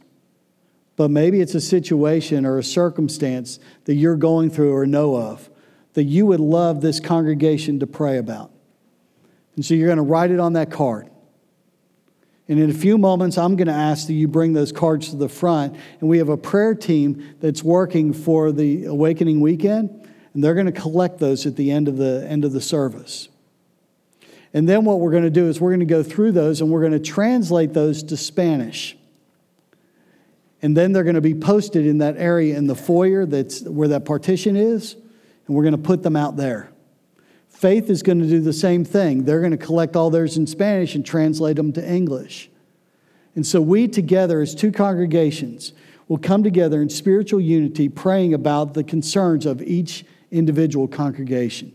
but 0.95 1.11
maybe 1.11 1.41
it's 1.41 1.53
a 1.53 1.61
situation 1.61 2.45
or 2.45 2.57
a 2.57 2.63
circumstance 2.63 3.59
that 3.85 3.95
you're 3.95 4.15
going 4.15 4.49
through 4.49 4.73
or 4.73 4.85
know 4.85 5.15
of 5.15 5.49
that 5.93 6.05
you 6.05 6.25
would 6.25 6.39
love 6.39 6.81
this 6.81 6.99
congregation 6.99 7.79
to 7.79 7.87
pray 7.87 8.17
about. 8.17 8.51
And 9.55 9.63
so 9.63 9.75
you're 9.75 9.87
going 9.87 9.97
to 9.97 10.03
write 10.03 10.31
it 10.31 10.39
on 10.39 10.53
that 10.53 10.71
card. 10.71 11.09
And 12.47 12.59
in 12.59 12.69
a 12.69 12.73
few 12.73 12.97
moments, 12.97 13.37
I'm 13.37 13.55
going 13.55 13.67
to 13.67 13.73
ask 13.73 14.07
that 14.07 14.13
you 14.13 14.27
bring 14.27 14.53
those 14.53 14.71
cards 14.71 15.09
to 15.11 15.15
the 15.15 15.29
front. 15.29 15.75
And 16.01 16.09
we 16.09 16.17
have 16.17 16.29
a 16.29 16.37
prayer 16.37 16.75
team 16.75 17.35
that's 17.39 17.63
working 17.63 18.11
for 18.11 18.51
the 18.51 18.85
Awakening 18.85 19.39
Weekend, 19.39 19.89
and 20.33 20.43
they're 20.43 20.53
going 20.53 20.65
to 20.65 20.71
collect 20.71 21.19
those 21.19 21.45
at 21.45 21.55
the 21.55 21.71
end 21.71 21.87
of 21.87 21.97
the 21.97 22.25
end 22.27 22.43
of 22.43 22.51
the 22.51 22.61
service. 22.61 23.29
And 24.53 24.69
then 24.69 24.85
what 24.85 24.99
we're 24.99 25.11
going 25.11 25.23
to 25.23 25.31
do 25.31 25.47
is 25.47 25.59
we're 25.59 25.71
going 25.71 25.79
to 25.79 25.85
go 25.85 26.03
through 26.03 26.33
those 26.33 26.61
and 26.61 26.69
we're 26.69 26.81
going 26.81 26.91
to 26.91 26.99
translate 26.99 27.73
those 27.73 28.03
to 28.03 28.17
Spanish. 28.17 28.95
And 30.61 30.77
then 30.77 30.93
they're 30.93 31.03
going 31.03 31.15
to 31.15 31.21
be 31.21 31.33
posted 31.33 31.85
in 31.85 31.97
that 31.97 32.17
area 32.17 32.55
in 32.55 32.67
the 32.67 32.75
foyer 32.75 33.25
that's 33.25 33.63
where 33.63 33.87
that 33.89 34.05
partition 34.05 34.55
is, 34.55 34.93
and 35.47 35.55
we're 35.55 35.63
going 35.63 35.75
to 35.75 35.81
put 35.81 36.03
them 36.03 36.15
out 36.15 36.37
there. 36.37 36.72
Faith 37.63 37.89
is 37.89 38.03
going 38.03 38.19
to 38.19 38.27
do 38.27 38.41
the 38.41 38.51
same 38.51 38.83
thing. 38.83 39.23
They're 39.23 39.39
going 39.39 39.51
to 39.51 39.57
collect 39.57 39.95
all 39.95 40.09
theirs 40.09 40.35
in 40.35 40.45
Spanish 40.45 40.95
and 40.95 41.05
translate 41.05 41.55
them 41.55 41.71
to 41.71 41.89
English. 41.89 42.49
And 43.35 43.47
so 43.47 43.61
we 43.61 43.87
together, 43.87 44.41
as 44.41 44.53
two 44.53 44.69
congregations, 44.69 45.71
will 46.09 46.17
come 46.17 46.43
together 46.43 46.81
in 46.81 46.89
spiritual 46.89 47.39
unity, 47.39 47.87
praying 47.87 48.33
about 48.33 48.73
the 48.73 48.83
concerns 48.83 49.45
of 49.45 49.61
each 49.61 50.03
individual 50.29 50.89
congregation. 50.89 51.73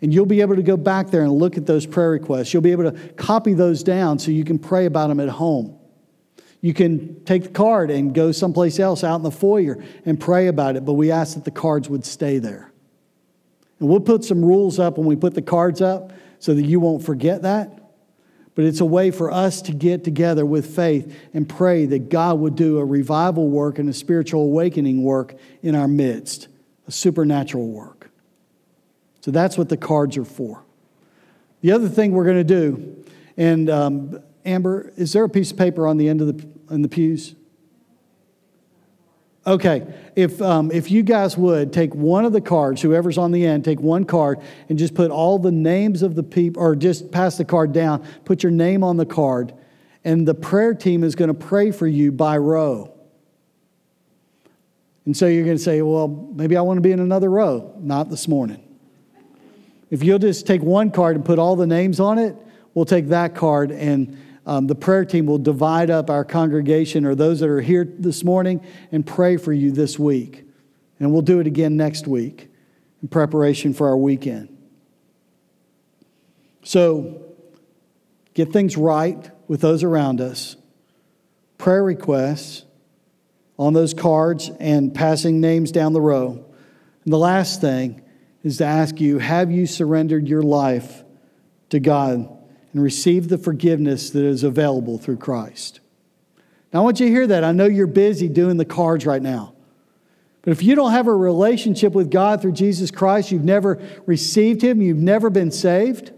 And 0.00 0.14
you'll 0.14 0.24
be 0.24 0.40
able 0.40 0.56
to 0.56 0.62
go 0.62 0.78
back 0.78 1.10
there 1.10 1.24
and 1.24 1.32
look 1.32 1.58
at 1.58 1.66
those 1.66 1.84
prayer 1.84 2.12
requests. 2.12 2.54
You'll 2.54 2.62
be 2.62 2.72
able 2.72 2.90
to 2.90 2.98
copy 3.12 3.52
those 3.52 3.82
down 3.82 4.18
so 4.18 4.30
you 4.30 4.42
can 4.42 4.58
pray 4.58 4.86
about 4.86 5.08
them 5.08 5.20
at 5.20 5.28
home. 5.28 5.78
You 6.62 6.72
can 6.72 7.22
take 7.26 7.42
the 7.42 7.50
card 7.50 7.90
and 7.90 8.14
go 8.14 8.32
someplace 8.32 8.80
else 8.80 9.04
out 9.04 9.16
in 9.16 9.22
the 9.22 9.30
foyer 9.30 9.84
and 10.06 10.18
pray 10.18 10.46
about 10.46 10.76
it, 10.76 10.86
but 10.86 10.94
we 10.94 11.10
ask 11.10 11.34
that 11.34 11.44
the 11.44 11.50
cards 11.50 11.90
would 11.90 12.06
stay 12.06 12.38
there. 12.38 12.71
And 13.82 13.90
we'll 13.90 13.98
put 13.98 14.24
some 14.24 14.44
rules 14.44 14.78
up 14.78 14.96
when 14.96 15.08
we 15.08 15.16
put 15.16 15.34
the 15.34 15.42
cards 15.42 15.82
up 15.82 16.12
so 16.38 16.54
that 16.54 16.62
you 16.62 16.78
won't 16.78 17.04
forget 17.04 17.42
that. 17.42 17.80
But 18.54 18.64
it's 18.64 18.78
a 18.78 18.84
way 18.84 19.10
for 19.10 19.32
us 19.32 19.60
to 19.62 19.72
get 19.72 20.04
together 20.04 20.46
with 20.46 20.76
faith 20.76 21.18
and 21.34 21.48
pray 21.48 21.86
that 21.86 22.08
God 22.08 22.38
would 22.38 22.54
do 22.54 22.78
a 22.78 22.84
revival 22.84 23.48
work 23.50 23.80
and 23.80 23.88
a 23.88 23.92
spiritual 23.92 24.42
awakening 24.42 25.02
work 25.02 25.34
in 25.62 25.74
our 25.74 25.88
midst, 25.88 26.46
a 26.86 26.92
supernatural 26.92 27.66
work. 27.66 28.12
So 29.20 29.32
that's 29.32 29.58
what 29.58 29.68
the 29.68 29.76
cards 29.76 30.16
are 30.16 30.24
for. 30.24 30.62
The 31.60 31.72
other 31.72 31.88
thing 31.88 32.12
we're 32.12 32.24
going 32.24 32.36
to 32.36 32.44
do, 32.44 33.04
and 33.36 33.68
um, 33.68 34.22
Amber, 34.44 34.92
is 34.96 35.12
there 35.12 35.24
a 35.24 35.28
piece 35.28 35.50
of 35.50 35.56
paper 35.56 35.88
on 35.88 35.96
the 35.96 36.08
end 36.08 36.20
of 36.20 36.28
the 36.28 36.46
in 36.72 36.82
the 36.82 36.88
pews? 36.88 37.34
Okay, 39.44 39.92
if, 40.14 40.40
um, 40.40 40.70
if 40.70 40.88
you 40.90 41.02
guys 41.02 41.36
would 41.36 41.72
take 41.72 41.94
one 41.96 42.24
of 42.24 42.32
the 42.32 42.40
cards, 42.40 42.80
whoever's 42.80 43.18
on 43.18 43.32
the 43.32 43.44
end, 43.44 43.64
take 43.64 43.80
one 43.80 44.04
card 44.04 44.40
and 44.68 44.78
just 44.78 44.94
put 44.94 45.10
all 45.10 45.38
the 45.38 45.50
names 45.50 46.02
of 46.02 46.14
the 46.14 46.22
people, 46.22 46.62
or 46.62 46.76
just 46.76 47.10
pass 47.10 47.38
the 47.38 47.44
card 47.44 47.72
down, 47.72 48.06
put 48.24 48.44
your 48.44 48.52
name 48.52 48.84
on 48.84 48.96
the 48.96 49.06
card, 49.06 49.52
and 50.04 50.28
the 50.28 50.34
prayer 50.34 50.74
team 50.74 51.02
is 51.02 51.16
going 51.16 51.28
to 51.28 51.34
pray 51.34 51.72
for 51.72 51.88
you 51.88 52.12
by 52.12 52.38
row. 52.38 52.92
And 55.06 55.16
so 55.16 55.26
you're 55.26 55.44
going 55.44 55.56
to 55.56 55.62
say, 55.62 55.82
well, 55.82 56.06
maybe 56.06 56.56
I 56.56 56.60
want 56.60 56.76
to 56.76 56.82
be 56.82 56.92
in 56.92 57.00
another 57.00 57.28
row. 57.28 57.74
Not 57.80 58.10
this 58.10 58.28
morning. 58.28 58.62
If 59.90 60.04
you'll 60.04 60.20
just 60.20 60.46
take 60.46 60.62
one 60.62 60.92
card 60.92 61.16
and 61.16 61.24
put 61.24 61.40
all 61.40 61.56
the 61.56 61.66
names 61.66 61.98
on 61.98 62.18
it, 62.18 62.36
we'll 62.74 62.84
take 62.84 63.08
that 63.08 63.34
card 63.34 63.72
and 63.72 64.16
um, 64.44 64.66
the 64.66 64.74
prayer 64.74 65.04
team 65.04 65.26
will 65.26 65.38
divide 65.38 65.90
up 65.90 66.10
our 66.10 66.24
congregation 66.24 67.06
or 67.06 67.14
those 67.14 67.40
that 67.40 67.48
are 67.48 67.60
here 67.60 67.84
this 67.84 68.24
morning 68.24 68.64
and 68.90 69.06
pray 69.06 69.36
for 69.36 69.52
you 69.52 69.70
this 69.70 69.98
week. 69.98 70.44
And 70.98 71.12
we'll 71.12 71.22
do 71.22 71.38
it 71.40 71.46
again 71.46 71.76
next 71.76 72.06
week 72.06 72.48
in 73.00 73.08
preparation 73.08 73.72
for 73.72 73.88
our 73.88 73.96
weekend. 73.96 74.48
So, 76.64 77.22
get 78.34 78.52
things 78.52 78.76
right 78.76 79.30
with 79.48 79.60
those 79.60 79.82
around 79.82 80.20
us. 80.20 80.56
Prayer 81.58 81.82
requests 81.82 82.64
on 83.58 83.72
those 83.72 83.94
cards 83.94 84.50
and 84.60 84.94
passing 84.94 85.40
names 85.40 85.70
down 85.72 85.92
the 85.92 86.00
row. 86.00 86.44
And 87.04 87.12
the 87.12 87.18
last 87.18 87.60
thing 87.60 88.02
is 88.42 88.58
to 88.58 88.64
ask 88.64 89.00
you 89.00 89.18
have 89.18 89.50
you 89.50 89.66
surrendered 89.66 90.28
your 90.28 90.42
life 90.42 91.04
to 91.70 91.78
God 91.80 92.28
and 92.72 92.82
receive 92.82 93.28
the 93.28 93.38
forgiveness 93.38 94.10
that 94.10 94.24
is 94.24 94.42
available 94.42 94.98
through 94.98 95.18
Christ. 95.18 95.80
Now, 96.72 96.80
I 96.80 96.82
want 96.84 97.00
you 97.00 97.06
to 97.06 97.12
hear 97.12 97.26
that. 97.26 97.44
I 97.44 97.52
know 97.52 97.66
you're 97.66 97.86
busy 97.86 98.28
doing 98.28 98.56
the 98.56 98.64
cards 98.64 99.04
right 99.04 99.20
now. 99.20 99.54
But 100.42 100.52
if 100.52 100.62
you 100.62 100.74
don't 100.74 100.90
have 100.92 101.06
a 101.06 101.14
relationship 101.14 101.92
with 101.92 102.10
God 102.10 102.42
through 102.42 102.52
Jesus 102.52 102.90
Christ, 102.90 103.30
you've 103.30 103.44
never 103.44 103.80
received 104.06 104.62
Him, 104.62 104.82
you've 104.82 104.98
never 104.98 105.30
been 105.30 105.50
saved, 105.50 106.12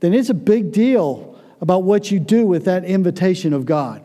then 0.00 0.12
it's 0.12 0.28
a 0.28 0.34
big 0.34 0.72
deal 0.72 1.40
about 1.60 1.84
what 1.84 2.10
you 2.10 2.20
do 2.20 2.46
with 2.46 2.66
that 2.66 2.84
invitation 2.84 3.54
of 3.54 3.64
God. 3.64 4.04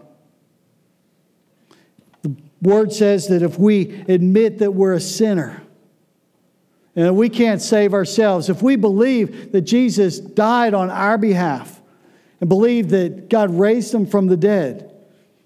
The 2.22 2.34
Word 2.62 2.94
says 2.94 3.28
that 3.28 3.42
if 3.42 3.60
we 3.60 4.06
admit 4.08 4.60
that 4.60 4.72
we're 4.72 4.94
a 4.94 5.02
sinner, 5.02 5.64
and 6.96 7.16
we 7.16 7.30
can't 7.30 7.62
save 7.62 7.94
ourselves. 7.94 8.50
If 8.50 8.62
we 8.62 8.76
believe 8.76 9.52
that 9.54 9.62
Jesus 9.62 10.20
died 10.20 10.74
on 10.74 10.90
our 10.90 11.18
behalf 11.18 11.82
and 12.40 12.50
believe 12.50 12.90
that 12.90 13.30
God 13.30 13.52
raised 13.52 13.94
him 13.94 14.06
from 14.06 14.28
the 14.28 14.38
dead, 14.38 14.92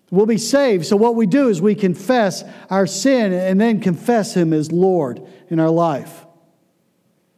we'll 0.09 0.25
be 0.25 0.37
saved. 0.37 0.85
So, 0.85 0.95
what 0.95 1.15
we 1.15 1.27
do 1.27 1.49
is 1.49 1.61
we 1.61 1.75
confess 1.75 2.43
our 2.69 2.87
sin 2.87 3.31
and 3.33 3.61
then 3.61 3.79
confess 3.79 4.35
him 4.35 4.53
as 4.53 4.71
Lord 4.71 5.21
in 5.49 5.59
our 5.59 5.69
life. 5.69 6.25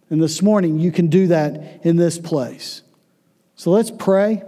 And 0.09 0.23
this 0.23 0.41
morning, 0.41 0.79
you 0.79 0.91
can 0.91 1.07
do 1.07 1.27
that 1.27 1.81
in 1.85 1.97
this 1.97 2.17
place. 2.17 2.83
So, 3.55 3.71
let's 3.71 3.91
pray. 3.91 4.43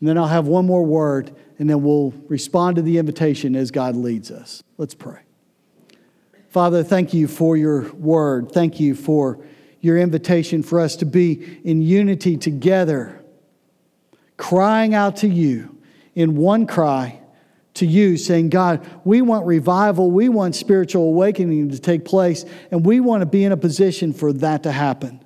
And 0.00 0.08
then 0.08 0.18
I'll 0.18 0.26
have 0.26 0.46
one 0.46 0.66
more 0.66 0.84
word, 0.84 1.34
and 1.58 1.68
then 1.68 1.82
we'll 1.82 2.12
respond 2.28 2.76
to 2.76 2.82
the 2.82 2.98
invitation 2.98 3.54
as 3.54 3.70
God 3.70 3.96
leads 3.96 4.30
us. 4.30 4.62
Let's 4.78 4.94
pray. 4.94 5.20
Father, 6.50 6.82
thank 6.82 7.14
you 7.14 7.28
for 7.28 7.56
your 7.56 7.92
word. 7.92 8.50
Thank 8.50 8.80
you 8.80 8.96
for 8.96 9.38
your 9.80 9.96
invitation 9.96 10.64
for 10.64 10.80
us 10.80 10.96
to 10.96 11.06
be 11.06 11.60
in 11.64 11.80
unity 11.80 12.36
together, 12.36 13.24
crying 14.36 14.92
out 14.92 15.16
to 15.18 15.28
you 15.28 15.78
in 16.16 16.36
one 16.36 16.66
cry 16.66 17.20
to 17.74 17.86
you, 17.86 18.16
saying, 18.16 18.50
God, 18.50 18.84
we 19.04 19.22
want 19.22 19.46
revival, 19.46 20.10
we 20.10 20.28
want 20.28 20.56
spiritual 20.56 21.04
awakening 21.04 21.70
to 21.70 21.78
take 21.78 22.04
place, 22.04 22.44
and 22.72 22.84
we 22.84 22.98
want 22.98 23.20
to 23.20 23.26
be 23.26 23.44
in 23.44 23.52
a 23.52 23.56
position 23.56 24.12
for 24.12 24.32
that 24.32 24.64
to 24.64 24.72
happen. 24.72 25.24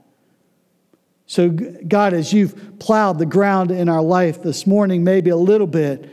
So, 1.24 1.48
God, 1.48 2.12
as 2.12 2.34
you've 2.34 2.78
plowed 2.78 3.18
the 3.18 3.24
ground 3.24 3.70
in 3.70 3.88
our 3.88 4.02
life 4.02 4.42
this 4.42 4.66
morning, 4.66 5.02
maybe 5.02 5.30
a 5.30 5.36
little 5.36 5.66
bit, 5.66 6.06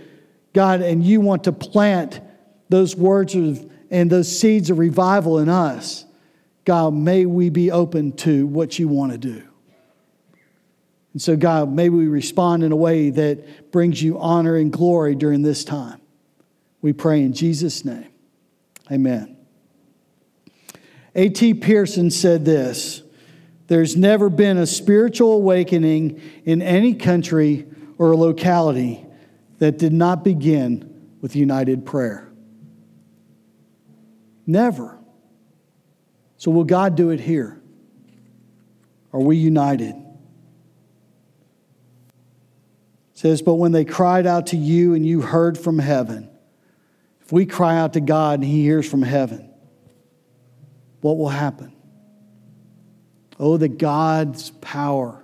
God, 0.54 0.82
and 0.82 1.04
you 1.04 1.20
want 1.20 1.44
to 1.44 1.52
plant 1.52 2.22
those 2.70 2.96
words 2.96 3.36
of, 3.36 3.70
and 3.92 4.10
those 4.10 4.40
seeds 4.40 4.70
of 4.70 4.80
revival 4.80 5.38
in 5.38 5.50
us, 5.50 6.06
God, 6.64 6.94
may 6.94 7.26
we 7.26 7.50
be 7.50 7.70
open 7.70 8.14
to 8.14 8.48
what 8.48 8.80
you 8.80 8.88
want 8.88 9.12
to 9.12 9.18
do. 9.18 9.44
And 11.12 11.22
so, 11.22 11.36
God, 11.36 11.70
may 11.72 11.90
we 11.90 12.08
respond 12.08 12.64
in 12.64 12.72
a 12.72 12.76
way 12.76 13.10
that 13.10 13.72
brings 13.72 14.02
you 14.02 14.18
honor 14.18 14.56
and 14.56 14.72
glory 14.72 15.14
during 15.14 15.42
this 15.42 15.66
time. 15.66 16.00
We 16.82 16.94
pray 16.94 17.22
in 17.22 17.34
Jesus' 17.34 17.84
name. 17.84 18.08
Amen. 18.90 19.36
A.T. 21.14 21.56
Pierson 21.56 22.10
said 22.10 22.46
this 22.46 23.04
There's 23.68 23.98
never 23.98 24.30
been 24.30 24.58
a 24.58 24.66
spiritual 24.66 25.34
awakening 25.34 26.22
in 26.46 26.62
any 26.62 26.94
country 26.94 27.68
or 27.98 28.16
locality 28.16 29.06
that 29.60 29.78
did 29.78 29.92
not 29.92 30.24
begin 30.24 31.18
with 31.20 31.36
united 31.36 31.86
prayer. 31.86 32.31
Never. 34.46 34.98
So, 36.38 36.52
will 36.52 36.64
God 36.64 36.96
do 36.96 37.12
it 37.12 37.20
here? 37.20 37.62
Are 39.14 39.20
we 39.20 39.38
united? 39.38 39.96
It 43.12 43.18
says, 43.18 43.42
But 43.42 43.56
when 43.56 43.72
they 43.72 43.86
cried 43.86 44.26
out 44.26 44.48
to 44.48 44.58
you 44.58 44.94
and 44.94 45.06
you 45.06 45.22
heard 45.22 45.58
from 45.58 45.78
heaven, 45.80 46.30
if 47.22 47.32
we 47.32 47.46
cry 47.46 47.78
out 47.78 47.94
to 47.94 48.02
God 48.02 48.40
and 48.40 48.44
He 48.44 48.64
hears 48.64 48.90
from 48.90 49.02
heaven, 49.02 49.50
what 51.02 51.18
will 51.18 51.30
happen? 51.30 51.74
Oh, 53.40 53.58
that 53.58 53.78
God's 53.78 54.52
power, 54.62 55.24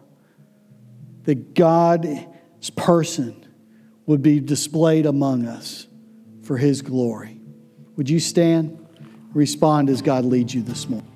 that 1.23 1.53
God's 1.53 2.69
person 2.75 3.45
would 4.05 4.21
be 4.21 4.39
displayed 4.39 5.05
among 5.05 5.45
us 5.45 5.87
for 6.43 6.57
His 6.57 6.81
glory. 6.81 7.39
Would 7.95 8.09
you 8.09 8.19
stand? 8.19 8.86
Respond 9.33 9.89
as 9.89 10.01
God 10.01 10.25
leads 10.25 10.53
you 10.53 10.61
this 10.61 10.89
morning. 10.89 11.07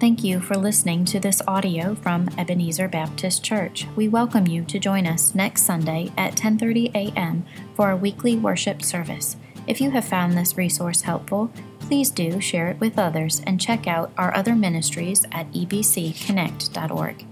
Thank 0.00 0.24
you 0.24 0.40
for 0.40 0.56
listening 0.56 1.04
to 1.06 1.20
this 1.20 1.40
audio 1.46 1.94
from 1.94 2.28
Ebenezer 2.36 2.88
Baptist 2.88 3.42
Church. 3.42 3.86
We 3.96 4.08
welcome 4.08 4.46
you 4.46 4.64
to 4.64 4.78
join 4.78 5.06
us 5.06 5.34
next 5.34 5.62
Sunday 5.62 6.12
at 6.18 6.36
10:30 6.36 6.94
a.m. 6.94 7.44
for 7.74 7.86
our 7.86 7.96
weekly 7.96 8.36
worship 8.36 8.82
service. 8.82 9.36
If 9.66 9.80
you 9.80 9.90
have 9.92 10.04
found 10.04 10.34
this 10.34 10.58
resource 10.58 11.02
helpful, 11.02 11.50
please 11.80 12.10
do 12.10 12.40
share 12.40 12.68
it 12.68 12.80
with 12.80 12.98
others 12.98 13.40
and 13.46 13.60
check 13.60 13.86
out 13.86 14.12
our 14.18 14.34
other 14.34 14.54
ministries 14.54 15.24
at 15.32 15.50
ebcconnect.org. 15.52 17.26